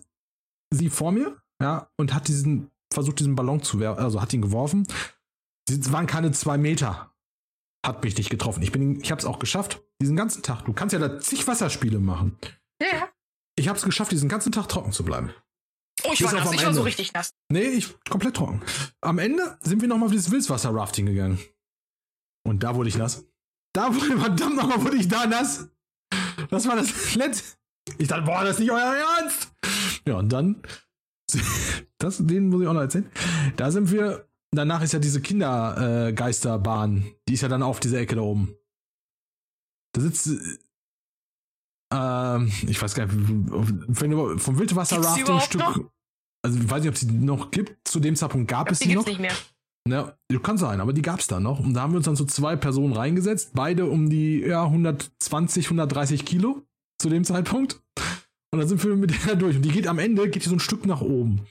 [0.73, 4.41] sie vor mir, ja, und hat diesen, versucht, diesen Ballon zu werfen, also hat ihn
[4.41, 4.87] geworfen.
[5.69, 7.13] Es waren keine zwei Meter.
[7.85, 8.63] Hat mich nicht getroffen.
[8.63, 10.65] Ich bin, ich hab's auch geschafft, diesen ganzen Tag.
[10.65, 12.37] Du kannst ja da zig Wasserspiele machen.
[12.81, 13.09] Ja.
[13.55, 15.31] Ich hab's geschafft, diesen ganzen Tag trocken zu bleiben.
[16.03, 16.53] Oh, ich Bis war nass.
[16.53, 17.33] Ich war so richtig nass.
[17.49, 18.61] Nee, ich komplett trocken.
[19.01, 21.39] Am Ende sind wir nochmal auf dieses Wildwasser-Rafting gegangen.
[22.45, 23.25] Und da wurde ich nass.
[23.73, 25.67] Da wurde, verdammt nochmal, wurde ich da nass.
[26.49, 27.57] Das war das letzte.
[27.97, 29.51] Ich dachte, boah, das ist nicht euer Ernst.
[30.05, 30.61] Ja, und dann,
[31.97, 33.09] das, den muss ich auch noch erzählen.
[33.55, 37.99] Da sind wir, danach ist ja diese Kindergeisterbahn, äh, die ist ja dann auf dieser
[37.99, 38.55] Ecke da oben.
[39.93, 40.27] Da sitzt,
[41.93, 45.79] ähm, ich weiß gar nicht, wenn du vom Gibt's die Wildwasser-Rafting überhaupt Stück, noch?
[46.43, 47.87] also ich weiß nicht, ob es die noch gibt.
[47.87, 49.11] Zu dem Zeitpunkt gab es Die die gibt's noch.
[49.11, 49.33] nicht mehr.
[49.89, 51.59] Ja, kann sein, aber die gab es da noch.
[51.59, 55.65] Und da haben wir uns dann so zwei Personen reingesetzt, beide um die ja, 120,
[55.67, 56.63] 130 Kilo
[57.01, 57.81] zu dem Zeitpunkt.
[58.51, 59.55] Und dann sind wir mit der durch.
[59.55, 61.41] Und die geht am Ende, geht die so ein Stück nach oben.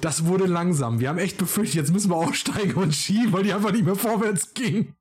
[0.00, 1.00] Das wurde langsam.
[1.00, 3.96] Wir haben echt befürchtet, jetzt müssen wir aussteigen und schieben, weil die einfach nicht mehr
[3.96, 4.94] vorwärts ging.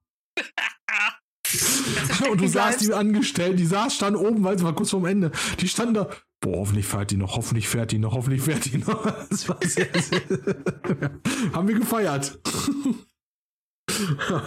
[2.30, 5.32] Und du sahst die angestellt, die saß, stand oben, weil es war kurz vorm Ende.
[5.60, 6.10] Die stand da,
[6.41, 9.06] boah, hoffentlich fährt die noch, hoffentlich fährt die noch, hoffentlich fährt die noch.
[9.30, 10.22] Das war sehr, sehr
[11.54, 12.39] haben wir gefeiert.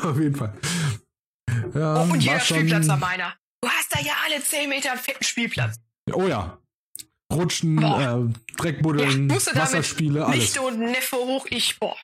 [0.02, 0.52] Auf jeden Fall.
[1.74, 3.34] Ja, Oh, und jeder war schon- Spielplatz war meiner.
[3.62, 5.76] Du hast da ja alle 10 Meter einen fetten Spielplatz.
[6.12, 6.58] Oh ja.
[7.30, 8.28] Rutschen, Boah.
[8.28, 10.38] äh, Dreckbuddeln, Ja, Wasserspiele, alles.
[10.38, 11.96] Nichte und Neffe hoch, ich, boah.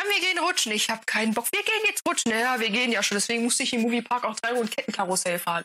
[0.00, 0.72] Ja, wir gehen rutschen.
[0.72, 1.46] Ich habe keinen Bock.
[1.52, 2.32] Wir gehen jetzt rutschen.
[2.32, 3.16] Ja, wir gehen ja schon.
[3.16, 5.64] Deswegen musste ich im Moviepark auch drei Runden Kettenkarussell fahren.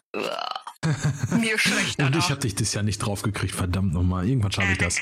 [1.31, 1.99] Mir schlecht.
[2.01, 4.27] Und ich habe dich das ja nicht draufgekriegt, verdammt nochmal.
[4.27, 4.97] Irgendwann schaffe ich das.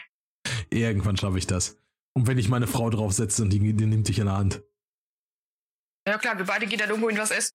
[0.70, 1.76] Irgendwann schaffe ich das.
[2.12, 4.62] Und wenn ich meine Frau draufsetze und die, die nimmt dich in der Hand.
[6.06, 7.52] Ja klar, wir beide gehen dann irgendwo in was essen.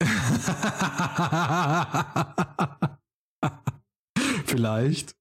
[4.48, 5.14] Vielleicht.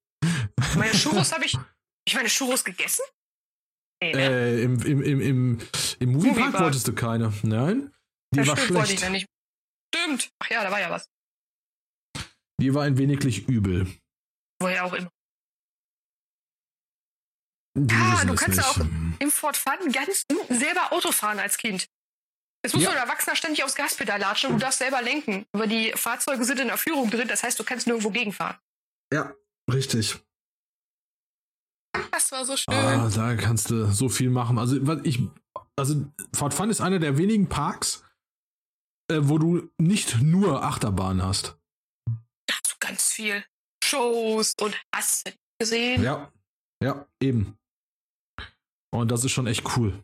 [0.75, 1.57] Meine Churros habe ich.
[2.07, 3.03] Ich meine Churros gegessen?
[4.01, 4.21] Nee, ne?
[4.21, 5.59] Äh, im, im, im, im,
[5.99, 6.63] Im Moviepark Moviepark.
[6.63, 7.33] wolltest du keine.
[7.43, 7.93] Nein.
[8.33, 9.03] Die Ja, war stimmt, wollte ich schlecht.
[9.03, 9.27] dann nicht.
[9.93, 10.29] Stimmt.
[10.39, 11.09] Ach ja, da war ja was.
[12.61, 13.87] Die war ein weniglich übel.
[14.61, 15.09] Woher auch immer.
[17.77, 18.81] Die Ah, du kannst ja nicht.
[18.81, 21.87] auch- Im Ford Fun ganz unten selber Auto fahren als Kind.
[22.65, 22.89] Jetzt muss Ja.
[22.91, 25.45] so ein Erwachsener ständig aufs Gaspedal latschen und du darfst selber lenken.
[25.53, 28.57] Aber die Fahrzeuge sind in der Führung drin, das heißt, du kannst nirgendwo gegenfahren.
[29.13, 29.33] Ja,
[29.71, 30.19] richtig.
[32.11, 32.73] Das war so schön.
[32.73, 34.57] Ah, da kannst du so viel machen.
[34.57, 35.19] Also, was ich,
[35.75, 38.03] also Fort Fun ist einer der wenigen Parks,
[39.11, 41.57] äh, wo du nicht nur Achterbahn hast.
[42.05, 43.43] Da hast du ganz viel
[43.83, 46.03] Shows und hast du gesehen.
[46.03, 46.31] Ja,
[46.83, 47.57] ja, eben.
[48.93, 50.03] Und das ist schon echt cool.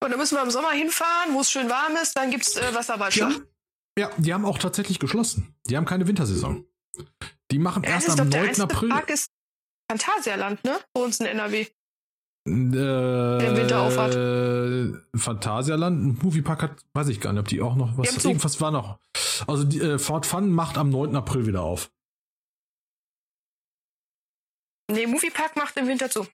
[0.00, 2.16] Und dann müssen wir im Sommer hinfahren, wo es schön warm ist.
[2.16, 3.42] Dann gibt's äh, Wasserballschlacht.
[3.98, 5.56] Ja, die haben auch tatsächlich geschlossen.
[5.66, 6.64] Die haben keine Wintersaison.
[7.50, 8.48] Die machen erst das ist am doch der 9.
[8.50, 8.88] einzige April.
[8.90, 9.30] Park ist
[9.90, 10.78] Phantasialand, ne?
[10.92, 11.66] Bei uns in NRW.
[12.46, 14.12] Äh, im Winter aufhat.
[15.20, 18.24] Phantasialand, ein Moviepark hat, weiß ich gar nicht, ob die auch noch was.
[18.24, 18.98] Irgendwas war noch.
[19.46, 21.14] Also die, äh, Fort Fun macht am 9.
[21.16, 21.90] April wieder auf.
[24.90, 26.26] Nee, Moviepark macht im Winter zu.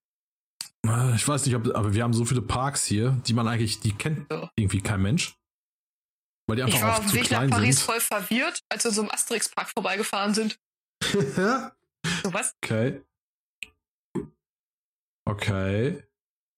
[0.87, 3.81] Äh, Ich weiß nicht, ob, aber wir haben so viele Parks hier, die man eigentlich,
[3.81, 4.51] die kennt Ja.
[4.57, 5.37] irgendwie kein Mensch.
[6.47, 7.84] Weil die Ich einfach war auch auf dem Weg nach Paris sind.
[7.84, 10.59] voll verwirrt, als wir so im Asterix-Park vorbeigefahren sind.
[12.22, 12.55] So was?
[12.62, 13.01] okay.
[15.26, 16.03] Okay.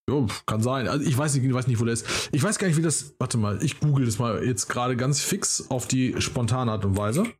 [0.09, 0.87] Jo, kann sein.
[0.87, 2.29] Also ich weiß nicht, ich weiß nicht, wo der ist.
[2.31, 3.13] Ich weiß gar nicht, wie das.
[3.19, 6.97] Warte mal, ich google das mal jetzt gerade ganz fix auf die spontane Art und
[6.97, 7.33] Weise.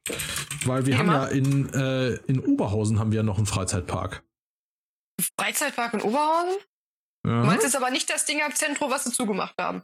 [0.65, 4.23] Weil wir Wie haben ja in, äh, in Oberhausen haben wir ja noch einen Freizeitpark.
[5.39, 6.57] Freizeitpark in Oberhausen?
[7.25, 7.41] Ja.
[7.41, 9.83] Du meinst jetzt aber nicht das Ding am Zentrum, was sie zugemacht haben.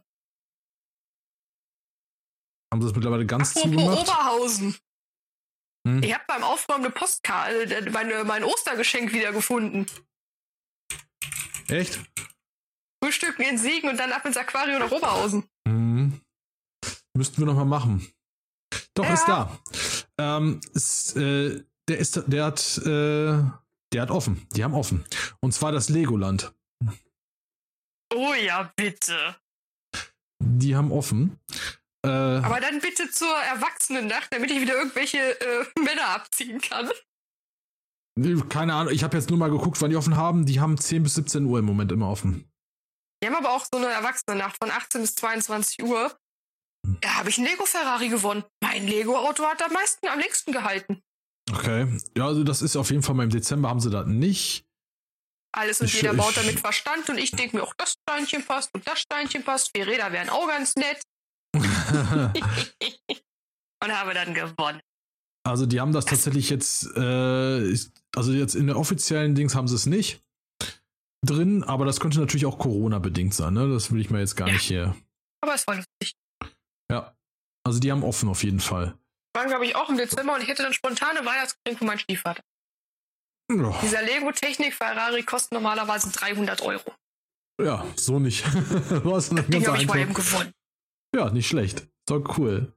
[2.73, 3.99] Haben sie das mittlerweile ganz Apropos zugemacht?
[3.99, 4.75] Oberhausen.
[5.87, 6.01] Hm.
[6.01, 9.85] Ich habe beim Aufräumen eine Postkarte, äh, meine, mein Ostergeschenk wiedergefunden.
[11.67, 11.99] Echt?
[13.03, 15.47] Frühstücken in Siegen und dann ab ins Aquarium nach Oberhausen.
[15.67, 16.19] Mhm.
[17.15, 18.11] Müssten wir noch mal machen.
[18.95, 19.13] Doch, Ja.
[19.13, 19.59] ist da.
[20.17, 23.43] Ähm, ist, äh, der ist, der hat, äh,
[23.93, 24.47] der hat offen.
[24.55, 25.05] Die haben offen.
[25.41, 26.55] Und zwar das Legoland.
[28.11, 29.35] Oh ja, bitte.
[30.39, 31.39] Die haben offen.
[32.05, 36.89] Äh, Aber dann bitte zur Erwachsenennacht, damit ich wieder irgendwelche äh, Männer abziehen kann.
[38.49, 40.45] keine Ahnung, ich habe jetzt nur mal geguckt, wann die offen haben.
[40.45, 42.49] Die haben 10 bis 17 Uhr im Moment immer offen.
[43.21, 46.13] Wir haben aber auch so eine Erwachsenennacht von 18 bis 22 Uhr.
[46.85, 46.97] Hm.
[46.99, 48.43] Da habe ich einen Lego Ferrari gewonnen.
[48.61, 51.01] Mein Lego-Auto hat am meisten, am längsten gehalten.
[51.49, 51.87] Okay.
[52.17, 54.65] Ja, also das ist auf jeden Fall mal im Dezember haben sie das nicht.
[55.55, 58.73] Alles und Ich- jeder baut damit Verstand und ich denke mir auch, das Steinchen passt
[58.73, 59.69] und das Steinchen passt.
[59.75, 61.01] Vier Räder wären auch ganz nett.
[63.83, 64.81] Und habe dann gewonnen.
[65.45, 67.75] Also die haben das tatsächlich jetzt, äh,
[68.15, 70.21] also jetzt in der offiziellen Dings haben sie es nicht
[71.25, 73.69] drin, aber das könnte natürlich auch Corona-bedingt sein, ne?
[73.69, 74.53] Das will ich mir jetzt gar Ja.
[74.53, 74.95] nicht hier.
[75.41, 76.15] Aber es war lustig.
[76.91, 77.15] Ja.
[77.65, 78.97] Also die haben offen auf jeden Fall.
[79.35, 82.43] Waren, glaube ich, auch im Dezember und ich hätte dann spontane Weihnachtsgeschenk für meinen Stiefvater.
[83.51, 86.93] Ja, Dieser Lego-Technik Ferrari kostet normalerweise 300 Euro.
[87.61, 88.45] ja so nicht.
[89.05, 90.53] Was Den ganz habe ich mal eben gewonnen.
[91.15, 91.87] Ja, nicht schlecht.
[92.07, 92.73] Doch cool.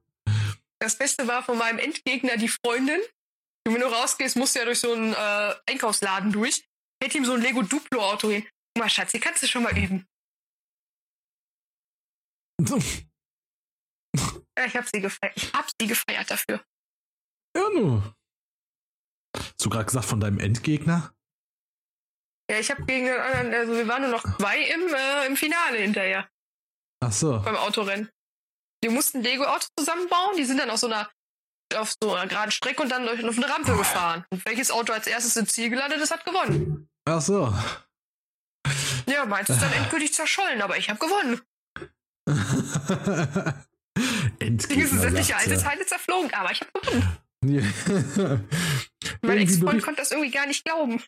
[0.79, 3.01] Das Beste war von meinem Endgegner die Freundin.
[3.65, 6.65] Wenn du rausgehst, musst du ja durch so einen äh, Einkaufsladen durch.
[7.03, 8.43] Hätte ihm so ein Lego Duplo Auto hin.
[8.43, 10.07] Guck mal, Schatz, die kannst du schon mal üben.
[12.59, 12.77] Ja,
[14.65, 15.33] ich hab sie gefeiert.
[15.35, 16.63] Ich hab sie gefeiert dafür.
[17.55, 18.15] Ja, nur.
[19.35, 21.13] Hast du gerade gesagt von deinem Endgegner?
[22.49, 25.35] Ja, ich habe gegen den anderen, also wir waren nur noch zwei im, äh, im
[25.35, 26.29] Finale hinterher
[27.03, 27.41] Ach so.
[27.41, 28.09] beim Autorennen.
[28.81, 31.09] Wir mussten Lego-Autos zusammenbauen, die sind dann auf so einer
[31.75, 34.25] auf so einer geraden Strecke und dann durch auf eine Rampe gefahren.
[34.29, 36.87] Und welches Auto als erstes im Ziel gelandet ist, hat gewonnen.
[37.05, 37.53] Ach so.
[39.05, 41.41] Ja, meins ist dann endgültig zerschollen, aber ich habe gewonnen.
[44.39, 44.75] Endgegner.
[44.75, 45.57] Dinge sind sämtliche alte.
[45.57, 47.17] Teile zerflogen, aber ich habe gewonnen.
[47.45, 47.63] Ja.
[49.21, 51.03] Mein Ex-Freund konnte das irgendwie gar nicht glauben.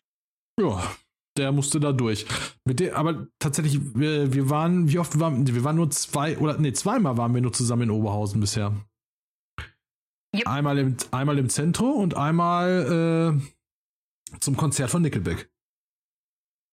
[0.58, 0.94] Ja,
[1.36, 2.26] der musste da durch.
[2.64, 6.58] Mit der, aber tatsächlich, wir, wir waren, wie oft waren wir waren nur zwei oder
[6.58, 8.74] nee, zweimal waren wir nur zusammen in Oberhausen bisher.
[10.34, 10.46] Yep.
[10.46, 13.40] Einmal im einmal im Zentrum und einmal
[14.32, 15.50] äh, zum Konzert von Nickelback.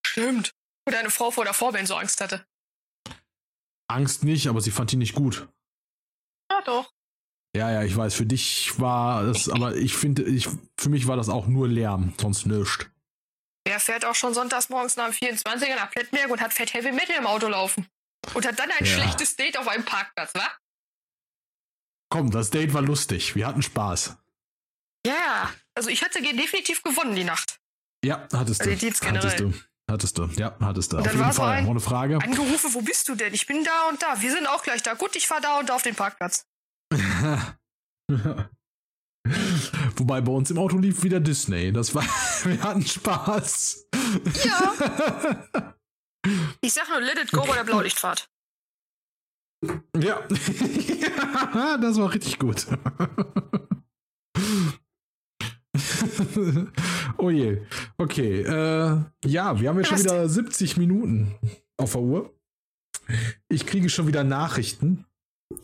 [0.05, 0.51] Stimmt.
[0.85, 2.45] Wo deine Frau vor der Vorband so Angst hatte.
[3.89, 5.47] Angst nicht, aber sie fand ihn nicht gut.
[6.51, 6.93] Ja, doch.
[7.55, 10.47] Ja, ja, ich weiß, für dich war es, aber ich finde, ich,
[10.77, 12.89] für mich war das auch nur Lärm, sonst nichts.
[13.67, 16.93] Wer fährt auch schon sonntags morgens nach dem 24er nach Plettenberg und hat Fett Heavy
[16.93, 17.85] Metal im Auto laufen?
[18.33, 18.93] Und hat dann ein Ja.
[18.95, 20.49] schlechtes Date auf einem Parkplatz, wa?
[22.09, 23.35] Komm, das Date war lustig.
[23.35, 24.15] Wir hatten Spaß.
[25.05, 27.59] Ja, also ich hatte definitiv gewonnen die Nacht.
[28.05, 28.69] Ja, hattest du.
[28.69, 29.21] Also generell.
[29.21, 29.53] Hattest du.
[29.89, 30.25] Hattest du.
[30.41, 30.97] Ja, hattest du.
[30.97, 31.51] Und Auf jeden Fall.
[31.57, 32.17] ein- Ohne Frage.
[32.21, 33.33] Angerufen, wo bist du denn?
[33.33, 34.21] Ich bin da und da.
[34.21, 34.93] Wir sind auch gleich da.
[34.93, 36.45] Gut, ich fahr da und da auf den Parkplatz.
[39.95, 41.71] Wobei bei uns im Auto lief wieder Disney.
[41.71, 42.03] Das war,
[42.43, 43.87] wir hatten Spaß.
[44.43, 45.73] Ja.
[46.59, 48.29] Ich sag nur, let it go bei der Blaulichtfahrt.
[49.95, 50.27] Ja.
[51.77, 52.67] das war richtig gut.
[57.17, 57.61] oh je.
[57.97, 58.41] Okay.
[58.41, 61.35] Äh, ja, wir haben jetzt schon wieder 70 Minuten
[61.77, 62.37] auf der Uhr.
[63.47, 65.05] Ich kriege schon wieder Nachrichten.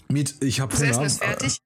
[0.08, 1.58] Mit, ich habe Das Essen ist fertig.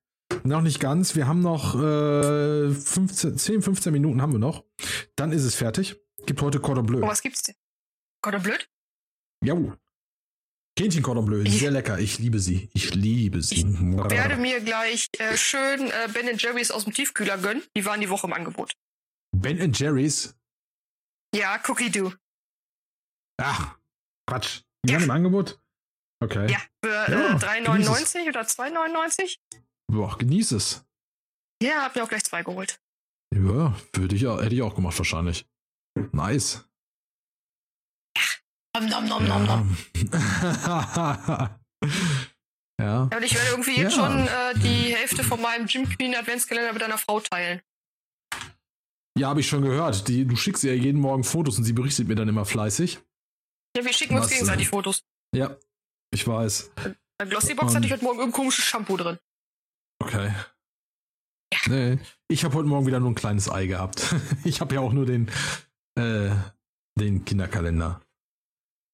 [0.48, 1.16] Noch nicht ganz.
[1.16, 4.64] Wir haben noch äh, 15, 10, 15 Minuten haben wir noch.
[5.16, 5.98] Dann ist es fertig.
[6.26, 7.02] Gibt heute Cordon Bleu.
[7.04, 7.56] Oh, was gibt's denn?
[8.22, 8.70] Gott, blöd?
[9.44, 9.56] Ja.
[10.80, 11.42] Hähnchen Cordon Bleu.
[11.42, 12.00] Ich- Sehr lecker.
[12.00, 12.70] Ich liebe sie.
[12.74, 13.56] Ich liebe sie.
[13.56, 13.66] Ich
[14.10, 17.64] werde mir gleich äh, schön äh, Ben Jerry's aus dem Tiefkühler gönnen.
[17.76, 18.74] Die waren die Woche im Angebot.
[19.36, 20.34] Ben Jerry's.
[21.36, 22.14] Ja, Cookie Do.
[23.42, 23.78] Ach,
[24.28, 24.62] Quatsch.
[24.86, 24.96] Die Ja.
[25.00, 25.60] waren im Angebot?
[26.24, 26.50] Okay.
[26.50, 29.38] Ja, für Ja, äh, 3,99 oder 2,99.
[29.92, 30.86] Boah, genieß es.
[31.62, 32.80] Ja, hab mir auch gleich zwei geholt.
[33.34, 35.46] Ja, würde ich auch, hätte ich auch gemacht wahrscheinlich.
[36.12, 36.64] Nice.
[38.76, 39.78] Nom, nom, nom, nom, nom.
[40.12, 41.60] Ja.
[42.80, 43.10] ja.
[43.12, 44.06] Ja, und ich werde irgendwie jetzt Ja.
[44.06, 47.62] schon äh, die Hälfte von meinem Jim Queen Adventskalender mit einer Frau teilen.
[49.18, 50.08] Ja, habe ich schon gehört.
[50.08, 53.00] Die, du schickst ihr jeden Morgen Fotos und sie berichtet mir dann immer fleißig.
[53.76, 55.04] Ja, wir schicken uns Was, gegenseitig äh, Fotos.
[55.36, 55.58] Ja,
[56.14, 56.72] ich weiß.
[57.18, 59.18] Bei Glossybox hatte ich heute Morgen irgendein komisches Shampoo drin.
[60.00, 60.32] Okay.
[61.68, 61.98] Nee,
[62.30, 64.14] ich habe heute Morgen wieder nur ein kleines Ei gehabt.
[64.44, 65.30] Ich habe ja auch nur den,
[65.98, 66.30] äh,
[67.00, 68.02] den Kinderkalender.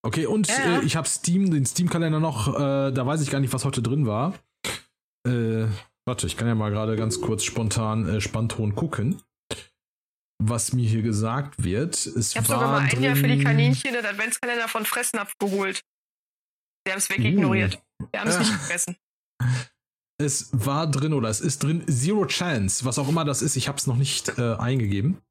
[0.05, 0.79] Okay, und Ja.
[0.79, 3.81] äh, ich habe Steam, den Steam-Kalender noch, äh, da weiß ich gar nicht, was heute
[3.81, 4.33] drin war.
[5.27, 5.67] Äh,
[6.05, 9.21] warte, ich kann ja mal gerade ganz kurz spontan äh, Spannton gucken,
[10.39, 11.95] was mir hier gesagt wird.
[11.95, 15.37] Es Ich habe sogar mal ein drin, Jahr für die Kaninchen den Adventskalender von Fressnapf
[15.39, 15.83] geholt.
[16.85, 17.81] Die haben es wegignoriert.
[18.13, 18.97] Die haben es nicht gefressen.
[20.23, 23.55] Es war drin oder es ist drin Zero Chance, was auch immer das ist.
[23.55, 25.21] Ich habe es noch nicht äh, eingegeben.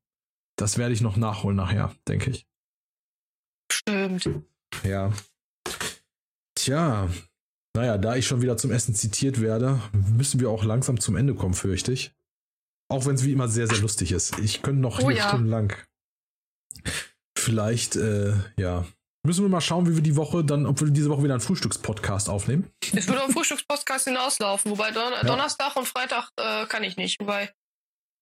[0.57, 2.47] Das werde ich noch nachholen nachher, denke ich.
[3.71, 4.29] Stimmt.
[4.85, 5.13] Ja.
[6.55, 7.09] Tja.
[7.75, 11.35] Naja, da ich schon wieder zum Essen zitiert werde, müssen wir auch langsam zum Ende
[11.35, 12.15] kommen, fürchte ich.
[12.91, 14.39] Auch wenn es wie immer sehr, sehr lustig ist.
[14.39, 15.29] Ich könnte noch Oh hier ja.
[15.29, 15.73] stundenlang.
[17.37, 18.87] Vielleicht, äh, ja.
[19.25, 21.41] Müssen wir mal schauen, wie wir die Woche dann, ob wir diese Woche wieder einen
[21.41, 22.69] Frühstückspodcast aufnehmen.
[22.95, 27.21] Es würde am Frühstückspodcast hinauslaufen, wobei Don Donnerstag und Freitag äh, kann ich nicht.
[27.21, 27.55] Wobei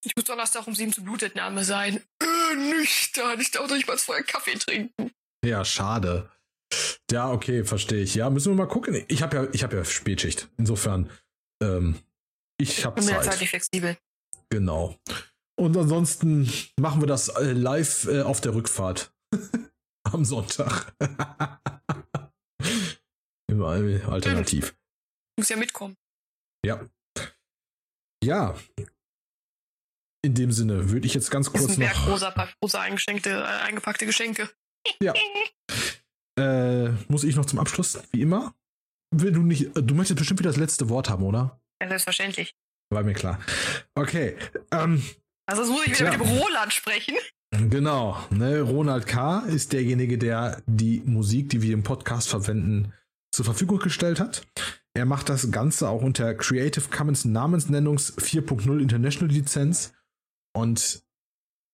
[0.05, 2.03] ich muss Donnerstag um sieben zur Blutentnahme sein.
[2.23, 3.41] Äh, nüchtern.
[3.41, 5.11] Ich darf doch nicht mal vorher Kaffee trinken.
[5.45, 6.31] Ja, schade.
[7.11, 8.15] Ja, okay, verstehe ich.
[8.15, 9.03] Ja, müssen wir mal gucken.
[9.09, 10.49] Ich habe ja, ich habe ja Spätschicht.
[10.59, 11.11] Insofern,
[11.63, 11.99] ähm,
[12.59, 13.41] ich habe Ich bin jetzt Zeit.
[13.41, 13.97] nicht flexibel.
[14.51, 14.99] Genau.
[15.59, 19.13] Und ansonsten machen wir das äh, live äh, auf der Rückfahrt.
[20.13, 20.95] Am Sonntag.
[23.51, 24.75] Überall alternativ.
[25.39, 25.97] Muss ja mitkommen.
[26.65, 26.81] Ja.
[28.23, 28.55] Ja.
[30.23, 32.07] In dem Sinne würde ich jetzt ganz Das kurz noch.
[32.07, 34.49] rosa, rosa eingeschenkte, äh, eingepackte Geschenke.
[35.03, 35.13] Ja.
[36.39, 38.55] Äh, muss ich noch zum Abschluss, wie immer?
[39.15, 41.61] Will du nicht, du möchtest bestimmt wieder das letzte Wort haben, oder?
[41.83, 42.55] Ja, selbstverständlich.
[42.91, 43.39] War mir klar.
[43.95, 44.39] Okay.
[44.71, 45.03] Ähm,
[45.47, 46.19] Also jetzt muss ich wieder Tja.
[46.19, 47.15] mit dem Roland sprechen.
[47.53, 49.41] Genau, ne, Ronald K.
[49.41, 52.93] ist derjenige, der die Musik, die wir im Podcast verwenden,
[53.33, 54.47] zur Verfügung gestellt hat.
[54.95, 59.93] Er macht das Ganze auch unter Creative Commons Namensnennungs 4.0 International Lizenz.
[60.57, 61.03] Und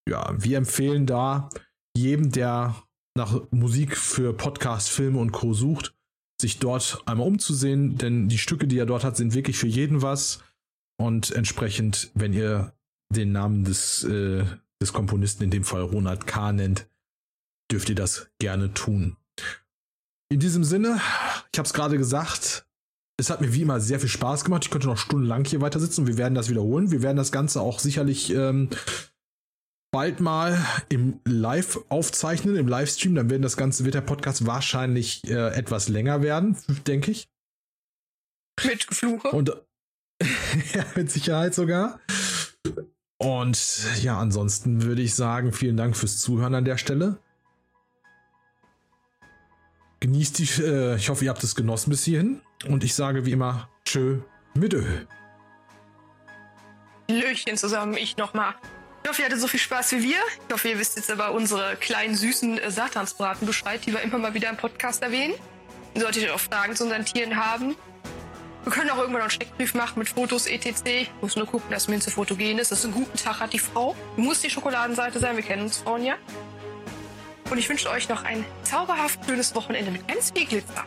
[0.08, 1.48] ja, wir empfehlen da
[1.96, 2.82] jedem, der
[3.16, 5.54] nach Musik für Podcast, Filme und Co.
[5.54, 5.94] sucht,
[6.40, 10.02] sich dort einmal umzusehen, denn die Stücke, die er dort hat, sind wirklich für jeden
[10.02, 10.42] was.
[10.98, 12.74] Und entsprechend, wenn ihr
[13.14, 14.44] den Namen des, äh,
[14.82, 16.52] des Komponisten, in dem Fall Ronald K.
[16.52, 16.88] nennt,
[17.70, 19.16] dürft ihr das gerne tun.
[20.30, 21.00] In diesem Sinne,
[21.52, 22.66] ich habe es gerade gesagt,
[23.18, 24.64] es hat mir wie immer sehr viel Spaß gemacht.
[24.64, 26.90] Ich könnte noch stundenlang hier weiter sitzen und wir werden das wiederholen.
[26.90, 28.68] Wir werden das Ganze auch sicherlich ähm,
[29.92, 33.14] bald mal im Live aufzeichnen, im Livestream.
[33.14, 37.28] Dann werden das Ganze, wird der Podcast wahrscheinlich äh, etwas länger werden, denke ich.
[38.64, 39.28] Mit Gefluche.
[39.28, 39.50] Und
[40.74, 42.00] ja, mit Sicherheit sogar.
[43.18, 47.18] Und ja, ansonsten würde ich sagen, vielen Dank fürs Zuhören an der Stelle.
[50.00, 52.40] genießt die, äh, ich hoffe, ihr habt es genossen bis hierhin.
[52.68, 54.18] Und ich sage wie immer, tschö
[54.54, 54.84] mit Ö.
[57.08, 58.54] Löchen zusammen, ich nochmal.
[59.02, 60.18] Ich hoffe, ihr hattet so viel Spaß wie wir.
[60.48, 64.18] Ich hoffe, ihr wisst jetzt aber unsere kleinen süßen äh, Satansbraten Bescheid, die wir immer
[64.18, 65.34] mal wieder im Podcast erwähnen.
[65.94, 67.76] Solltet ihr auch Fragen zu unseren Tieren haben.
[68.66, 71.08] Wir können auch irgendwann einen Steckbrief machen mit Fotos etc.
[71.20, 72.72] Muss nur gucken, dass Minze fotogen ist.
[72.72, 73.94] Das ist einen guten Tag hat die Frau.
[74.16, 76.16] Muss die Schokoladenseite sein, wir kennen uns Frauen ja.
[77.48, 80.84] Und ich wünsche euch noch ein zauberhaft schönes Wochenende mit ganz viel Glitzer.